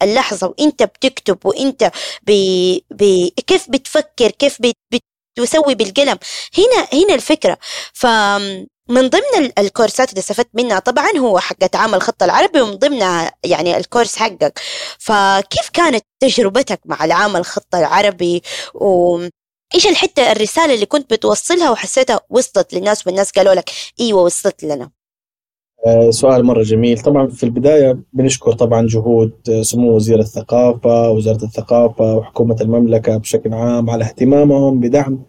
اللحظة 0.02 0.46
وأنت 0.58 0.82
بتكتب 0.82 1.46
وأنت 1.46 1.90
بي 2.22 2.84
بي 2.90 3.34
كيف 3.46 3.70
بتفكر 3.70 4.30
كيف 4.30 4.58
بتسوي 5.38 5.74
بالقلم؟ 5.74 6.18
هنا 6.58 6.88
هنا 6.92 7.14
الفكرة. 7.14 7.58
ف 7.92 8.06
من 8.90 9.08
ضمن 9.08 9.52
الكورسات 9.58 10.10
اللي 10.10 10.18
استفدت 10.20 10.48
منها 10.54 10.78
طبعا 10.78 11.08
هو 11.18 11.38
حق 11.38 11.76
عام 11.76 11.94
الخط 11.94 12.22
العربي 12.22 12.60
ومن 12.60 12.74
ضمنها 12.74 13.32
يعني 13.44 13.76
الكورس 13.76 14.16
حقك. 14.16 14.60
فكيف 14.98 15.68
كانت 15.72 16.04
تجربتك 16.20 16.80
مع 16.84 17.04
العام 17.04 17.36
الخط 17.36 17.74
العربي 17.74 18.42
و 18.74 19.18
إيش 19.74 19.86
الحتة 19.86 20.32
الرسالة 20.32 20.74
اللي 20.74 20.86
كنت 20.86 21.12
بتوصلها 21.14 21.70
وحسيتها 21.70 22.20
وصلت 22.30 22.74
للناس 22.74 23.06
والناس 23.06 23.30
قالوا 23.30 23.54
لك 23.54 23.70
إيوه 24.00 24.22
وصلت 24.22 24.64
لنا؟ 24.64 24.90
آه، 25.86 26.10
سؤال 26.10 26.44
مرة 26.44 26.62
جميل. 26.62 26.98
طبعا 27.02 27.26
في 27.26 27.44
البداية 27.44 27.98
بنشكر 28.12 28.52
طبعا 28.52 28.86
جهود 28.86 29.60
سمو 29.62 29.96
وزير 29.96 30.18
الثقافة 30.18 31.10
وزارة 31.10 31.44
الثقافة 31.44 32.16
وحكومة 32.16 32.56
المملكة 32.60 33.16
بشكل 33.16 33.54
عام 33.54 33.90
على 33.90 34.04
اهتمامهم 34.04 34.80
بدعم 34.80 35.22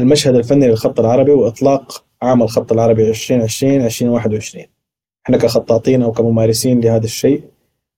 المشهد 0.00 0.34
الفني 0.34 0.68
للخط 0.68 1.00
العربي 1.00 1.30
وإطلاق 1.30 2.04
عام 2.22 2.42
الخط 2.42 2.72
العربي 2.72 3.08
2020 3.08 3.84
2021 3.84 4.64
إحنا 5.24 5.36
كخطاطين 5.36 6.02
أو 6.02 6.12
كممارسين 6.12 6.80
لهذا 6.80 7.04
الشيء 7.04 7.42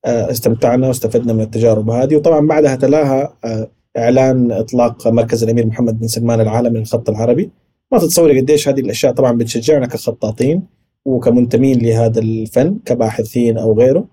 آه، 0.05 0.31
استمتعنا 0.31 0.89
واستفدنا 0.89 1.33
من 1.33 1.41
التجارب 1.41 1.91
هذه. 1.91 2.17
وطبعا 2.17 2.47
بعدها 2.47 2.77
تلاها 2.77 3.37
آه، 3.45 3.71
إعلان 3.97 4.53
إطلاق 4.53 5.09
مركز 5.09 5.43
الأمير 5.43 5.67
محمد 5.67 6.01
بن 6.01 6.07
سلمان 6.07 6.41
العالمي 6.41 6.79
للخط 6.79 7.11
العربي 7.11 7.51
ما 7.93 7.99
تتصوري 7.99 8.41
قديش 8.41 8.69
هذه 8.69 8.81
الأشياء 8.81 9.13
طبعا 9.13 9.33
بتشجعنا 9.33 9.87
كخطاطين 9.87 10.63
وكمنتمين 11.05 11.79
لهذا 11.79 12.21
الفن 12.21 12.79
كباحثين 12.85 13.59
أو 13.59 13.79
غيره 13.79 14.09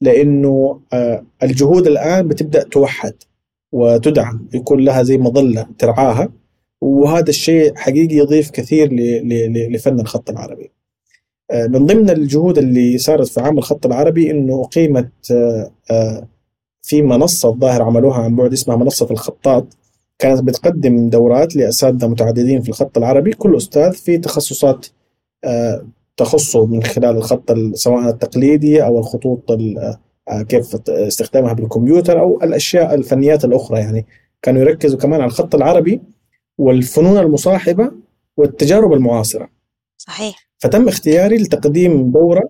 لأنه 0.00 0.80
آه، 0.92 1.26
الجهود 1.42 1.86
الآن 1.86 2.28
بتبدأ 2.28 2.62
توحد 2.62 3.14
وتدعم 3.72 4.48
يكون 4.54 4.80
لها 4.80 5.02
زي 5.02 5.18
مظلة 5.18 5.66
ترعاها 5.78 6.32
وهذا 6.80 7.28
الشيء 7.28 7.74
حقيقي 7.74 8.16
يضيف 8.16 8.50
كثير 8.50 8.88
لفن 9.70 10.00
الخط 10.00 10.30
العربي. 10.30 10.70
آه، 11.50 11.66
من 11.66 11.86
ضمن 11.86 12.10
الجهود 12.10 12.58
اللي 12.58 12.98
صارت 12.98 13.28
في 13.28 13.40
عام 13.40 13.58
الخط 13.58 13.86
العربي 13.86 14.30
إنه 14.30 14.62
أقيمت 14.64 15.32
آه، 15.90 16.28
في 16.86 17.02
منصة 17.02 17.48
الظاهر 17.48 17.82
عملوها 17.82 18.18
عن 18.18 18.36
بعد 18.36 18.52
اسمها 18.52 18.76
منصة 18.76 19.10
الخطاط. 19.10 19.76
كانت 20.18 20.42
بتقدم 20.42 21.08
دورات 21.08 21.56
لأساتذة 21.56 22.06
متعددين 22.06 22.62
في 22.62 22.68
الخط 22.68 22.98
العربي. 22.98 23.32
كل 23.32 23.56
أستاذ 23.56 23.92
في 23.92 24.18
تخصصات 24.18 24.86
آه، 25.44 25.86
تخصه 26.16 26.66
من 26.66 26.82
خلال 26.82 27.16
الخط 27.16 27.52
سواء 27.74 28.08
التقليدي 28.08 28.84
أو 28.84 28.98
الخطوط 28.98 29.50
آه، 29.50 30.42
كيف 30.42 30.76
استخدامها 30.88 31.52
بالكمبيوتر 31.52 32.20
أو 32.20 32.42
الأشياء 32.42 32.94
الفنيات 32.94 33.44
الأخرى 33.44 33.78
يعني. 33.78 34.06
كانوا 34.42 34.60
يركزوا 34.60 34.98
كمان 34.98 35.20
على 35.20 35.28
الخط 35.28 35.54
العربي 35.54 36.00
والفنون 36.58 37.18
المصاحبة 37.18 37.92
والتجارب 38.36 38.92
المعاصرة. 38.92 39.48
صحيح. 39.96 40.48
فتم 40.58 40.88
اختياري 40.88 41.36
لتقديم 41.36 42.10
دورة 42.10 42.48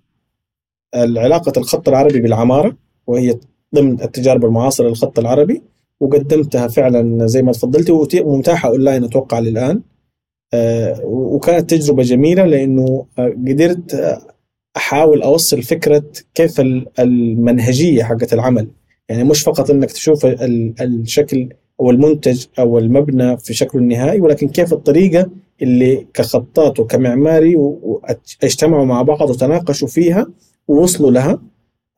علاقة 0.95 1.53
الخط 1.57 1.89
العربي 1.89 2.21
بالعمارة 2.21 2.77
وهي 3.07 3.39
ضمن 3.77 4.03
التجارب 4.03 4.45
المعاصره 4.45 4.89
للخط 4.89 5.19
العربي 5.19 5.63
وقدمتها 6.01 6.69
فعلا 6.69 7.27
زي 7.27 7.43
ما 7.43 7.53
تفضلتي 7.53 7.93
ومتاحة 8.21 8.69
أونلاين 8.69 9.05
أتوقع 9.05 9.39
للآن. 9.39 9.83
آه، 10.55 11.01
وكانت 11.05 11.71
تجربة 11.71 12.03
جميلة 12.03 12.45
لأنه 12.45 13.07
آه، 13.19 13.35
قدرت 13.49 13.95
آه، 13.95 14.19
أحاول 14.77 15.23
أوصل 15.23 15.63
فكرة 15.63 16.05
كيف 16.35 16.61
المنهجية 16.99 18.03
حقت 18.03 18.33
العمل. 18.33 18.69
يعني 19.09 19.25
مش 19.25 19.43
فقط 19.43 19.71
إنك 19.71 19.93
تشوف 19.93 20.27
الشكل 20.81 21.49
أو 21.81 21.91
المنتج 21.91 22.45
أو 22.59 22.79
المبنى 22.79 23.37
في 23.39 23.55
شكله 23.55 23.83
النهائي 23.83 24.21
ولكن 24.21 24.49
كيف 24.49 24.73
الطريقة 24.73 25.31
اللي 25.63 26.07
كخطاط 26.15 26.81
وكمعماري 26.81 27.57
أجتمعوا 28.45 28.85
مع 28.85 29.03
بعض 29.03 29.31
وتناقشوا 29.31 29.89
فيها 29.89 30.27
ووصلوا 30.69 31.11
لها. 31.11 31.41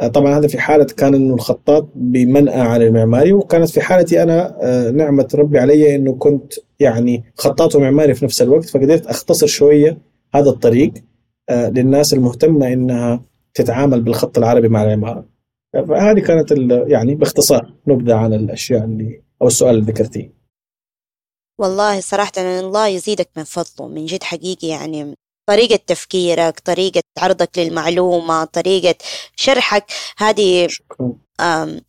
طبعا 0.06 0.38
هذا 0.38 0.48
في 0.48 0.58
حالة 0.58 0.84
كان 0.84 1.14
إنه 1.14 1.34
الخطاط 1.34 1.88
بمنأى 1.94 2.60
عن 2.60 2.82
المعماري 2.82 3.32
وكانت 3.32 3.68
في 3.68 3.80
حالتي 3.80 4.22
أنا 4.22 4.58
آه، 4.62 4.90
نعمة 4.90 5.28
ربي 5.34 5.58
علي 5.58 5.94
إنه 5.94 6.14
كنت 6.14 6.54
يعني 6.80 7.24
خطاط 7.34 7.76
ومعماري 7.76 8.14
في 8.14 8.24
نفس 8.24 8.42
الوقت 8.42 8.64
فقدرت 8.64 9.06
أختصر 9.06 9.46
شوية 9.46 9.98
هذا 10.34 10.50
الطريق 10.50 10.92
آه، 11.48 11.68
للناس 11.68 12.14
المهتمة 12.14 12.72
إنها 12.72 13.22
تتعامل 13.54 14.00
بالخط 14.00 14.38
العربي 14.38 14.68
مع 14.68 14.82
العمارة. 14.84 15.28
فهذه 15.72 16.20
كانت 16.20 16.52
يعني 16.86 17.14
باختصار 17.14 17.74
نبذة 17.86 18.14
عن 18.14 18.32
الأشياء 18.32 18.84
اللي 18.84 19.22
أو 19.42 19.46
السؤال 19.46 19.74
اللي 19.74 19.92
ذكرتيه. 19.92 20.32
والله 21.58 22.00
صراحة 22.00 22.32
الله 22.38 22.88
يزيدك 22.88 23.28
من 23.36 23.44
فضله 23.44 23.88
من 23.88 24.06
جد 24.06 24.22
حقيقي 24.22 24.68
يعني 24.68 25.14
طريقة 25.48 25.76
تفكيرك 25.86 26.60
طريقة 26.60 27.00
عرضك 27.18 27.58
للمعلومة 27.58 28.44
طريقة 28.44 28.94
شرحك. 29.36 29.84
هذه 30.18 30.68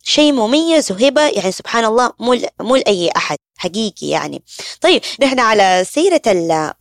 شيء 0.02 0.32
مميز 0.32 0.92
وهبة 0.92 1.28
يعني 1.28 1.52
سبحان 1.52 1.84
الله 1.84 2.12
مو 2.20 2.36
مو 2.60 2.76
لأي 2.76 3.10
أحد 3.16 3.36
حقيقي 3.58 4.06
يعني. 4.06 4.42
طيب 4.80 5.02
نحن 5.20 5.40
على 5.40 5.84
سيرة 5.86 6.22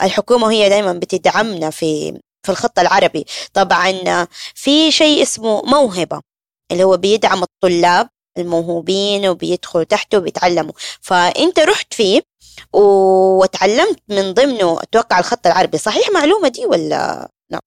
الحكومة 0.02 0.46
وهي 0.46 0.70
دائما 0.70 0.94
بتدعمنا 0.94 1.70
في 1.70 2.20
في 2.44 2.52
الخط 2.52 2.80
العربي. 2.80 3.26
طبعا 3.54 4.28
في 4.56 4.92
شيء 4.92 5.22
اسمه 5.22 5.62
موهبة 5.62 6.22
اللي 6.72 6.84
هو 6.84 6.98
بيدعم 6.98 7.44
الطلاب 7.44 8.10
الموهوبين 8.38 9.28
وبيدخلوا 9.28 9.84
تحته 9.84 10.18
وبيتعلموا. 10.18 10.74
فأنت 11.02 11.60
رحت 11.60 11.94
فيه 11.94 12.22
وتعلمت 12.74 14.00
من 14.10 14.34
ضمنه 14.34 14.82
أتوقع 14.82 15.20
الخط 15.20 15.48
العربي. 15.48 15.78
صحيح 15.78 16.10
معلومة 16.14 16.48
دي 16.50 16.66
ولا 16.66 17.30
نعم 17.52 17.62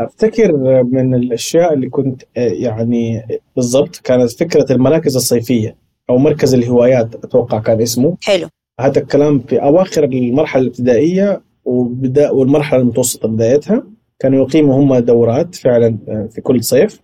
أفتكر 0.00 0.52
من 0.84 1.14
الأشياء 1.14 1.72
اللي 1.74 1.88
كنت 1.88 2.22
يعني 2.36 3.26
بالضبط 3.56 3.96
كانت 3.96 4.30
فكرة 4.30 4.72
المراكز 4.72 5.16
الصيفية 5.16 5.76
أو 6.10 6.18
مركز 6.18 6.54
الهوايات 6.54 7.14
أتوقع 7.14 7.58
كان 7.58 7.80
اسمه. 7.80 8.16
حلو. 8.22 8.48
هذا 8.80 9.00
الكلام 9.00 9.38
في 9.40 9.62
أواخر 9.62 10.04
المرحلة 10.04 10.62
الابتدائية 10.62 11.42
وبدأ 11.64 12.30
والمرحلة 12.30 12.80
المتوسطة 12.80 13.28
بدايتها. 13.28 13.84
كانوا 14.18 14.44
يقيموا 14.46 14.74
هم 14.74 14.98
دورات 14.98 15.54
فعلا 15.54 15.98
في 16.30 16.40
كل 16.40 16.64
صيف 16.64 17.00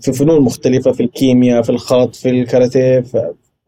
في 0.00 0.12
فنون 0.12 0.40
مختلفة 0.40 0.92
في 0.92 1.02
الكيمياء 1.02 1.62
في 1.62 1.70
الخط 1.70 2.14
في 2.14 2.30
الكاراتيه 2.30 3.00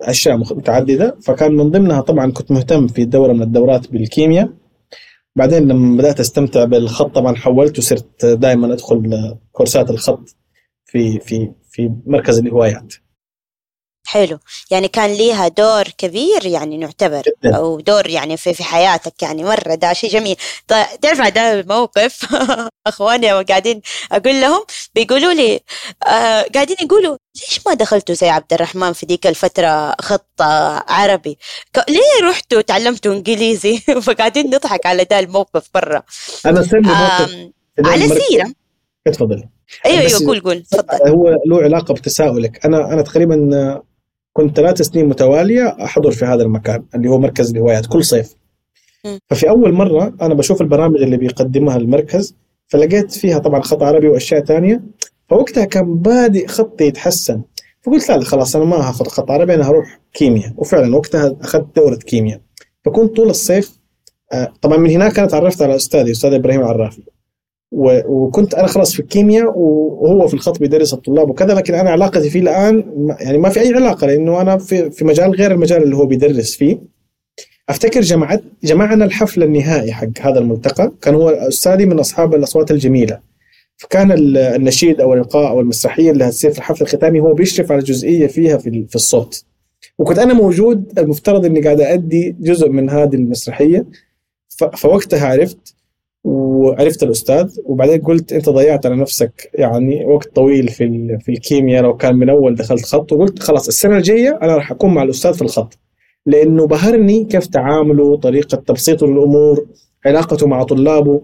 أشياء 0.02 0.36
متعددة. 0.36 1.16
فكان 1.22 1.52
من 1.52 1.70
ضمنها 1.70 2.00
طبعا 2.00 2.32
كنت 2.32 2.50
مهتم 2.52 2.86
في 2.86 3.04
دورة 3.04 3.32
من 3.32 3.42
الدورات 3.42 3.90
بالكيمياء. 3.92 4.52
بعدين 5.36 5.68
لما 5.68 5.96
بدأت 5.96 6.20
أستمتع 6.20 6.64
بالخط 6.64 7.14
طبعا 7.14 7.36
حولت 7.36 7.78
وصرت 7.78 8.26
دائما 8.26 8.72
أدخل 8.72 9.36
كورسات 9.52 9.90
الخط 9.90 10.36
في 10.84 11.20
في 11.20 11.52
في 11.70 11.92
مركز 12.06 12.38
الهوايات. 12.38 12.94
حلو. 14.06 14.38
يعني 14.70 14.88
كان 14.88 15.12
ليها 15.12 15.48
دور 15.48 15.84
كبير 15.98 16.46
يعني 16.46 16.76
نعتبر 16.76 17.22
جدا. 17.22 17.56
أو 17.56 17.80
دور 17.80 18.06
يعني 18.10 18.36
في 18.36 18.54
في 18.54 18.64
حياتك 18.64 19.22
يعني 19.22 19.44
مرة 19.44 19.74
ده 19.74 19.92
شيء 19.92 20.10
جميل. 20.10 20.36
طيب 20.68 20.86
تعرف 21.02 21.20
هذا 21.20 21.60
الموقف 21.60 22.26
أخواني 22.86 23.30
قاعدين 23.42 23.80
أقول 24.12 24.40
لهم 24.40 24.64
بيقولوا 24.94 25.32
لي 25.32 25.60
آه 26.06 26.42
قاعدين 26.54 26.76
يقولوا 26.82 27.16
ليش 27.36 27.60
ما 27.66 27.74
دخلتوا 27.74 28.14
زي 28.14 28.28
عبد 28.28 28.52
الرحمن 28.52 28.92
في 28.92 29.06
ديك 29.06 29.26
الفترة 29.26 29.96
خط 30.00 30.42
عربي؟ 30.88 31.38
ليه 31.88 32.28
رحتوا 32.30 32.60
تعلمتوا 32.60 33.12
إنجليزي؟ 33.12 33.78
فقاعدين 34.06 34.46
نضحك 34.46 34.86
على 34.86 35.04
ده 35.04 35.18
الموقف 35.18 35.68
برا 35.74 36.02
أنا 36.46 36.62
سمي 36.62 36.80
موقف 36.80 37.36
على 37.84 38.08
سيره 38.08 38.52
تفضل. 39.12 39.48
أيوه 39.86 40.00
أيوه 40.00 40.26
قول 40.26 40.40
قول 40.40 40.62
تفضل. 40.62 41.08
هو 41.08 41.28
له 41.46 41.62
علاقة 41.62 41.94
بتساؤلك. 41.94 42.66
أنا 42.66 42.92
أنا 42.92 43.02
تقريبا 43.02 43.36
كنت 44.36 44.56
ثلاث 44.56 44.82
سنين 44.82 45.08
متوالية 45.08 45.76
أحضر 45.84 46.10
في 46.10 46.24
هذا 46.24 46.42
المكان 46.42 46.82
اللي 46.94 47.08
هو 47.08 47.18
مركز 47.18 47.50
الهوايات 47.50 47.86
كل 47.86 48.04
صيف. 48.04 48.34
ففي 49.30 49.48
أول 49.48 49.72
مرة 49.72 50.14
أنا 50.22 50.34
بشوف 50.34 50.60
البرامج 50.60 51.02
اللي 51.02 51.16
بيقدمها 51.16 51.76
المركز 51.76 52.34
فلقيت 52.66 53.12
فيها 53.12 53.38
طبعا 53.38 53.60
خط 53.60 53.82
عربي 53.82 54.08
وأشياء 54.08 54.44
ثانية 54.44 54.82
فوقتها 55.28 55.64
كان 55.64 55.94
بادئ 55.94 56.46
خطي 56.46 56.84
يتحسن. 56.84 57.42
فقلت 57.82 58.08
لا 58.08 58.20
خلاص 58.20 58.56
أنا 58.56 58.64
ما 58.64 58.76
هاخذ 58.76 59.04
خط 59.04 59.30
عربي 59.30 59.54
أنا 59.54 59.68
هروح 59.68 60.00
كيمياء. 60.12 60.52
وفعلا 60.56 60.96
وقتها 60.96 61.36
أخذت 61.40 61.76
دورة 61.76 61.96
كيمياء. 61.96 62.40
فكنت 62.84 63.16
طول 63.16 63.30
الصيف 63.30 63.78
آه، 64.32 64.52
طبعا 64.62 64.76
من 64.76 64.90
هناك 64.90 65.18
أنا 65.18 65.28
تعرفت 65.28 65.62
على 65.62 65.76
أستاذي 65.76 66.10
أستاذ 66.10 66.32
إبراهيم 66.32 66.60
العرافي. 66.60 67.02
وكنت 67.72 68.54
أنا 68.54 68.66
خلاص 68.66 68.92
في 68.92 69.00
الكيمياء 69.00 69.58
وهو 69.58 70.28
في 70.28 70.34
الخط 70.34 70.58
بيدرس 70.58 70.94
الطلاب 70.94 71.30
وكذا 71.30 71.54
لكن 71.54 71.74
أنا 71.74 71.90
علاقتي 71.90 72.30
فيه 72.30 72.40
الآن 72.40 72.84
يعني 73.20 73.38
ما 73.38 73.48
في 73.48 73.60
أي 73.60 73.74
علاقة 73.74 74.06
لأنه 74.06 74.40
أنا 74.40 74.58
في 74.58 74.90
في 74.90 75.04
مجال 75.04 75.30
غير 75.30 75.52
المجال 75.52 75.82
اللي 75.82 75.96
هو 75.96 76.06
بيدرس 76.06 76.56
فيه. 76.56 76.78
أفتكر 77.68 78.00
جمعت 78.00 78.42
جمعنا 78.64 79.04
الحفل 79.04 79.42
النهائي 79.42 79.92
حق 79.92 80.20
هذا 80.20 80.38
الملتقى 80.38 80.92
كان 81.02 81.14
هو 81.14 81.28
أستاذي 81.30 81.86
من 81.86 81.98
أصحاب 81.98 82.34
الأصوات 82.34 82.70
الجميلة. 82.70 83.20
فكان 83.76 84.12
النشيد 84.36 85.00
أو 85.00 85.14
الإلقاء 85.14 85.48
أو 85.48 85.60
المسرحية 85.60 86.10
اللي 86.10 86.24
هتصير 86.24 86.50
في 86.50 86.58
الحفل 86.58 86.82
الختامي 86.82 87.20
هو 87.20 87.34
بيشرف 87.34 87.72
على 87.72 87.82
جزئية 87.82 88.26
فيها 88.26 88.56
في, 88.58 88.86
في 88.88 88.94
الصوت. 88.94 89.44
وكنت 89.98 90.18
أنا 90.18 90.34
موجود 90.34 90.98
المفترض 90.98 91.44
إني 91.44 91.60
قاعد 91.60 91.80
ادي 91.80 92.36
جزء 92.40 92.68
من 92.68 92.90
هذه 92.90 93.14
المسرحية. 93.14 93.86
فوقتها 94.76 95.28
عرفت 95.28 95.75
وعرفت 96.26 97.02
الأستاذ 97.02 97.56
وبعدين 97.64 98.00
قلت 98.00 98.32
أنت 98.32 98.48
ضيعت 98.48 98.86
على 98.86 98.96
نفسك 98.96 99.50
يعني 99.54 100.04
وقت 100.04 100.34
طويل 100.34 100.68
في 100.68 101.18
في 101.20 101.32
الكيمياء 101.32 101.82
لو 101.82 101.96
كان 101.96 102.16
من 102.16 102.30
أول 102.30 102.54
دخلت 102.54 102.84
خط 102.84 103.12
وقلت 103.12 103.38
خلاص 103.42 103.68
السنة 103.68 103.96
الجاية 103.96 104.38
أنا 104.42 104.56
راح 104.56 104.70
أكون 104.70 104.94
مع 104.94 105.02
الأستاذ 105.02 105.34
في 105.34 105.42
الخط. 105.42 105.78
لأنه 106.26 106.66
بهرني 106.66 107.24
كيف 107.24 107.46
تعامله 107.46 108.16
طريقة 108.16 108.56
تبسيطه 108.56 109.06
للأمور 109.06 109.66
علاقته 110.06 110.46
مع 110.46 110.62
طلابه. 110.62 111.22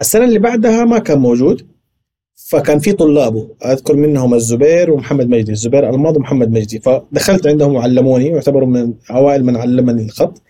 السنة 0.00 0.24
اللي 0.24 0.38
بعدها 0.38 0.84
ما 0.84 0.98
كان 0.98 1.18
موجود 1.18 1.66
فكان 2.50 2.78
في 2.78 2.92
طلابه. 2.92 3.48
أذكر 3.64 3.96
منهم 3.96 4.34
الزبير 4.34 4.90
ومحمد 4.90 5.28
مجدي 5.28 5.52
الزبير 5.52 5.90
الماضي 5.90 6.18
ومحمد 6.18 6.50
مجدي. 6.50 6.78
فدخلت 6.78 7.46
عندهم 7.46 7.74
وعلموني 7.74 8.30
واعتبروا 8.30 8.68
من 8.68 8.94
أوائل 9.10 9.44
من 9.44 9.56
علمني 9.56 10.02
الخط. 10.02 10.42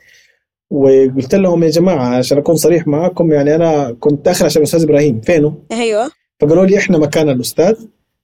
وقلت 0.72 1.34
لهم 1.34 1.62
يا 1.62 1.68
جماعة 1.70 2.16
عشان 2.16 2.38
أكون 2.38 2.54
صريح 2.54 2.86
معاكم 2.86 3.32
يعني 3.32 3.54
أنا 3.54 3.96
كنت 4.00 4.24
داخل 4.24 4.44
عشان 4.44 4.62
الأستاذ 4.62 4.82
إبراهيم 4.82 5.20
فينه؟ 5.20 5.54
أيوه 5.72 6.10
فقالوا 6.40 6.66
لي 6.66 6.78
إحنا 6.78 6.98
مكان 6.98 7.28
الأستاذ 7.28 7.74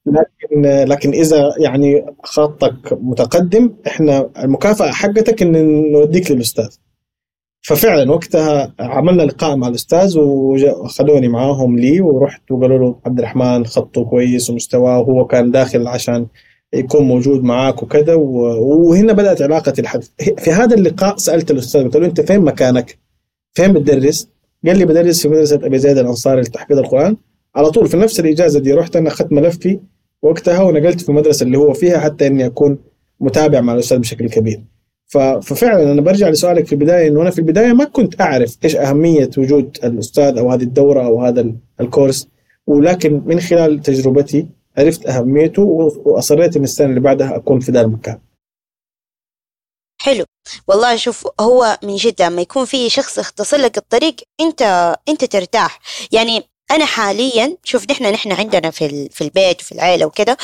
لكن 0.07 0.63
لكن 0.89 1.11
إذا 1.11 1.55
يعني 1.59 2.07
خطك 2.25 2.93
متقدم 2.93 3.71
إحنا 3.87 4.31
المكافأة 4.39 4.91
حقتك 4.91 5.43
إن 5.43 5.53
نوديك 5.93 6.31
للأستاذ 6.31 6.69
ففعلا 7.61 8.13
وقتها 8.13 8.75
عملنا 8.81 9.23
لقاء 9.23 9.57
مع 9.57 9.69
الأستاذ 9.69 10.19
وخلوني 10.19 11.29
معاهم 11.29 11.79
لي 11.79 12.01
ورحت 12.01 12.51
وقالوا 12.51 12.79
له 12.79 12.97
عبد 13.07 13.19
الرحمن 13.19 13.67
خطه 13.67 14.05
كويس 14.05 14.51
ومستواه 14.51 14.99
وهو 14.99 15.27
كان 15.27 15.51
داخل 15.51 15.87
عشان 15.87 16.27
يكون 16.75 17.03
موجود 17.05 17.43
معاك 17.43 17.83
وكذا 17.83 18.15
وهنا 18.15 19.13
بدأت 19.13 19.43
علاقتي 19.43 19.81
الحدث 19.81 20.09
في 20.39 20.53
هذا 20.53 20.75
اللقاء 20.77 21.17
سألت 21.17 21.51
الأستاذ 21.51 21.85
قلت 21.85 21.97
له 21.97 22.07
أنت 22.07 22.21
فين 22.21 22.41
مكانك؟ 22.41 22.99
فين 23.53 23.73
بتدرس؟ 23.73 24.29
قال 24.67 24.79
لي 24.79 24.85
بدرس 24.85 25.23
في 25.23 25.29
مدرسة 25.29 25.57
أبي 25.63 25.79
زيد 25.79 25.99
الأنصاري 25.99 26.41
لتحفيظ 26.41 26.79
القرآن 26.79 27.17
على 27.57 27.71
طول 27.71 27.89
في 27.89 27.97
نفس 27.97 28.21
الإجازة 28.21 28.61
دي 28.61 28.73
رحت 28.73 28.97
أنا 28.97 29.09
اخذت 29.09 29.33
ملفي 29.33 29.81
وقتها 30.23 30.63
ونقلت 30.63 31.01
في 31.01 31.09
المدرسة 31.09 31.45
اللي 31.45 31.59
هو 31.59 31.73
فيها 31.73 31.99
حتى 31.99 32.27
إني 32.27 32.47
أكون 32.47 32.79
متابع 33.21 33.61
مع 33.61 33.75
الأستاذ 33.75 33.99
بشكل 33.99 34.29
كبير. 34.29 34.61
ففعلا 35.43 35.93
أنا 35.93 36.01
برجع 36.01 36.29
لسؤالك 36.29 36.67
في 36.67 36.73
البداية 36.73 37.09
إنه 37.09 37.23
أنا 37.23 37.31
في 37.31 37.39
البداية 37.39 37.73
ما 37.73 37.85
كنت 37.85 38.21
أعرف 38.21 38.57
إيش 38.65 38.77
أهمية 38.77 39.31
وجود 39.39 39.79
الأستاذ 39.85 40.39
أو 40.39 40.51
هذه 40.51 40.63
الدورة 40.63 41.07
أو 41.07 41.23
هذا 41.23 41.53
الكورس 41.81 42.29
ولكن 42.67 43.23
من 43.27 43.41
خلال 43.41 43.83
تجربتي 43.83 44.47
عرفت 44.79 45.07
أهميته 45.07 45.63
وأصريت 46.05 46.57
إن 46.57 46.65
السنة 46.65 46.87
اللي 46.89 47.01
بعدها 47.01 47.37
أكون 47.37 47.61
في 47.61 47.73
ذا 47.73 47.81
المكان. 47.81 48.21
حلو. 50.01 50.25
والله 50.69 50.97
شوف 50.97 51.29
هو 51.41 51.79
من 51.83 51.97
جد 51.97 52.23
لما 52.23 52.43
يكون 52.43 52.65
في 52.65 52.91
شخص 52.91 53.19
يختصر 53.19 53.57
لك 53.57 53.79
الطريق 53.79 54.17
أنت 54.41 54.63
أنت 55.09 55.25
ترتاح. 55.25 55.81
يعني 56.13 56.43
أنا 56.71 56.85
حاليا 56.85 57.57
شوف 57.65 57.91
نحن 57.91 58.05
نحن 58.05 58.33
عندنا 58.33 58.71
في 58.71 59.09
في 59.09 59.21
البيت 59.25 59.61
وفي 59.61 59.73
العيلة 59.73 60.07
وكده 60.07 60.37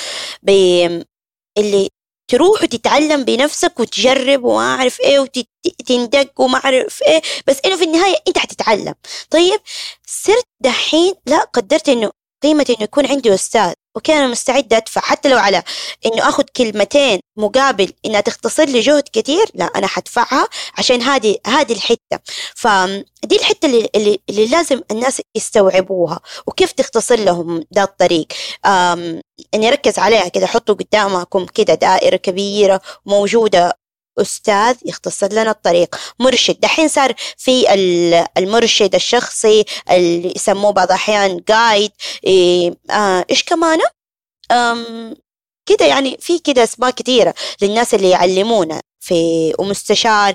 اللي 1.59 1.89
تروح 2.31 2.63
وتتعلم 2.63 3.25
بنفسك 3.25 3.81
وتجرب 3.81 4.45
وما 4.45 4.75
اعرف 4.75 5.01
إيه 5.01 5.19
وتندق 5.21 6.41
وما 6.41 6.59
أعرف 6.65 7.03
إيه 7.03 7.23
بس 7.47 7.61
إنه 7.67 7.77
في 7.77 7.85
النهاية 7.85 8.17
أنت 8.29 8.39
حتتعلم. 8.39 8.95
طيب 9.31 9.61
صرت 10.07 10.45
دحين 10.61 11.15
لا 11.27 11.39
قدرت 11.45 11.89
إنه 11.89 12.11
قيمة 12.43 12.67
إنه 12.71 12.83
يكون 12.83 13.07
عندي 13.07 13.35
أستاذ. 13.35 13.73
okay 13.97 14.13
أنا 14.13 14.27
مستعدة 14.27 14.77
أدفع. 14.77 15.01
حتى 15.01 15.29
لو 15.29 15.39
على 15.39 15.63
إنه 16.07 16.29
آخذ 16.29 16.43
كلمتين 16.57 17.21
مقابل 17.37 17.93
إنها 18.07 18.21
تختصر 18.21 18.65
لي 18.65 18.81
جهد 18.81 19.03
كثير 19.13 19.47
لا 19.55 19.65
أنا 19.65 19.87
حدفعها 19.87 20.49
عشان 20.79 21.03
هذه 21.03 21.37
هذه 21.47 21.73
الحتة. 21.73 22.19
فدي 22.57 23.37
الحتة 23.37 23.67
اللي, 23.67 23.89
اللي, 23.95 24.19
اللي 24.31 24.47
لازم 24.47 24.81
الناس 24.91 25.23
يستوعبوها. 25.35 26.21
وكيف 26.47 26.73
تختصر 26.73 27.17
لهم 27.17 27.65
ذا 27.75 27.83
الطريق؟ 27.83 28.27
إني 29.55 29.69
أركز 29.69 29.99
عليها 29.99 30.29
كده 30.29 30.47
حطوا 30.47 30.75
قدامكم 30.75 31.47
كده 31.47 31.75
دائرة 31.75 32.17
كبيرة 32.17 32.81
موجودة 33.07 33.79
أستاذ 34.19 34.77
يختصر 34.87 35.33
لنا 35.33 35.51
الطريق. 35.51 35.97
مرشد. 36.21 36.61
دحين 36.61 36.89
صار 36.89 37.15
في 37.37 37.75
المرشد 38.39 38.95
الشخصي 38.95 39.65
اللي 39.91 40.33
يسموه 40.37 40.71
بعض 40.73 40.87
الأحيان 40.87 41.41
جايد 41.49 41.91
إيه 42.27 42.75
آه 42.91 43.25
إيش 43.31 43.45
كمان؟ 43.45 43.79
كده 45.67 45.87
يعني 45.87 46.17
في 46.21 46.39
كده 46.39 46.65
أسماء 46.65 46.91
كثيرة 46.91 47.35
للناس 47.63 47.95
اللي 47.95 48.11
يعلمونا 48.11 48.81
في 49.01 49.53
ومستشار. 49.59 50.35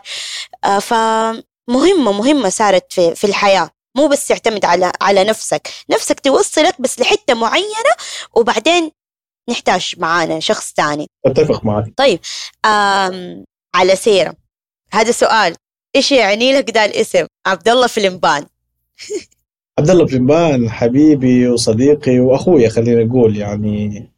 آه 0.63 0.79
فمهمة 0.79 2.11
مهمة 2.11 2.49
صارت 2.49 2.93
في, 2.93 3.15
في 3.15 3.23
الحياة. 3.27 3.69
مو 3.97 4.07
بس 4.07 4.27
تعتمد 4.27 4.65
على 4.65 4.91
على 5.01 5.23
نفسك. 5.23 5.69
نفسك 5.89 6.19
توصلك 6.19 6.81
بس 6.81 6.99
لحتة 6.99 7.33
معينة 7.33 7.91
وبعدين 8.35 8.91
نحتاج 9.49 9.95
معانا 9.97 10.39
شخص 10.39 10.73
ثاني. 10.77 11.07
أتفق 11.25 11.65
معك. 11.65 11.85
طيب 11.97 12.19
على 13.75 13.95
سيرة. 13.95 14.33
هذا 14.93 15.11
سؤال. 15.11 15.55
إيش 15.95 16.11
يعني 16.11 16.53
لك 16.53 16.71
ذا 16.73 16.85
الاسم؟ 16.85 17.25
عبد 17.47 17.69
الله 17.69 17.87
فلمبان 17.87 18.45
عبد 19.79 19.89
الله 19.89 20.05
فلمبان 20.05 20.69
حبيبي 20.69 21.47
وصديقي 21.47 22.19
وأخويا 22.19 22.69
خلينا 22.69 23.03
نقول 23.03 23.37
يعني 23.37 24.09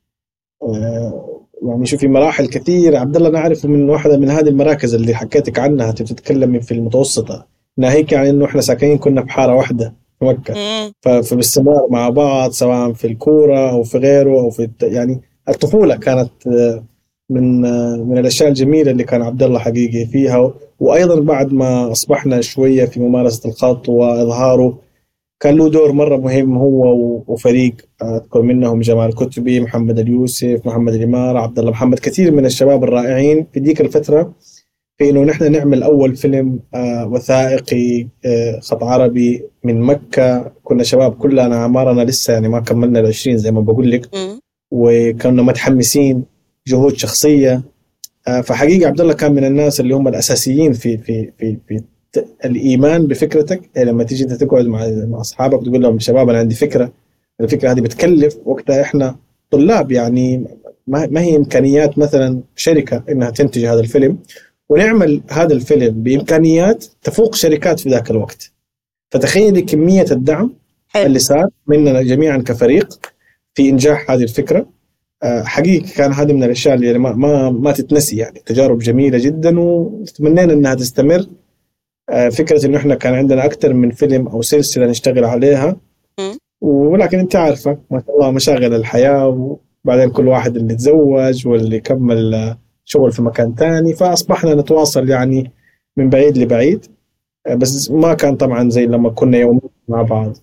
آه، 0.63 1.41
يعني 1.67 1.85
شوفي 1.85 2.07
مراحل 2.07 2.47
كثير 2.47 2.95
عبد 2.95 3.15
الله 3.15 3.29
نعرفه 3.29 3.69
من 3.69 3.89
واحدة 3.89 4.17
من 4.17 4.29
هذه 4.29 4.47
المراكز 4.47 4.93
اللي 4.93 5.15
حكيتك 5.15 5.59
عنها 5.59 5.91
تتكلمي 5.91 6.61
في 6.61 6.73
المتوسطة. 6.73 7.47
ناهيك 7.77 8.11
يعني 8.11 8.29
إنه 8.29 8.45
إحنا 8.45 8.61
ساكنين 8.61 8.97
كنا 8.97 9.21
بحاره 9.21 9.55
واحدة 9.55 9.93
في 10.19 10.25
مكة. 10.25 10.53
فباستمرار 11.01 11.87
مع 11.89 12.09
بعض 12.09 12.51
سواء 12.51 12.93
في 12.93 13.07
الكورة 13.07 13.69
أو 13.69 13.83
في 13.83 13.97
غيره 13.97 14.39
أو 14.39 14.49
في 14.49 14.69
يعني 14.81 15.21
الطفولة 15.49 15.95
كانت 15.95 16.47
آه، 16.47 16.83
من 17.31 17.61
من 18.09 18.17
الأشياء 18.17 18.49
الجميلة 18.49 18.91
اللي 18.91 19.03
كان 19.03 19.21
عبد 19.21 19.43
الله 19.43 19.59
حقيقي 19.59 20.05
فيها 20.05 20.53
وأيضا 20.79 21.19
بعد 21.19 21.53
ما 21.53 21.91
أصبحنا 21.91 22.41
شوية 22.41 22.85
في 22.85 22.99
ممارسة 22.99 23.49
الخط 23.49 23.89
وإظهاره 23.89 24.77
كان 25.39 25.55
له 25.55 25.69
دور 25.69 25.91
مرة 25.91 26.17
مهم 26.17 26.57
هو 26.57 26.93
وفريق 27.27 27.73
أذكر 28.03 28.41
منهم 28.41 28.79
جمال 28.79 29.15
كتبي 29.15 29.59
محمد 29.59 29.99
اليوسف 29.99 30.61
محمد 30.65 30.93
الإمارة 30.93 31.39
عبد 31.39 31.59
الله 31.59 31.71
محمد 31.71 31.99
كثير 31.99 32.31
من 32.31 32.45
الشباب 32.45 32.83
الرائعين 32.83 33.47
في 33.53 33.59
ذيك 33.59 33.81
الفترة 33.81 34.33
في 34.97 35.09
إنه 35.09 35.23
نحن 35.23 35.51
نعمل 35.51 35.83
أول 35.83 36.15
فيلم 36.15 36.59
آه، 36.73 37.07
وثائقي 37.07 38.07
آه، 38.25 38.59
خط 38.59 38.83
عربي 38.83 39.43
من 39.63 39.81
مكة. 39.81 40.51
كنا 40.63 40.83
شباب 40.83 41.13
كلنا 41.13 41.55
اعمارنا 41.55 42.01
لسه 42.01 42.33
يعني 42.33 42.49
ما 42.49 42.59
كملنا 42.59 42.99
ال 42.99 43.05
20 43.05 43.37
زي 43.37 43.51
ما 43.51 43.61
بقول 43.61 43.91
لك. 43.91 44.09
وكنا 44.71 45.41
متحمسين 45.41 46.23
جهود 46.67 46.97
شخصية. 46.97 47.61
آه، 48.27 48.41
فحقيقة 48.41 48.87
عبد 48.87 49.01
الله 49.01 49.13
كان 49.13 49.31
من 49.33 49.45
الناس 49.45 49.79
اللي 49.79 49.95
هم 49.95 50.07
الأساسيين 50.07 50.73
في 50.73 50.97
في 50.97 51.31
في 51.37 51.57
في 51.67 51.83
الإيمان 52.45 53.07
بفكرتك 53.07 53.69
يعني 53.75 53.89
لما 53.91 54.03
تيجي 54.03 54.23
أنت 54.23 54.33
تقعد 54.33 54.65
مع 54.65 54.87
مع 54.87 55.21
أصحابك 55.21 55.65
تقول 55.65 55.81
لهم 55.81 55.99
شباب 55.99 56.29
أنا 56.29 56.39
عندي 56.39 56.55
فكرة. 56.55 56.91
الفكرة 57.41 57.71
هذه 57.71 57.81
بتكلف 57.81 58.37
وقتها 58.45 58.81
إحنا 58.81 59.15
طلاب 59.51 59.91
يعني 59.91 60.45
ما 60.87 61.21
هي 61.21 61.35
إمكانيات 61.35 61.97
مثلا 61.97 62.41
شركة 62.55 63.03
إنها 63.09 63.29
تنتج 63.29 63.65
هذا 63.65 63.79
الفيلم. 63.79 64.17
ونعمل 64.69 65.21
هذا 65.29 65.53
الفيلم 65.53 66.03
بإمكانيات 66.03 66.85
تفوق 67.01 67.35
شركات 67.35 67.79
في 67.79 67.89
ذاك 67.89 68.11
الوقت. 68.11 68.51
فتخيلي 69.11 69.61
كمية 69.61 70.05
الدعم 70.11 70.53
حلو. 70.87 71.05
اللي 71.05 71.19
صار 71.19 71.49
مننا 71.67 72.01
جميعا 72.01 72.37
كفريق 72.37 72.99
في 73.53 73.69
إنجاح 73.69 74.11
هذه 74.11 74.23
الفكرة. 74.23 74.65
حقيقي 75.23 75.87
كان 75.93 76.13
هذا 76.13 76.33
من 76.33 76.43
الأشياء 76.43 76.75
اللي 76.75 76.97
ما 76.97 77.13
ما, 77.13 77.49
ما 77.49 77.71
تتنسي 77.71 78.17
يعني. 78.17 78.39
تجارب 78.45 78.79
جميلة 78.79 79.17
جدا 79.17 79.59
وتمنينا 79.59 80.53
إنها 80.53 80.73
تستمر. 80.75 81.25
آه، 82.09 82.29
فكرة 82.29 82.65
إنه 82.65 82.77
إحنا 82.77 82.95
كان 82.95 83.13
عندنا 83.13 83.45
أكثر 83.45 83.73
من 83.73 83.91
فيلم 83.91 84.27
أو 84.27 84.41
سلسلة 84.41 84.85
نشتغل 84.87 85.25
عليها. 85.25 85.77
ولكن 86.61 87.19
أنت 87.19 87.35
عارفة 87.35 87.77
ما 87.91 88.03
شاء 88.07 88.15
الله 88.15 88.31
مشاغل 88.31 88.75
الحياة 88.75 89.27
وبعدين 89.85 90.09
كل 90.09 90.27
واحد 90.27 90.55
اللي 90.57 90.75
تزوج 90.75 91.47
واللي 91.47 91.79
كمل 91.79 92.55
شغل 92.85 93.11
في 93.11 93.21
مكان 93.21 93.55
ثاني 93.55 93.93
فأصبحنا 93.93 94.55
نتواصل 94.55 95.09
يعني 95.09 95.51
من 95.97 96.09
بعيد 96.09 96.37
لبعيد. 96.37 96.85
آه، 97.47 97.55
بس 97.55 97.91
ما 97.91 98.13
كان 98.13 98.35
طبعا 98.35 98.69
زي 98.69 98.85
لما 98.85 99.09
كنا 99.09 99.37
يوميا 99.37 99.61
مع 99.87 100.01
بعض. 100.01 100.37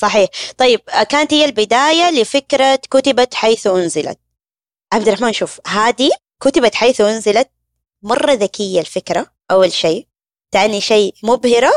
صحيح. 0.00 0.28
طيب 0.58 0.80
كانت 1.08 1.34
هي 1.34 1.44
البداية 1.44 2.10
لفكرة 2.10 2.76
كتبت 2.76 3.34
حيث 3.34 3.66
أنزلت. 3.66 4.18
عبد 4.92 5.08
الرحمن 5.08 5.32
شوف 5.32 5.60
هذه 5.66 6.10
كتبت 6.42 6.74
حيث 6.74 7.00
أنزلت 7.00 7.50
مرة 8.02 8.32
ذكية 8.32 8.80
الفكرة 8.80 9.26
أول 9.50 9.72
شيء. 9.72 10.06
تاني 10.50 10.80
شيء 10.80 11.14
مبهرة. 11.22 11.72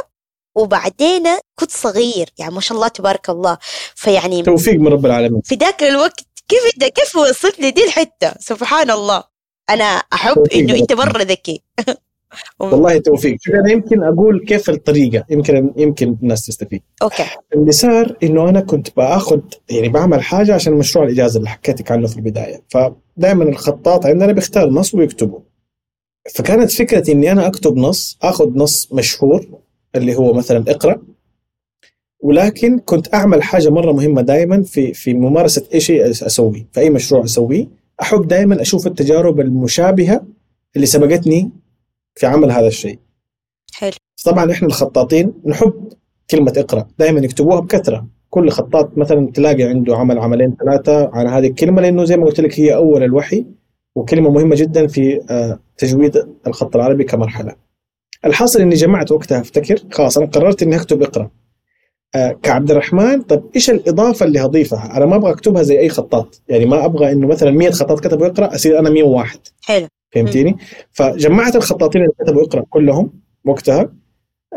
وبعدين 0.55 1.23
كنت 1.59 1.71
صغير 1.71 2.29
يعني 2.37 2.53
ما 2.53 2.61
شاء 2.61 2.75
الله 2.75 2.87
تبارك 2.87 3.29
الله. 3.29 3.57
فيعني 3.95 4.43
توفيق 4.43 4.73
من 4.73 4.87
رب 4.87 5.05
العالمين. 5.05 5.41
في 5.41 5.55
ذاك 5.55 5.83
الوقت 5.83 6.19
كيف 6.47 6.59
انت 6.73 6.83
كيف 6.83 7.15
وصلت 7.15 7.59
لي 7.59 7.71
دي 7.71 7.83
الحتة؟ 7.85 8.33
سبحان 8.39 8.91
الله. 8.91 9.23
أنا 9.69 9.83
أحب 9.83 10.47
إنه 10.53 10.75
أنت. 10.75 10.93
مرة 10.93 11.23
ذكي. 11.23 11.61
والله 12.59 12.97
توفيق. 12.97 13.37
أنا 13.53 13.71
يمكن 13.71 14.03
أقول 14.03 14.45
كيف 14.45 14.69
الطريقة. 14.69 15.25
يمكن 15.29 15.73
يمكن 15.77 16.17
الناس 16.23 16.45
تستفيد. 16.45 16.81
أوكي. 17.01 17.23
اللي 17.55 17.71
صار 17.71 18.17
إنه 18.23 18.49
أنا 18.49 18.61
كنت 18.61 18.95
باخذ 18.97 19.39
يعني 19.69 19.89
بعمل 19.89 20.21
حاجة 20.21 20.53
عشان 20.53 20.73
مشروع 20.73 21.05
الإجازة 21.05 21.37
اللي 21.37 21.49
حكيتك 21.49 21.91
عنه 21.91 22.07
في 22.07 22.17
البداية. 22.17 22.61
فدائما 22.69 23.43
الخطاط 23.43 24.05
عندنا 24.05 24.31
بيختار 24.31 24.69
نص 24.69 24.95
ويكتبه 24.95 25.41
فكانت 26.35 26.71
فكرتي 26.71 27.11
إني 27.11 27.31
أنا 27.31 27.47
أكتب 27.47 27.77
نص 27.77 28.17
آخذ 28.21 28.49
نص 28.55 28.93
مشهور 28.93 29.45
اللي 29.95 30.15
هو 30.15 30.33
مثلا 30.33 30.63
اقرأ 30.67 31.01
ولكن 32.19 32.79
كنت 32.79 33.13
أعمل 33.13 33.43
حاجة 33.43 33.69
مرة 33.69 33.91
مهمة 33.91 34.21
دائما 34.21 34.63
في 34.63 34.93
في 34.93 35.13
ممارسة 35.13 35.67
أي 35.73 35.79
شيء 35.79 36.09
أسويه 36.09 36.67
في 36.71 36.79
أي 36.79 36.89
مشروع 36.89 37.23
أسويه. 37.23 37.67
أحب 38.01 38.27
دائما 38.27 38.61
أشوف 38.61 38.87
التجارب 38.87 39.39
المشابهة 39.39 40.25
اللي 40.75 40.87
سبقتني 40.87 41.51
في 42.15 42.25
عمل 42.25 42.51
هذا 42.51 42.67
الشيء 42.67 42.99
حلو 43.73 43.91
طبعا 44.25 44.51
إحنا 44.51 44.67
الخطاطين 44.67 45.33
نحب 45.45 45.73
كلمة 46.31 46.53
اقرأ 46.57 46.87
دائما 46.99 47.19
يكتبوها 47.19 47.59
بكثرة 47.59 48.07
كل 48.29 48.49
خطاط 48.49 48.97
مثلا 48.97 49.31
تلاقي 49.31 49.63
عنده 49.63 49.95
عمل 49.97 50.19
عملين 50.19 50.55
ثلاثة 50.59 51.09
عن 51.13 51.27
هذه 51.27 51.47
الكلمة 51.47 51.81
لأنه 51.81 52.05
زي 52.05 52.17
ما 52.17 52.25
قلت 52.25 52.39
لك 52.39 52.59
هي 52.59 52.75
أول 52.75 53.03
الوحي 53.03 53.45
وكلمة 53.95 54.29
مهمة 54.29 54.55
جدا 54.55 54.87
في 54.87 55.21
آه، 55.29 55.59
تجويد 55.77 56.27
الخط 56.47 56.75
العربي 56.75 57.03
كمرحلة. 57.03 57.55
الحاصل 58.25 58.61
إني 58.61 58.75
جمعت 58.75 59.11
وقتها 59.11 59.41
أفتكر 59.41 59.83
خلاص 59.91 60.17
أنا 60.17 60.27
قررت 60.27 60.63
إني 60.63 60.75
أكتب 60.75 61.01
اقرأ. 61.01 61.29
آه، 62.15 62.39
كعبد 62.43 62.71
الرحمن 62.71 63.21
طب 63.21 63.43
إيش 63.55 63.69
الإضافة 63.69 64.25
اللي 64.25 64.39
هضيفها؟ 64.39 64.97
أنا 64.97 65.05
ما 65.05 65.15
أبغى 65.15 65.31
أكتبها 65.31 65.63
زي 65.63 65.79
أي 65.79 65.89
خطاط، 65.89 66.41
يعني 66.47 66.65
ما 66.65 66.85
أبغى 66.85 67.11
إنه 67.11 67.27
مثلا 67.27 67.51
100 67.51 67.69
خطاط 67.69 67.99
كتبوا 67.99 68.27
اقرا 68.27 68.55
أصير 68.55 68.79
أنا 68.79 68.89
101 68.89 69.39
حلو. 69.63 69.87
فهمتيني؟ 70.11 70.57
فجمعت 70.91 71.55
الخطاطين 71.55 72.01
اللي 72.01 72.13
كتبوا 72.23 72.43
اقرا 72.43 72.63
كلهم 72.69 73.13
وقتها 73.45 73.93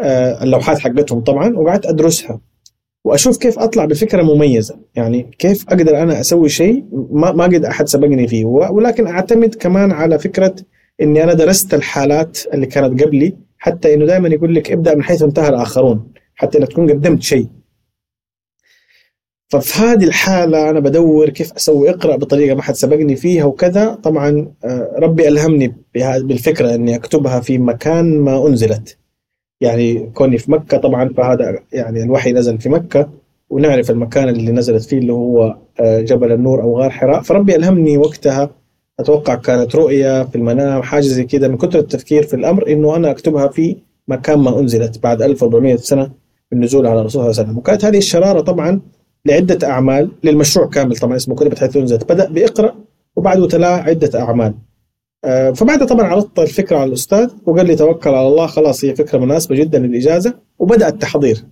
آه، 0.02 0.42
اللوحات 0.42 0.78
حقتهم 0.78 1.20
طبعا 1.20 1.56
وقعدت 1.56 1.86
أدرسها. 1.86 2.40
وأشوف 3.04 3.38
كيف 3.38 3.58
أطلع 3.58 3.84
بفكرة 3.84 4.22
مميزة. 4.22 4.78
يعني 4.94 5.30
كيف 5.38 5.64
أقدر 5.68 6.02
أنا 6.02 6.20
أسوي 6.20 6.48
شيء 6.48 6.84
ما 6.92 7.32
ما 7.32 7.44
قد 7.44 7.64
أحد 7.64 7.88
سبقني 7.88 8.28
فيه. 8.28 8.44
ولكن 8.44 9.06
أعتمد 9.06 9.54
كمان 9.54 9.92
على 9.92 10.18
فكرة 10.18 10.54
إني 11.02 11.24
أنا 11.24 11.32
درست 11.32 11.74
الحالات 11.74 12.38
اللي 12.54 12.66
كانت 12.66 13.02
قبلي 13.02 13.36
حتى 13.58 13.94
إنه 13.94 14.06
دائما 14.06 14.28
يقول 14.28 14.54
لك 14.54 14.72
ابدأ 14.72 14.94
من 14.94 15.02
حيث 15.02 15.22
انتهى 15.22 15.48
الآخرون. 15.48 16.12
حتى 16.36 16.58
انك 16.58 16.68
تكون 16.68 16.90
قدمت 16.90 17.22
شيء. 17.22 17.48
ففي 19.48 19.82
هذه 19.82 20.04
الحالة 20.04 20.70
أنا 20.70 20.80
بدور 20.80 21.28
كيف 21.30 21.52
أسوي 21.52 21.90
اقرأ 21.90 22.16
بطريقة 22.16 22.54
ما 22.54 22.62
حد 22.62 22.74
سبقني 22.74 23.16
فيها 23.16 23.44
وكذا. 23.44 23.94
طبعا 23.94 24.52
آه، 24.64 24.94
ربي 24.98 25.28
ألهمني 25.28 25.76
بالفكرة 25.94 26.74
أني 26.74 26.94
أكتبها 26.96 27.40
في 27.40 27.58
مكان 27.58 28.20
ما 28.20 28.46
أنزلت. 28.46 28.98
يعني 29.60 30.10
كوني 30.14 30.38
في 30.38 30.52
مكة 30.52 30.76
طبعا 30.76 31.08
فهذا 31.16 31.58
يعني 31.72 32.02
الوحي 32.02 32.32
نزل 32.32 32.58
في 32.58 32.68
مكة. 32.68 33.10
ونعرف 33.50 33.90
المكان 33.90 34.28
اللي 34.28 34.52
نزلت 34.52 34.82
فيه 34.84 34.98
اللي 34.98 35.12
هو 35.12 35.56
آه، 35.80 36.00
جبل 36.00 36.32
النور 36.32 36.62
أو 36.62 36.78
غار 36.80 36.90
حراء. 36.90 37.22
فربي 37.22 37.56
ألهمني 37.56 37.98
وقتها. 37.98 38.50
أتوقع 39.00 39.34
كانت 39.34 39.76
رؤية 39.76 40.24
في 40.24 40.36
المنام 40.36 40.82
حاجة 40.82 41.00
زي 41.00 41.24
كده 41.24 41.48
من 41.48 41.56
كثر 41.56 41.78
التفكير 41.78 42.22
في 42.22 42.34
الأمر 42.34 42.68
إنه 42.68 42.96
أنا 42.96 43.10
أكتبها 43.10 43.48
في 43.48 43.76
مكان 44.08 44.38
ما 44.38 44.60
أنزلت 44.60 45.02
بعد 45.02 45.22
1400 45.22 45.76
سنة. 45.76 46.25
من 46.52 46.58
النزول 46.58 46.86
على 46.86 47.00
الرسول 47.00 47.22
صلى 47.22 47.30
الله 47.30 47.38
عليه 47.38 47.48
وسلم. 47.48 47.58
وكانت 47.58 47.84
هذه 47.84 47.98
الشرارة 47.98 48.40
طبعا 48.40 48.80
لعدة 49.26 49.68
أعمال 49.68 50.10
للمشروع 50.24 50.66
كامل 50.66 50.96
طبعا 50.96 51.16
اسمه 51.16 51.34
كتبت 51.34 51.58
حيث 51.58 51.76
أنزلت 51.76 52.12
بدأ 52.12 52.28
بإقرأ 52.28 52.74
وبعده 53.16 53.48
تلا 53.48 53.68
عدة 53.68 54.20
أعمال. 54.20 54.54
آه، 55.24 55.50
فبعدها 55.50 55.86
طبعا 55.86 56.06
عرضت 56.06 56.38
الفكرة 56.38 56.76
على 56.76 56.88
الأستاذ 56.88 57.30
وقال 57.46 57.66
لي 57.66 57.76
توكل 57.76 58.10
على 58.10 58.28
الله 58.28 58.46
خلاص 58.46 58.84
هي 58.84 58.94
فكرة 58.94 59.18
مناسبة 59.18 59.56
جدا 59.56 59.78
للإجازة 59.78 60.34
وبدأ 60.58 60.88
التحضير. 60.88 61.44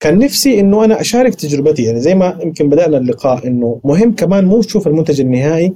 كان 0.00 0.18
نفسي 0.18 0.60
إنه 0.60 0.84
أنا 0.84 1.00
أشارك 1.00 1.34
تجربتي 1.34 1.82
يعني 1.82 2.00
زي 2.00 2.14
ما 2.14 2.38
يمكن 2.42 2.68
بدأنا 2.68 2.98
اللقاء 2.98 3.46
إنه 3.46 3.80
مهم 3.84 4.14
كمان 4.14 4.44
مو 4.44 4.62
تشوف 4.62 4.86
المنتج 4.86 5.20
النهائي 5.20 5.74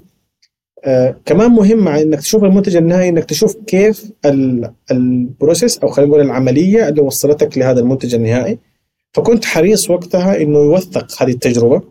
آه 0.84 1.16
كمان 1.26 1.50
مهم 1.50 1.78
مع 1.78 2.00
إنك 2.00 2.18
تشوف 2.20 2.44
المنتج 2.44 2.76
النهائي 2.76 3.08
إنك 3.08 3.24
تشوف 3.24 3.56
كيف 3.66 4.10
ال- 4.24 4.70
البروسيس 4.90 5.78
أو 5.78 5.88
خلينا 5.88 6.10
نقول 6.10 6.24
العملية 6.26 6.88
اللي 6.88 7.00
وصلتك 7.02 7.58
لهذا 7.58 7.80
المنتج 7.80 8.14
النهائي. 8.14 8.58
فكنت 9.14 9.44
حريص 9.44 9.90
وقتها 9.90 10.40
إنه 10.42 10.58
يوثق 10.58 11.22
هذه 11.22 11.30
التجربة. 11.30 11.82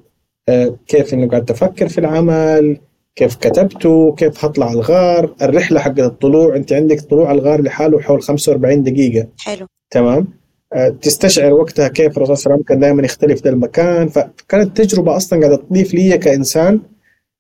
آه 0.49 0.75
كيف 0.87 1.13
انه 1.13 1.27
قاعد 1.27 1.51
أفكر 1.51 1.87
في 1.87 1.97
العمل 1.97 2.77
كيف 3.15 3.35
كتبته 3.35 4.15
كيف 4.15 4.45
هطلع 4.45 4.71
الغار 4.71 5.35
الرحلة 5.41 5.79
حقت 5.79 5.99
الطلوع. 5.99 6.55
أنت 6.55 6.73
عندك 6.73 7.01
طلوع 7.01 7.31
الغار 7.31 7.61
لحاله 7.61 7.99
حول 7.99 8.21
45 8.23 8.83
دقيقة. 8.83 9.27
حلو. 9.39 9.67
تمام؟ 9.91 10.27
آه، 10.73 10.89
تستشعر 10.89 11.53
وقتها 11.53 11.87
كيف 11.87 12.17
الرسول 12.17 12.37
صلى 12.37 12.43
الله 12.45 12.53
عليه 12.53 12.63
وسلم 12.63 12.63
كان 12.67 12.79
دائما 12.79 13.03
يختلف 13.03 13.43
ده 13.43 13.49
المكان. 13.49 14.07
فكانت 14.07 14.77
تجربة 14.81 15.15
أصلا 15.17 15.39
قاعدة 15.39 15.55
تضيف 15.55 15.93
لي 15.93 16.17
كإنسان 16.17 16.73
آه، 16.75 16.79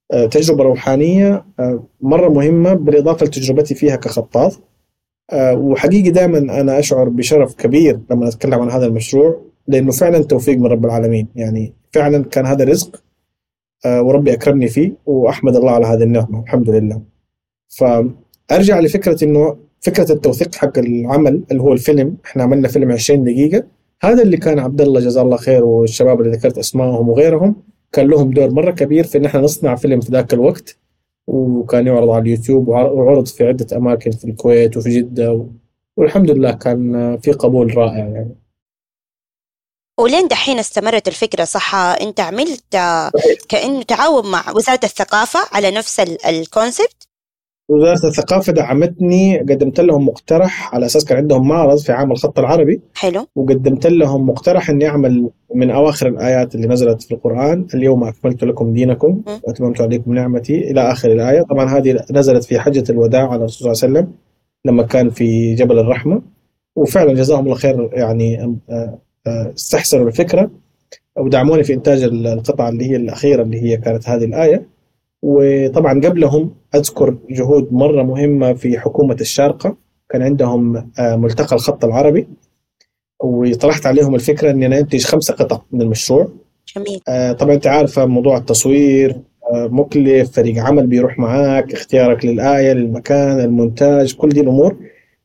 تجربة 0.09 0.63
روحانية 0.63 1.45
آه، 1.59 1.83
مرة 2.01 2.29
مهمة 2.29 2.73
بالإضافة 2.73 3.25
لتجربتي 3.25 3.75
فيها 3.75 3.95
كخطاط. 3.95 4.61
آه، 5.31 5.53
وحقيقي 5.53 6.09
دائما 6.09 6.37
أنا 6.37 6.79
أشعر 6.79 7.09
بشرف 7.09 7.55
كبير 7.55 7.99
لما 8.11 8.27
أتكلم 8.27 8.59
عن 8.59 8.69
هذا 8.71 8.85
المشروع 8.85 9.41
لأنه 9.67 9.91
فعلا 9.91 10.23
توفيق 10.23 10.57
من 10.57 10.65
رب 10.65 10.85
العالمين. 10.85 11.27
يعني 11.35 11.73
فعلا 11.91 12.23
كان 12.23 12.45
هذا 12.45 12.65
رزق 12.65 13.03
آه، 13.85 14.01
وربي 14.01 14.33
أكرمني 14.33 14.67
فيه 14.67 14.93
وأحمد 15.05 15.55
الله 15.55 15.71
على 15.71 15.85
هذه 15.85 16.03
النعمة 16.03 16.43
الحمد 16.43 16.69
لله. 16.69 17.01
فأرجع 17.67 18.79
لفكرة 18.79 19.23
أنه 19.23 19.57
فكرة 19.81 20.11
التوثيق 20.11 20.55
حق 20.55 20.77
العمل 20.77 21.43
اللي 21.51 21.61
هو 21.61 21.73
الفيلم. 21.73 22.17
إحنا 22.25 22.43
عملنا 22.43 22.67
فيلم 22.67 22.91
20 22.91 23.23
دقيقة. 23.23 23.63
هذا 24.01 24.21
اللي 24.23 24.37
كان 24.37 24.59
عبد 24.59 24.81
الله 24.81 24.99
جزاه 24.99 25.21
الله 25.21 25.37
خير 25.37 25.65
والشباب 25.65 26.21
اللي 26.21 26.37
ذكرت 26.37 26.57
أسمائهم 26.57 27.09
وغيرهم. 27.09 27.55
كان 27.91 28.07
لهم 28.07 28.31
دور 28.31 28.49
مرة 28.51 28.71
كبير 28.71 29.03
في 29.03 29.17
إن 29.17 29.25
إحنا 29.25 29.41
نصنع 29.41 29.75
فيلم 29.75 30.01
في 30.01 30.11
ذاك 30.11 30.33
الوقت 30.33 30.77
وكان 31.27 31.87
يعرض 31.87 32.09
على 32.09 32.21
اليوتيوب 32.21 32.67
وعر- 32.67 32.93
وعرض 32.93 33.25
في 33.27 33.47
عدة 33.47 33.77
أماكن 33.77 34.11
في 34.11 34.25
الكويت 34.25 34.77
وفي 34.77 34.89
جدة 34.89 35.31
و... 35.33 35.45
والحمد 35.97 36.31
لله 36.31 36.51
كان 36.51 37.17
في 37.17 37.31
قبول 37.31 37.77
رائع 37.77 37.97
يعني. 37.97 38.35
ولين 39.99 40.27
دحين 40.27 40.59
استمرت 40.59 41.07
الفكرة 41.07 41.43
صح؟ 41.43 41.75
أنت 41.75 42.19
عملت 42.19 42.63
كأنه 43.49 43.81
تعاون 43.83 44.31
مع 44.31 44.51
وزارة 44.55 44.79
الثقافة 44.83 45.39
على 45.51 45.71
نفس 45.71 45.99
ال- 45.99 46.25
الكونسبت 46.25 47.07
وزارة 47.69 48.07
الثقافة 48.07 48.53
دعمتني 48.53 49.39
قدمت 49.39 49.79
لهم 49.79 50.05
مقترح 50.05 50.75
على 50.75 50.85
أساس 50.85 51.05
كان 51.05 51.17
عندهم 51.17 51.47
معرض 51.47 51.77
في 51.77 51.91
عام 51.91 52.11
الخط 52.11 52.39
العربي. 52.39 52.81
حلو. 52.95 53.25
وقدمت 53.35 53.87
لهم 53.87 54.29
مقترح 54.29 54.69
إني 54.69 54.87
أعمل 54.87 55.29
من 55.55 55.71
أواخر 55.71 56.07
الآيات 56.07 56.55
اللي 56.55 56.67
نزلت 56.67 57.01
في 57.01 57.11
القرآن. 57.11 57.67
اليوم 57.73 58.03
أكملت 58.03 58.43
لكم 58.43 58.73
دينكم. 58.73 59.21
واتممت 59.43 59.81
عليكم 59.81 60.13
نعمتي 60.13 60.71
إلى 60.71 60.91
آخر 60.91 61.11
الآية. 61.11 61.41
طبعا 61.41 61.65
هذه 61.77 61.99
نزلت 62.11 62.43
في 62.43 62.59
حجة 62.59 62.83
الوداع 62.89 63.27
على 63.27 63.39
الرسول 63.39 63.75
صلى 63.75 63.87
الله 63.87 63.99
عليه 63.99 64.07
وسلم 64.09 64.13
لما 64.65 64.83
كان 64.83 65.09
في 65.09 65.55
جبل 65.55 65.79
الرحمة. 65.79 66.21
وفعلا 66.75 67.13
جزاهم 67.13 67.43
الله 67.43 67.55
خير 67.55 67.89
يعني 67.93 68.43
آه، 68.69 68.99
آه، 69.27 69.53
استحسنوا 69.57 70.07
الفكرة. 70.07 70.51
ودعموني 71.17 71.63
في 71.63 71.73
إنتاج 71.73 72.03
القطعة 72.03 72.69
اللي 72.69 72.91
هي 72.91 72.95
الأخيرة 72.95 73.43
اللي 73.43 73.61
هي 73.61 73.77
كانت 73.77 74.09
هذه 74.09 74.23
الآية. 74.23 74.78
وطبعا 75.21 76.01
قبلهم 76.01 76.55
أذكر 76.75 77.17
جهود 77.29 77.73
مرة 77.73 78.03
مهمة 78.03 78.53
في 78.53 78.79
حكومة 78.79 79.17
الشارقة. 79.21 79.77
كان 80.09 80.21
عندهم 80.21 80.91
آه، 80.99 81.15
ملتقى 81.15 81.55
الخط 81.55 81.85
العربي 81.85 82.27
وطرحت 83.23 83.85
عليهم 83.85 84.15
الفكرة 84.15 84.51
إني 84.51 84.65
أنا 84.65 84.79
أنتج 84.79 85.05
خمسه 85.05 85.33
قطع 85.33 85.61
من 85.71 85.81
المشروع. 85.81 86.27
جميل. 86.75 87.01
آه، 87.07 87.31
طبعا 87.31 87.53
أنت 87.53 87.67
عارفه 87.67 88.05
موضوع 88.05 88.37
التصوير 88.37 89.21
آه، 89.53 89.67
مكلف 89.67 90.31
فريق 90.31 90.63
عمل 90.63 90.87
بيروح 90.87 91.19
معاك 91.19 91.73
اختيارك 91.73 92.25
للآية 92.25 92.73
للمكان 92.73 93.39
المونتاج 93.39 94.15
كل 94.15 94.29
دي 94.29 94.41
الأمور. 94.41 94.77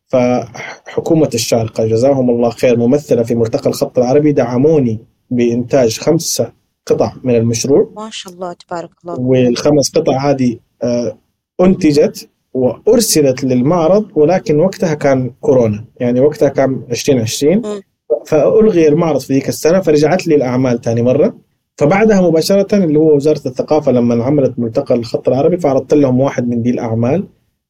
فحكومة 0.07 1.31
الشارقة 1.35 1.87
جزاهم 1.87 2.31
الله 2.31 2.51
خير 2.51 2.77
ممثلة 2.79 3.23
في 3.23 3.35
ملتقى 3.35 3.71
الخط 3.71 3.99
العربي 3.99 4.33
دعموني 4.33 4.99
بإنتاج 5.31 5.99
خمسة 5.99 6.53
قطع 6.87 7.13
من 7.25 7.35
المشروع. 7.35 7.91
ما 7.97 8.09
شاء 8.11 8.33
الله 8.33 8.53
تبارك 8.53 8.91
الله. 9.05 9.21
والخمس 9.21 9.91
قطع 9.91 10.31
هذه 10.31 10.57
آه، 10.83 11.19
أنتجت 11.61 12.29
وأرسلت 12.55 13.45
للمعرض 13.45 14.07
ولكن 14.15 14.61
وقتها 14.61 14.95
كان 14.95 15.31
كورونا. 15.41 15.85
يعني 16.01 16.21
وقتها 16.21 16.49
كان 16.49 16.83
2020 16.91 17.57
مم. 17.57 17.81
فألغي 18.27 18.89
المعرض 18.89 19.21
في 19.21 19.33
ذيك 19.35 19.49
السنة 19.49 19.81
فرجعت 19.81 20.27
لي 20.27 20.35
الأعمال 20.35 20.81
ثاني 20.81 21.03
مرة. 21.03 21.35
فبعدها 21.77 22.21
مباشرة 22.21 22.85
اللي 22.85 22.99
هو 22.99 23.17
وزارة 23.17 23.41
الثقافة 23.47 23.93
لما 23.93 24.25
عملت 24.25 24.59
ملتقى 24.59 24.95
الخط 24.95 25.29
العربي 25.29 25.57
فعرضت 25.57 25.95
لهم 25.95 26.21
واحد 26.21 26.49
من 26.49 26.63
دي 26.63 26.71
الأعمال 26.71 27.25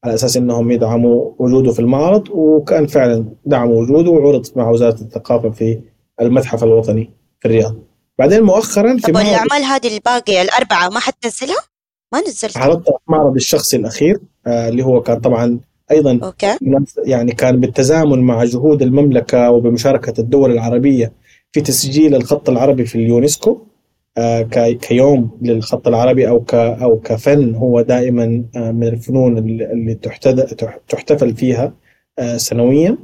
على 0.05 0.15
أساس 0.15 0.37
إنهم 0.37 0.71
يدعموا 0.71 1.31
وجوده 1.39 1.73
في 1.73 1.81
المعرض 1.81 2.29
وكان 2.31 2.87
فعلا 2.87 3.25
دعموا 3.47 3.83
وجوده 3.83 4.11
وعرض 4.11 4.47
مع 4.57 4.71
وزارة 4.71 5.01
الثقافة 5.01 5.51
في 5.51 5.81
المتحف 6.21 6.65
الوطني 6.65 7.11
في 7.41 7.49
الرياض. 7.49 7.75
بعدين 8.19 8.43
مؤخرا 8.43 8.97
في 8.97 9.12
طب 9.12 9.17
الاعمال 9.17 9.62
هذه 9.65 9.97
الباقية 9.97 10.43
الأربعة 10.43 10.89
ما 10.89 11.01
حتنزلها؟ 11.01 11.57
ما 12.12 12.21
نزلتها 12.21 12.62
عرضتها 12.62 12.99
في 12.99 13.12
معرض 13.12 13.35
الشخصي 13.35 13.77
الأخير 13.77 14.21
آه 14.47 14.69
اللي 14.69 14.85
هو 14.85 15.03
كان 15.03 15.21
طبعا 15.21 15.61
أيضا 15.91 16.21
okay. 16.22 16.59
يعني 17.05 17.33
كان 17.33 17.61
بالتزامن 17.61 18.21
مع 18.21 18.45
جهود 18.45 18.83
المملكة 18.83 19.51
وبمشاركة 19.51 20.21
الدول 20.21 20.53
العربية 20.53 21.12
في 21.53 21.61
تسجيل 21.61 22.15
الخط 22.15 22.51
العربي 22.51 22.87
في 22.87 22.95
اليونسكو 22.95 23.67
آه 24.19 24.43
كيوم 24.81 25.39
للخط 25.43 25.89
العربي 25.89 26.29
أو 26.29 26.45
أو 26.55 27.01
كفن 27.01 27.55
هو 27.55 27.81
دائما 27.81 28.45
آه 28.57 28.71
من 28.71 28.87
الفنون 28.89 29.39
اللي 29.39 29.95
تحتفل 30.89 31.37
فيها 31.37 31.73
آه 32.19 32.37
سنويا 32.37 32.99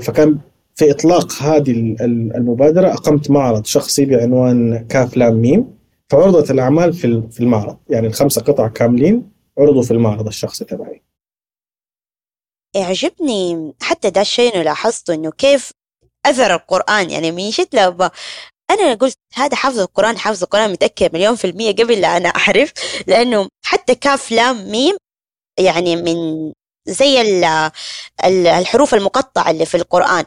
فكان 0.00 0.38
في 0.78 0.90
إطلاق 0.90 1.32
هذه 1.32 1.96
المبادرة 2.36 2.92
أقمت 2.92 3.30
معرض 3.30 3.64
شخصي 3.66 4.04
بعنوان 4.04 4.86
كاف 4.88 5.16
لام 5.16 5.34
ميم 5.34 5.78
فعرضت 6.10 6.50
الأعمال 6.50 6.92
في 7.32 7.40
المعرض. 7.40 7.78
يعني 7.90 8.06
الخمسة 8.06 8.42
قطع 8.42 8.68
كاملين 8.68 9.30
عرضوا 9.58 9.82
في 9.82 9.90
المعرض 9.90 10.26
الشخصي 10.26 10.64
تبعي. 10.64 11.02
يعجبني 12.76 13.74
حتى 13.80 14.10
ده 14.10 14.20
الشيء 14.20 14.62
لاحظته 14.62 15.14
إنه 15.14 15.30
كيف 15.30 15.70
أثر 16.26 16.54
القرآن. 16.54 17.10
يعني 17.10 17.32
من 17.32 17.50
جد 17.50 17.68
لما 17.72 18.10
أنا 18.70 18.94
قلت 18.94 19.18
هذا 19.34 19.56
حافظ 19.56 19.78
القرآن 19.78 20.18
حافظ 20.18 20.42
القرآن 20.42 20.72
متأكد 20.72 21.14
مليون 21.14 21.36
في 21.36 21.46
المية 21.46 21.72
قبل 21.72 22.00
لا 22.00 22.16
أنا 22.16 22.28
أعرف 22.28 22.72
لأنه 23.06 23.48
حتى 23.64 23.94
كاف 23.94 24.32
لام 24.32 24.70
ميم 24.70 24.96
يعني 25.58 25.96
من 25.96 26.52
زي 26.88 27.22
الحروف 28.24 28.94
المقطعة 28.94 29.50
اللي 29.50 29.66
في 29.66 29.76
القرآن. 29.76 30.24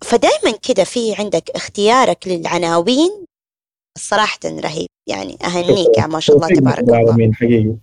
فدائما 0.00 0.58
كده 0.62 0.84
في 0.84 1.14
عندك 1.14 1.50
اختيارك 1.54 2.28
للعناوين 2.28 3.10
صراحة 3.98 4.38
رهيب. 4.44 4.86
يعني 5.06 5.38
أهنيك 5.44 5.98
يا 5.98 6.06
ما 6.06 6.20
شاء 6.20 6.36
الله 6.36 6.48
تبارك 6.48 6.78
الله. 6.78 7.32
حقيقي. 7.32 7.74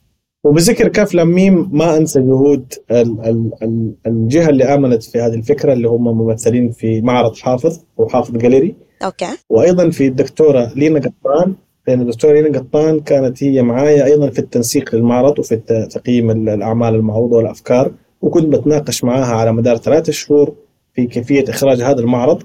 وبذكر 0.44 0.88
كاف 0.88 1.16
لميم 1.16 1.70
ما 1.74 1.98
أنسى 1.98 2.20
جهود 2.20 2.74
ال 2.92 2.98
ال 3.26 3.52
ال 3.64 3.94
الجهة 4.08 4.50
اللي 4.50 4.64
آمنت 4.74 5.04
في 5.04 5.22
هذه 5.22 5.34
الفكرة 5.34 5.74
اللي 5.74 5.88
هم 5.88 6.04
ممثلين 6.04 6.72
في 6.72 7.02
معرض 7.02 7.36
حافظ 7.36 7.80
وحافظ 7.98 8.38
جاليري. 8.38 8.76
Okay. 9.04 9.38
وأيضا 9.50 9.90
في 9.90 10.08
الدكتورة 10.08 10.72
لينا 10.76 11.00
قطان 11.00 11.56
لأن 11.88 12.02
الدكتوره 12.02 12.34
لينا 12.34 12.60
قطان 12.60 13.00
كانت 13.00 13.44
هي 13.44 13.62
معايا 13.62 14.06
أيضا 14.06 14.30
في 14.30 14.40
التنسيق 14.40 14.96
للمعرض 14.96 15.40
وفي 15.40 15.56
تقييم 15.90 16.32
الأعمال 16.50 16.96
المعروضة 16.96 17.38
والأفكار 17.38 17.92
وكنت 18.22 18.46
بتناقش 18.46 19.04
معاها 19.04 19.36
على 19.36 19.52
مدار 19.54 19.78
ثلاثة 19.78 20.12
شهور 20.12 20.56
في 20.94 21.06
كيفية 21.06 21.46
إخراج 21.50 21.82
هذا 21.82 22.00
المعرض 22.00 22.44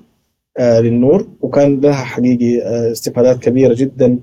آه 0.58 0.80
للنور 0.80 1.28
وكان 1.40 1.80
لها 1.80 1.92
حقيقي 1.92 2.62
آه 2.62 2.92
استفادات 2.92 3.38
كبيرة 3.38 3.74
جدا 3.74 4.18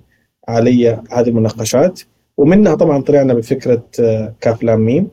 علي 0.48 0.90
هذه 1.12 1.28
المناقشات. 1.28 2.02
ومنها 2.38 2.76
طبعا 2.76 3.02
طلعنا 3.02 3.34
بفكرة 3.34 3.84
آه، 4.00 4.34
كاف 4.42 4.64
لام 4.64 4.80
ميم. 4.80 5.08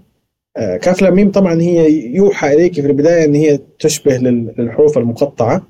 كاف 0.57 1.03
لام 1.03 1.15
ميم 1.15 1.31
طبعا 1.31 1.61
هي 1.63 1.93
يوحى 2.15 2.55
إليك 2.55 2.75
في 2.75 2.87
البداية 2.87 3.25
إن 3.25 3.35
هي 3.35 3.59
تشبه 3.79 4.17
للحروف 4.17 4.99
المقطعة. 4.99 5.67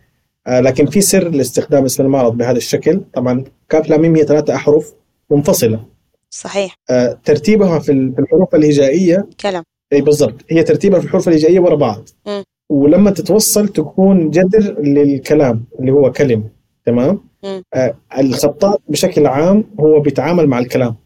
لكن 0.49 0.86
في 0.86 1.01
سر 1.01 1.28
لاستخدام 1.28 1.84
اسم 1.84 2.05
المعرض 2.05 2.36
بهذا 2.36 2.57
الشكل. 2.57 3.01
طبعا 3.14 3.45
كاف 3.68 3.88
لام 3.88 4.01
ميم 4.01 4.16
هي 4.16 4.24
ثلاثة 4.24 4.55
أحرف 4.55 4.95
منفصلة. 5.30 5.84
صحيح. 6.30 6.76
ترتيبها 7.24 7.78
في 7.78 7.92
الحروف 7.92 8.55
الهجائية. 8.55 9.28
كلام. 9.40 9.62
أي 9.92 10.01
بالضبط. 10.01 10.34
هي 10.51 10.62
ترتيبها 10.62 11.01
في 11.01 11.07
الحروف 11.07 11.28
الهجائية 11.28 11.61
ورا 11.61 11.74
بعض. 11.74 12.09
م. 12.26 12.42
ولما 12.70 13.11
تتوصل 13.11 13.68
تكون 13.68 14.30
جذر 14.30 14.80
للكلام 14.80 15.64
اللي 15.80 15.92
هو 15.92 16.12
كلمة 16.12 16.45
تمام؟ 16.86 17.20
آه 17.74 17.95
الخطاط 18.18 18.82
بشكل 18.88 19.26
عام 19.26 19.64
هو 19.80 20.01
بيتعامل 20.01 20.47
مع 20.47 20.59
الكلام. 20.59 20.97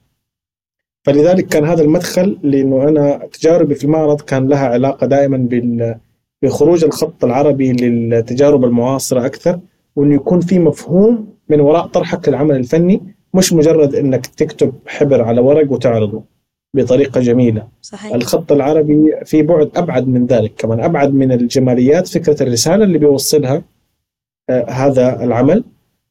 فلذلك 1.03 1.47
كان 1.47 1.65
هذا 1.65 1.83
المدخل 1.83 2.39
لأنه 2.43 2.89
أنا 2.89 3.29
تجاربي 3.33 3.75
في 3.75 3.85
المعرض 3.85 4.21
كان 4.21 4.49
لها 4.49 4.67
علاقة 4.67 5.07
دائما 5.07 5.37
بال 5.37 5.99
بخروج 6.43 6.85
الخط 6.85 7.25
العربي 7.25 7.73
للتجارب 7.73 8.65
المعاصرة 8.65 9.27
أكثر 9.27 9.61
وإنه 9.97 10.15
يكون 10.15 10.41
في 10.41 10.59
مفهوم 10.59 11.27
من 11.49 11.61
وراء 11.61 11.87
طرحك 11.87 12.29
للعمل 12.29 12.57
الفني 12.57 13.01
مش 13.35 13.53
مجرد 13.53 13.95
إنك 13.95 14.27
تكتب 14.27 14.73
حبر 14.87 15.23
على 15.23 15.41
ورق 15.41 15.73
وتعرضه 15.73 16.23
بطريقة 16.75 17.21
جميلة. 17.21 17.69
صحيح. 17.83 18.15
الخط 18.15 18.53
العربي 18.53 19.13
في 19.25 19.43
بعد 19.43 19.71
أبعد 19.77 20.09
من 20.09 20.27
ذلك 20.27 20.53
كمان 20.59 20.81
أبعد 20.81 21.15
من 21.15 21.33
الجماليات 21.33 22.09
فكرة 22.09 22.43
الرسالة 22.43 22.85
اللي 22.85 22.99
بيوصلها 22.99 23.63
آه 24.51 24.71
هذا 24.71 25.25
العمل. 25.25 25.65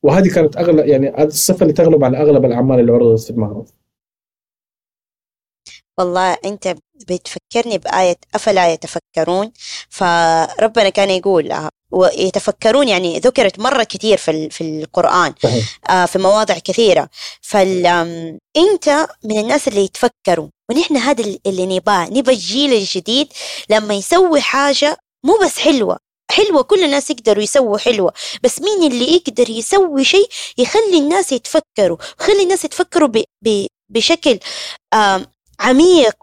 وهذه 0.03 0.27
كانت 0.27 0.57
أغلب 0.57 0.85
يعني 0.85 1.09
هذه 1.09 1.27
الصفة 1.27 1.61
اللي 1.61 1.73
تغلب 1.73 2.03
على 2.03 2.17
أغلب 2.17 2.45
الأعمال 2.45 2.79
اللي 2.79 2.91
عرضت 2.91 3.19
في 3.19 3.29
المعرض. 3.29 3.65
والله 5.99 6.37
أنت 6.45 6.75
بتفكرني 7.07 7.77
بآية 7.77 8.15
أفلا 8.35 8.73
يتفكرون؟ 8.73 9.51
فربنا 9.89 10.89
كان 10.89 11.09
يقول 11.09 11.51
آه، 11.51 11.69
ويتفكرون 11.91 12.87
يعني 12.87 13.19
ذكرت 13.19 13.59
مرة 13.59 13.83
كثير 13.83 14.17
في, 14.17 14.49
في 14.49 14.61
القرآن 14.83 15.33
آه 15.89 16.05
في 16.05 16.19
مواضع 16.19 16.53
كثيرة. 16.59 17.09
فأنت 17.41 19.07
من 19.23 19.39
الناس 19.39 19.67
اللي 19.67 19.81
يتفكروا 19.83 20.47
ونحن 20.71 20.97
هذا 20.97 21.23
اللي 21.45 21.65
نباه 21.65 22.05
نبى 22.09 22.31
الجيل 22.31 22.73
الجديد 22.73 23.33
لما 23.69 23.93
يسوي 23.93 24.41
حاجة 24.41 24.97
مو 25.25 25.37
بس 25.43 25.59
حلوة 25.59 25.97
حلوة 26.31 26.61
كل 26.63 26.83
الناس 26.83 27.09
يقدروا 27.09 27.43
يسووا 27.43 27.77
حلوة 27.77 28.13
بس 28.43 28.61
مين 28.61 28.91
اللي 28.91 29.13
يقدر 29.15 29.49
يسوي 29.49 30.03
شيء 30.03 30.29
يخلي 30.57 30.97
الناس 30.97 31.31
يتفكروا؟ 31.31 31.97
يخلي 32.21 32.43
الناس 32.43 32.65
يتفكروا 32.65 33.07
ب 33.07 33.23
ب 33.45 33.65
بشكل 33.89 34.39
عميق 35.59 36.15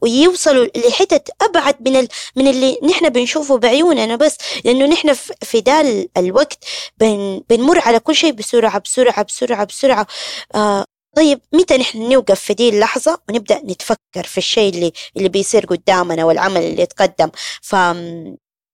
ويوصلوا 0.00 0.66
لحتت 0.76 1.28
أبعد 1.42 1.76
من 1.88 1.96
ال... 1.96 2.08
من 2.36 2.48
اللي 2.48 2.78
نحن 2.82 3.08
بنشوفه 3.08 3.58
بعيوننا. 3.58 4.16
بس 4.16 4.36
لأنه 4.64 4.86
نحن 4.86 5.12
في 5.42 5.58
ذا 5.58 5.80
الوقت 6.16 6.64
بن... 6.98 7.42
بنمر 7.50 7.78
على 7.78 7.98
كل 8.00 8.14
شيء 8.14 8.32
بسرعة 8.32 8.78
بسرعة 8.78 9.22
بسرعة 9.24 9.64
بسرعة. 9.64 10.06
آه 10.54 10.84
طيب 11.16 11.40
متى 11.52 11.76
نحن 11.78 12.08
نوقف 12.12 12.40
في 12.40 12.54
دي 12.54 12.68
اللحظة 12.68 13.20
ونبدأ 13.28 13.58
نتفكر 13.64 14.24
في 14.24 14.38
الشيء 14.38 14.74
اللي 14.74 14.92
اللي 15.16 15.28
بيصير 15.28 15.66
قدامنا 15.66 16.24
والعمل 16.24 16.62
اللي 16.62 16.82
يتقدم؟ 16.82 17.30
ف 17.62 17.72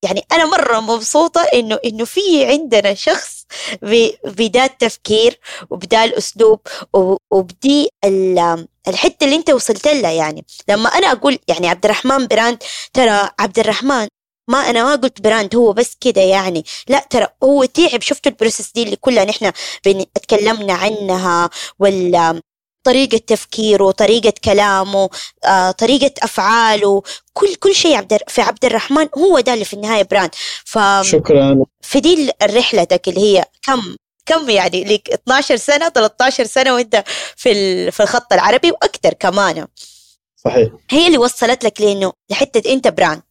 يعني 0.03 0.25
أنا 0.31 0.45
مرة 0.45 0.79
مبسوطة 0.79 1.41
إنه 1.41 1.79
إنه 1.85 2.05
في 2.05 2.45
عندنا 2.45 2.93
شخص 2.93 3.38
بدا 4.25 4.65
التفكير 4.65 5.39
وبدا 5.69 6.03
الأسلوب 6.03 6.59
وبدي 7.31 7.89
الحتة 8.87 9.23
اللي 9.23 9.35
أنت 9.35 9.49
وصلت 9.49 9.87
لها 9.87 10.11
يعني. 10.11 10.45
لما 10.69 10.89
أنا 10.89 11.11
أقول 11.11 11.39
يعني 11.47 11.67
عبد 11.67 11.85
الرحمن 11.85 12.27
brand 12.27 12.63
ترى 12.93 13.29
عبد 13.39 13.59
الرحمن 13.59 14.07
ما 14.49 14.57
أنا 14.69 14.83
ما 14.83 14.95
قلت 14.95 15.21
brand 15.21 15.55
هو 15.55 15.73
بس 15.73 15.95
كده 16.01 16.21
يعني. 16.21 16.63
لا 16.87 17.05
ترى 17.09 17.27
هو 17.43 17.65
تعب. 17.65 18.01
شفتوا 18.01 18.31
ال 18.31 18.36
process 18.36 18.71
دي 18.71 18.83
اللي 18.83 18.95
كلها 18.95 19.25
نحن 19.25 19.51
اتكلمنا 19.87 20.73
عنها 20.73 21.49
ولا 21.79 22.41
طريقة 22.89 23.17
تفكيره 23.17 23.91
طريقة 23.91 24.33
كلامه 24.45 25.09
آه، 25.45 25.71
طريقة 25.71 26.11
أفعاله 26.23 27.01
كل 27.33 27.55
كل 27.55 27.75
شيء 27.75 27.95
عبد 27.95 28.17
في 28.27 28.41
عبد 28.41 28.65
الرحمن 28.65 29.07
هو 29.17 29.39
ده 29.39 29.53
اللي 29.53 29.65
في 29.65 29.73
النهاية 29.73 30.03
brand 30.11 30.29
ف 30.65 30.79
شكرا. 31.01 31.65
في 31.81 31.99
دي 31.99 32.31
رحلتك 32.43 33.07
اللي 33.07 33.19
هي 33.21 33.45
كم 33.63 33.95
كم 34.25 34.49
يعني 34.49 34.83
لك 34.83 35.09
12 35.09 35.55
سنة 35.55 35.89
13 35.89 36.43
سنة 36.43 36.73
وانت 36.73 37.03
في 37.35 37.91
في 37.91 38.03
الخط 38.03 38.33
العربي 38.33 38.71
وأكثر 38.71 39.13
كمان. 39.13 39.67
صحيح. 40.35 40.69
هي 40.89 41.07
اللي 41.07 41.17
وصلت 41.17 41.63
لك 41.65 41.81
لأنه 41.81 42.11
لحتة 42.31 42.73
أنت 42.73 42.87
براند 42.87 43.21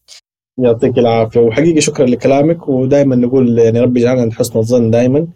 يعطيك 0.58 0.98
العافية. 0.98 1.40
وحقيقي 1.40 1.80
شكرا 1.80 2.06
لكلامك. 2.06 2.68
ودائما 2.68 3.16
نقول 3.16 3.58
يعني 3.58 3.80
ربي 3.80 4.00
يجعلنا 4.00 4.34
حسن 4.34 4.58
الظن 4.58 4.90
دائما 4.90 5.26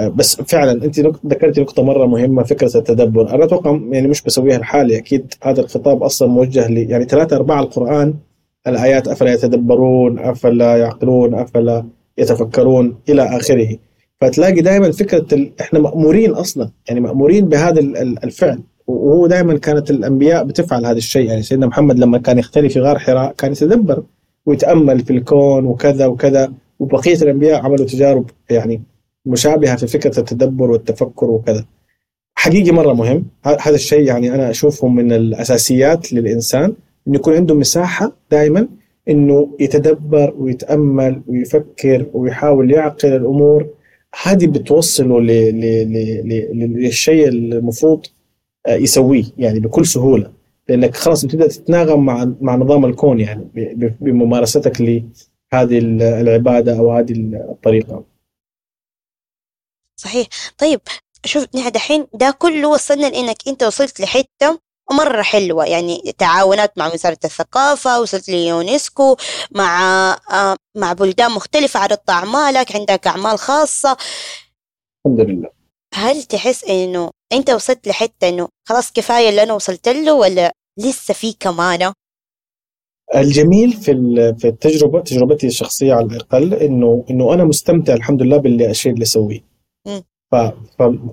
بس 0.00 0.36
فعلا 0.36 0.84
أنت 0.84 1.00
ذكرتي 1.26 1.60
نقطة 1.60 1.82
مرة 1.82 2.06
مهمة 2.06 2.42
فكرة 2.42 2.76
التدبر. 2.76 3.34
أنا 3.34 3.44
أتوقع 3.44 3.80
يعني 3.90 4.08
مش 4.08 4.22
بسويها 4.22 4.58
لحالي 4.58 4.98
أكيد 4.98 5.34
هذا 5.42 5.60
الخطاب 5.60 6.02
أصلا 6.02 6.28
موجه 6.28 6.68
لي 6.68 6.82
يعني 6.82 7.04
ثلاثة 7.04 7.36
أرباع 7.36 7.60
القرآن 7.60 8.14
الآيات 8.66 9.08
أفلا 9.08 9.32
يتدبرون 9.32 10.18
أفلا 10.18 10.76
يعقلون 10.76 11.34
أفلا 11.34 11.84
يتفكرون 12.18 12.96
إلى 13.08 13.22
آخره. 13.36 13.76
فتلاقي 14.20 14.60
دائما 14.60 14.92
فكرة 14.92 15.26
ال... 15.32 15.52
إحنا 15.60 15.78
مأمورين 15.80 16.30
أصلا 16.30 16.70
يعني 16.88 17.00
مأمورين 17.00 17.48
بهذا 17.48 17.80
الفعل. 18.24 18.60
وهو 18.86 19.26
دائما 19.26 19.58
كانت 19.58 19.90
الأنبياء 19.90 20.44
بتفعل 20.44 20.86
هذا 20.86 20.98
الشيء. 20.98 21.28
يعني 21.28 21.42
سيدنا 21.42 21.66
محمد 21.66 21.98
لما 21.98 22.18
كان 22.18 22.38
يختلي 22.38 22.68
في 22.68 22.80
غار 22.80 22.98
حراء 22.98 23.32
كان 23.32 23.52
يتدبر 23.52 24.02
ويتأمل 24.46 25.00
في 25.00 25.12
الكون 25.12 25.64
وكذا 25.66 26.06
وكذا. 26.06 26.52
وبقية 26.78 27.16
الأنبياء 27.22 27.60
عملوا 27.64 27.86
تجارب 27.86 28.30
يعني 28.50 28.82
مشابهة 29.26 29.76
في 29.76 29.86
فكرة 29.86 30.20
التدبر 30.20 30.70
والتفكر 30.70 31.30
وكذا. 31.30 31.64
حقيقي 32.34 32.70
مرة 32.72 32.92
مهم. 32.92 33.24
هذا 33.44 33.74
الشيء 33.74 34.02
يعني 34.06 34.34
أنا 34.34 34.50
أشوفه 34.50 34.88
من 34.88 35.12
الأساسيات 35.12 36.12
للإنسان 36.12 36.74
إنه 37.08 37.16
يكون 37.16 37.34
عنده 37.34 37.54
مساحة 37.54 38.12
دائما 38.30 38.68
إنه 39.08 39.56
يتدبر 39.60 40.34
ويتأمل 40.38 41.22
ويفكر 41.26 42.06
ويحاول 42.14 42.70
يعقل 42.70 43.08
الأمور. 43.08 43.66
هذه 44.22 44.46
بتوصله 44.46 45.20
للشيء 46.40 47.28
المفروض 47.28 48.06
آه، 48.66 48.74
يسويه 48.74 49.24
يعني 49.38 49.60
بكل 49.60 49.86
سهولة. 49.86 50.30
لأنك 50.68 50.94
خلاص 50.94 51.24
بتبدأ 51.24 51.48
تتناغم 51.48 52.04
مع 52.04 52.32
مع 52.40 52.56
نظام 52.56 52.84
الكون 52.84 53.20
يعني 53.20 53.44
بممارستك 54.00 54.80
لهذه 54.80 55.78
العبادة 56.20 56.78
أو 56.78 56.92
هذه 56.92 57.12
الطريقة. 57.50 58.04
صحيح، 60.04 60.26
طيب 60.58 60.80
شوف 61.24 61.46
نحن 61.54 61.70
دحين 61.70 62.06
ده 62.14 62.30
كله 62.38 62.68
وصلنا 62.68 63.06
لإنك 63.06 63.36
أنت 63.48 63.62
وصلت 63.62 64.00
لحتة 64.00 64.58
مرة 64.92 65.22
حلوة. 65.22 65.64
يعني 65.66 66.14
تعاونات 66.18 66.78
مع 66.78 66.92
وزارة 66.94 67.18
الثقافة 67.24 68.00
وصلت 68.00 68.28
ليونسكو 68.28 69.16
مع 69.50 69.80
آه 70.30 70.56
مع 70.76 70.92
بلدان 70.92 71.30
مختلفة 71.30 71.80
عرضت 71.80 72.10
أعمالك 72.10 72.76
عندك 72.76 73.06
أعمال 73.06 73.38
خاصة. 73.38 73.96
الحمد 75.06 75.20
لله. 75.20 75.50
هل 75.94 76.22
تحس 76.22 76.64
إنه 76.64 77.10
أنت 77.32 77.50
وصلت 77.50 77.88
لحتة 77.88 78.28
إنه 78.28 78.48
خلاص 78.68 78.92
كفاية 78.92 79.28
اللي 79.28 79.42
أنا 79.42 79.52
وصلت 79.52 79.88
له 79.88 80.12
ولا 80.12 80.52
لسه 80.78 81.14
في 81.14 81.32
كمان 81.40 81.92
الجميل 83.14 83.72
في 83.72 83.92
في 84.38 84.48
التجربة 84.48 85.00
تجربتي 85.00 85.46
الشخصية 85.46 85.94
على 85.94 86.06
الأقل 86.06 86.54
إنه 86.54 87.04
إنه 87.10 87.34
أنا 87.34 87.44
مستمتع 87.44 87.94
الحمد 87.94 88.22
لله 88.22 88.36
باللي 88.36 88.72
اللي 88.86 89.02
أسويه 89.02 89.53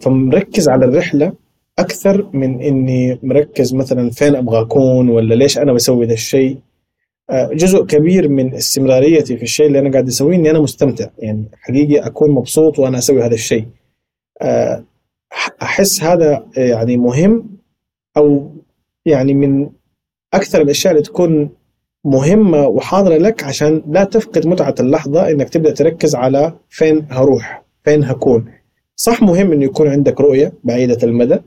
فمركز 0.02 0.70
على 0.70 0.86
الرحلة 0.86 1.34
أكثر 1.80 2.30
من 2.34 2.62
إني 2.62 3.20
مركز 3.24 3.74
مثلا 3.74 4.10
فين 4.10 4.36
أبغى 4.36 4.62
أكون 4.62 5.10
ولا 5.10 5.36
ليش 5.36 5.58
أنا 5.58 5.74
بسوي 5.74 6.06
ذا 6.06 6.14
الشيء. 6.14 6.58
آه، 7.30 7.50
جزء 7.54 7.86
كبير 7.86 8.30
من 8.30 8.54
استمراريتي 8.54 9.38
في 9.38 9.44
الشيء 9.44 9.68
اللي 9.68 9.80
أنا 9.80 9.92
قاعد 9.92 10.08
أسويه 10.08 10.36
إني 10.36 10.50
أنا 10.52 10.60
مستمتع. 10.60 11.08
يعني 11.18 11.46
حقيقي 11.62 12.08
أكون 12.08 12.32
مبسوط 12.32 12.80
وأنا 12.80 12.98
أسوي 12.98 13.24
هذا 13.24 13.34
الشيء. 13.34 13.68
آه، 14.42 14.84
أحس 15.62 16.04
هذا 16.04 16.46
يعني 16.58 16.98
مهم 16.98 17.58
أو 18.18 18.52
يعني 19.06 19.34
من 19.34 19.70
أكثر 20.34 20.62
الأشياء 20.62 20.94
اللي 20.94 21.04
تكون 21.04 21.50
مهمة 22.06 22.68
وحاضرة 22.68 23.18
لك 23.18 23.44
عشان 23.44 23.84
لا 23.88 24.04
تفقد 24.04 24.48
متعة 24.48 24.76
اللحظة 24.80 25.30
إنك 25.32 25.50
تبدأ 25.50 25.72
تركز 25.72 26.16
على 26.16 26.54
فين 26.70 27.08
هروح 27.10 27.64
فين 27.84 28.04
هكون. 28.04 28.61
صح 29.04 29.22
مهم 29.22 29.52
إنه 29.52 29.66
يكون 29.66 29.88
عندك 29.88 30.22
رؤية 30.22 30.54
بعيدة 30.64 30.98
المدى 31.04 31.38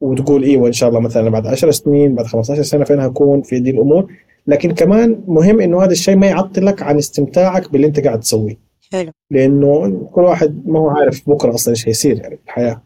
وتقول 0.00 0.42
إيوه 0.42 0.66
إن 0.68 0.72
شاء 0.72 0.88
الله 0.88 1.00
مثلا 1.00 1.30
بعد 1.30 1.46
10 1.46 1.70
سنين 1.70 2.14
بعد 2.14 2.26
15 2.26 2.62
سنة 2.62 2.84
فين 2.84 3.00
هكون 3.00 3.42
في 3.42 3.60
دي 3.60 3.70
الأمور. 3.70 4.12
لكن 4.46 4.74
كمان 4.74 5.24
مهم 5.26 5.60
إنه 5.60 5.84
هذا 5.84 5.92
الشيء 5.92 6.16
ما 6.16 6.26
يعطلك 6.26 6.82
عن 6.82 6.98
استمتاعك 6.98 7.72
باللي 7.72 7.86
أنت 7.86 8.00
قاعد 8.00 8.20
تسويه. 8.20 8.58
حلو. 8.92 9.10
لأنه 9.30 9.90
كل 10.12 10.20
واحد 10.20 10.62
ما 10.66 10.78
هو 10.78 10.88
عارف 10.88 11.30
بكرة 11.30 11.54
أصلا 11.54 11.70
إيش 11.70 11.88
هيصير 11.88 12.16
يعني 12.18 12.36
في 12.36 12.42
الحياة. 12.44 12.82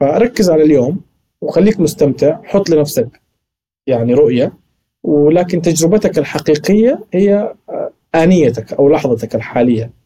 فركز 0.00 0.50
على 0.50 0.62
اليوم 0.62 1.00
وخليك 1.40 1.80
مستمتع 1.80 2.38
حط 2.44 2.70
لنفسك 2.70 3.08
يعني 3.86 4.14
رؤية. 4.14 4.52
ولكن 5.02 5.62
تجربتك 5.62 6.18
الحقيقية 6.18 7.04
هي 7.14 7.54
آنيتك 8.14 8.72
أو 8.72 8.88
لحظتك 8.88 9.34
الحالية. 9.34 10.03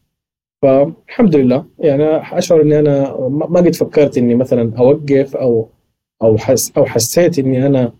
فالحمد 0.62 1.36
لله. 1.36 1.64
يعني 1.78 2.38
أشعر 2.38 2.62
إني 2.62 2.78
أنا 2.78 3.16
ما 3.28 3.60
قد 3.60 3.74
فكرت 3.74 4.18
إني 4.18 4.34
مثلا 4.34 4.78
أوقف 4.78 5.36
أو 5.36 5.68
أو 6.22 6.38
حس 6.38 6.72
أو 6.76 6.84
حسيت 6.84 7.38
إني 7.38 7.66
أنا 7.66 7.92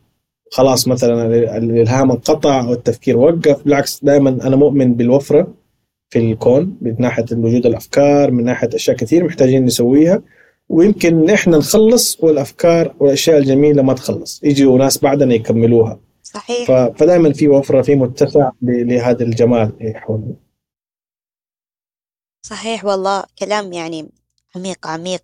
خلاص 0.52 0.88
مثلا 0.88 1.26
الإلهام 1.56 2.10
انقطع 2.10 2.60
أو 2.64 2.72
التفكير 2.72 3.18
وقف. 3.18 3.64
بالعكس 3.64 4.04
دائما 4.04 4.30
أنا 4.30 4.56
مؤمن 4.56 4.94
بالوفرة 4.94 5.54
في 6.10 6.18
الكون 6.18 6.76
من 6.80 6.96
ناحية 6.98 7.24
وجود 7.32 7.66
الأفكار 7.66 8.30
من 8.30 8.44
ناحية 8.44 8.68
أشياء 8.74 8.96
كثير 8.96 9.24
محتاجين 9.24 9.64
نسويها. 9.64 10.22
ويمكن 10.68 11.30
إحنا 11.30 11.56
نخلص 11.56 12.24
والأفكار 12.24 12.94
والأشياء 13.00 13.38
الجميلة 13.38 13.82
ما 13.82 13.92
تخلص. 13.94 14.40
يجوا 14.44 14.78
ناس 14.78 14.98
بعدنا 14.98 15.34
يكملوها. 15.34 16.00
صحيح. 16.22 16.90
فدائما 16.96 17.32
في 17.32 17.48
وفرة 17.48 17.82
في 17.82 17.94
متسع 17.94 18.50
لهذا 18.62 19.22
الجمال 19.22 19.72
حولنا 19.94 20.34
صحيح 22.42 22.84
والله 22.84 23.24
كلام 23.38 23.72
يعني 23.72 24.08
عميق 24.56 24.86
عميق. 24.86 25.22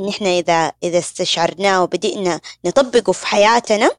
إن 0.00 0.08
إحنا 0.08 0.28
إذا 0.28 0.72
إذا 0.82 0.98
استشعرناه 0.98 1.82
وبدأنا 1.82 2.40
نطبقه 2.64 3.12
في 3.12 3.26
حياتنا 3.26 3.90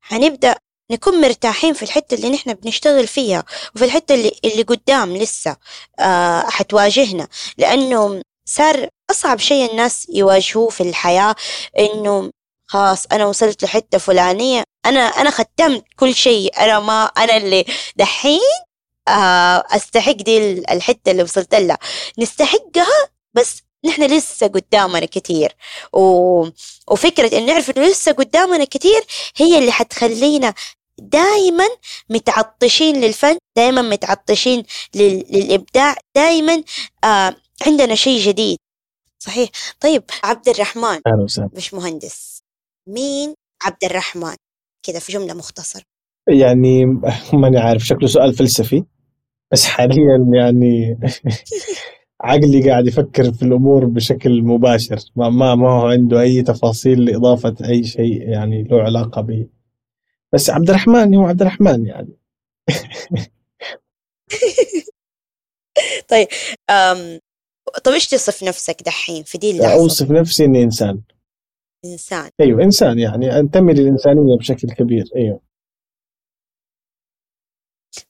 حنبدأ 0.00 0.54
نكون 0.90 1.20
مرتاحين 1.20 1.74
في 1.74 1.82
الحتة 1.82 2.14
اللي 2.14 2.30
نحن 2.30 2.54
بنشتغل 2.54 3.06
فيها 3.06 3.44
وفي 3.76 3.84
الحتة 3.84 4.14
اللي, 4.14 4.32
اللي 4.44 4.62
قدام 4.62 5.16
لسه 5.16 5.56
آه 6.00 6.40
حتواجهنا. 6.50 7.28
لأنه 7.58 8.22
صار 8.44 8.88
أصعب 9.10 9.38
شيء 9.38 9.70
الناس 9.70 10.06
يواجهوه 10.14 10.68
في 10.70 10.82
الحياة 10.82 11.34
إنه 11.78 12.30
خلاص 12.66 13.06
أنا 13.12 13.26
وصلت 13.26 13.64
لحتة 13.64 13.98
فلانية 13.98 14.64
أنا 14.86 15.00
أنا 15.00 15.30
ختمت 15.30 15.84
كل 15.96 16.14
شيء 16.14 16.58
أنا 16.58 16.80
ما 16.80 17.04
أنا 17.04 17.36
اللي 17.36 17.64
دحين 17.96 18.40
أستحق 19.08 20.12
دي 20.12 20.52
الحتة 20.52 21.10
اللي 21.10 21.22
وصلت 21.22 21.54
لها. 21.54 21.78
نستحقها 22.18 23.08
بس 23.34 23.62
نحن 23.84 24.02
لسه 24.02 24.46
قدامنا 24.46 25.06
كثير 25.06 25.56
و... 25.92 26.00
وفكرة 26.90 27.38
إن 27.38 27.46
نعرف 27.46 27.70
إنه 27.70 27.86
لسه 27.86 28.12
قدامنا 28.12 28.64
كثير 28.64 29.00
هي 29.36 29.58
اللي 29.58 29.72
حتخلينا 29.72 30.54
دائما 30.98 31.64
متعطشين 32.10 33.00
للفن 33.00 33.38
دائما 33.56 33.82
متعطشين 33.82 34.62
لل... 34.94 35.24
للإبداع 35.30 35.96
دائما 36.14 36.62
آه 37.04 37.36
عندنا 37.66 37.94
شيء 37.94 38.20
جديد. 38.20 38.58
صحيح؟ 39.18 39.48
طيب 39.80 40.02
عبد 40.24 40.48
الرحمن 40.48 41.00
مش 41.54 41.74
مهندس 41.74 42.42
مين 42.88 43.34
عبد 43.62 43.84
الرحمن؟ 43.84 44.34
كذا 44.82 44.98
في 44.98 45.12
جملة 45.12 45.34
مختصرة. 45.34 45.82
يعني 46.28 46.84
ماني 47.32 47.58
عارف 47.58 47.82
شكله 47.82 48.08
سؤال 48.08 48.34
فلسفي. 48.34 48.84
بس 49.52 49.64
حاليا 49.66 50.26
يعني 50.34 50.98
عقلي 52.20 52.70
قاعد 52.70 52.86
يفكر 52.86 53.32
في 53.32 53.42
الأمور 53.42 53.84
بشكل 53.84 54.42
مباشر. 54.42 54.98
ما 55.16 55.28
ما, 55.28 55.54
ما 55.54 55.68
هو 55.68 55.86
عنده 55.86 56.20
أي 56.20 56.42
تفاصيل 56.42 57.04
لإضافة 57.04 57.56
أي 57.64 57.84
شيء 57.84 58.28
يعني 58.28 58.62
له 58.62 58.82
علاقة 58.82 59.20
به. 59.20 59.46
بس 60.32 60.50
عبد 60.50 60.70
الرحمن 60.70 61.14
هو 61.14 61.26
عبد 61.26 61.40
الرحمن 61.40 61.86
يعني. 61.86 62.16
طيب 66.08 66.26
أم... 66.70 67.18
طيب 67.84 67.94
إيش 67.94 68.08
تصف 68.08 68.42
نفسك 68.42 68.82
دحين 68.86 69.22
في 69.22 69.38
دي 69.38 69.50
اللحظه؟ 69.50 69.72
أوصف 69.72 70.10
نفسي 70.10 70.44
إني 70.44 70.62
إنسان. 70.62 71.00
إنسان. 71.84 72.30
أيوه 72.40 72.62
إنسان 72.62 72.98
يعني 72.98 73.38
أنتمي 73.38 73.72
للإنسانية 73.72 74.36
بشكل 74.38 74.68
كبير. 74.68 75.04
أيوه. 75.16 75.51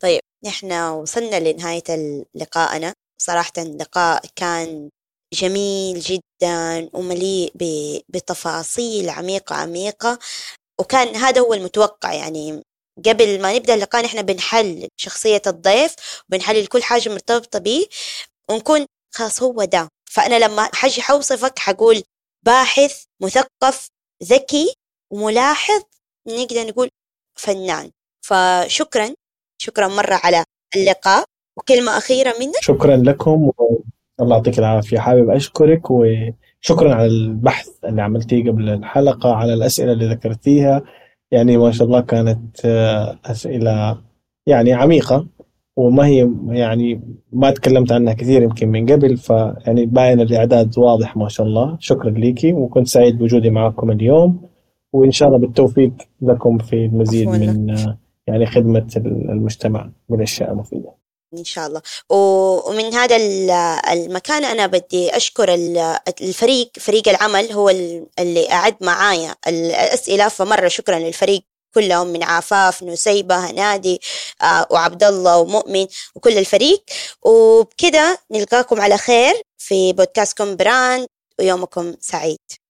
طيب 0.01 0.21
نحن 0.45 0.73
وصلنا 0.73 1.41
لنهاية 1.41 2.25
لقائنا 2.35 2.95
صراحة 3.23 3.53
اللقاء 3.59 4.23
كان 4.37 4.91
جميل 5.35 6.01
جدا 6.01 6.91
ومليء 6.93 7.53
بتفاصيل 8.09 9.11
عميقة 9.11 9.55
عميقة. 9.57 10.19
وكان 10.81 11.17
هذا 11.17 11.41
هو 11.41 11.55
المتوقع 11.55 12.13
يعني. 12.13 12.63
قبل 13.07 13.43
ما 13.43 13.53
نبدأ 13.57 13.75
اللقاء 13.75 14.05
نحن 14.05 14.23
بنحلل 14.23 14.89
شخصية 14.97 15.43
الضيف 15.47 15.95
وبنحلل 16.29 16.67
كل 16.67 16.83
حاجة 16.83 17.09
مرتبطة 17.09 17.59
به. 17.59 17.87
ونكون 18.51 18.87
خلاص 19.15 19.43
هو 19.43 19.65
ده. 19.65 19.89
فأنا 20.11 20.39
لما 20.39 20.71
حاجي 20.75 21.03
حوصفك 21.03 21.59
حقول 21.59 22.03
باحث 22.47 23.05
مثقف 23.23 23.89
ذكي 24.25 24.75
وملاحظ 25.13 25.83
نقدر 26.29 26.67
نقول 26.67 26.89
فنان. 27.39 27.91
فشكرا. 28.27 29.15
شكرا 29.63 29.89
مرة 29.89 30.21
على 30.25 30.45
اللقاء 30.77 31.25
وكلمة 31.59 31.99
أخيرة 31.99 32.33
منك. 32.41 32.63
شكرا 32.63 32.97
لكم 32.97 33.51
الله 34.21 34.37
يعطيك 34.37 34.59
العافية 34.59 34.99
حابب 34.99 35.31
أشكرك 35.31 35.91
وشكرا 35.91 36.95
على 36.95 37.07
البحث 37.07 37.69
اللي 37.85 38.03
عملتيه 38.03 38.51
قبل 38.51 38.69
الحلقة 38.69 39.35
على 39.35 39.55
الأسئلة 39.55 39.93
اللي 39.93 40.09
ذكرتيها. 40.11 40.83
يعني 41.31 41.57
ما 41.57 41.71
شاء 41.71 41.87
الله 41.87 42.01
كانت 42.01 42.67
آه، 42.67 43.19
أسئلة 43.25 43.99
يعني 44.47 44.73
عميقة 44.73 45.27
وما 45.77 46.07
هي 46.07 46.31
يعني 46.49 47.01
ما 47.33 47.51
تكلمت 47.51 47.93
عنها 47.93 48.13
كثير 48.13 48.43
يمكن 48.43 48.69
من 48.69 48.87
قبل 48.87 49.17
فيعني 49.17 49.87
باين 49.87 50.21
الإعداد 50.21 50.79
واضح 50.79 51.17
ما 51.17 51.29
شاء 51.29 51.47
الله. 51.47 51.77
شكرا 51.81 52.11
ليكي 52.11 52.53
وكنت 52.53 52.89
سعيد 52.89 53.19
بوجودي 53.19 53.51
معكم 53.51 53.91
اليوم 53.91 54.49
وإن 54.93 55.11
شاء 55.11 55.29
الله 55.29 55.39
بالتوفيق 55.39 55.93
لكم 56.23 56.59
في 56.59 56.77
المزيد 56.77 57.29
من 57.29 57.71
آه، 57.71 57.99
يعني 58.27 58.47
خدمة 58.47 58.87
المجتمع 59.07 59.91
بالأشياء 60.09 60.53
المفيدة 60.53 60.95
إن 61.39 61.45
شاء 61.45 61.67
الله. 61.67 61.83
ومن 62.09 62.95
هذا 62.95 63.17
المكان 63.93 64.45
أنا 64.45 64.67
بدي 64.67 65.17
أشكر 65.17 65.55
الفريق 66.21 66.71
فريق 66.79 67.09
العمل 67.09 67.53
هو 67.53 67.71
اللي 68.19 68.53
أعد 68.53 68.77
معايا 68.81 69.35
الأسئلة 69.47 70.29
فمرة 70.29 70.69
شكرا 70.69 70.99
للفريق 70.99 71.43
كلهم 71.75 72.07
من 72.07 72.23
عفاف 72.23 72.83
نسيبة 72.83 73.51
هنادي 73.51 74.01
آه، 74.43 74.67
وعبد 74.71 75.05
الله 75.05 75.39
ومؤمن 75.39 75.87
وكل 76.15 76.39
الفريق. 76.39 76.85
وبكده 77.23 78.19
نلقاكم 78.31 78.81
على 78.81 78.97
خير 78.99 79.35
في 79.59 79.93
بودكاستكم 79.93 80.57
براند 80.57 81.07
ويومكم 81.39 81.95
سعيد. 82.01 82.62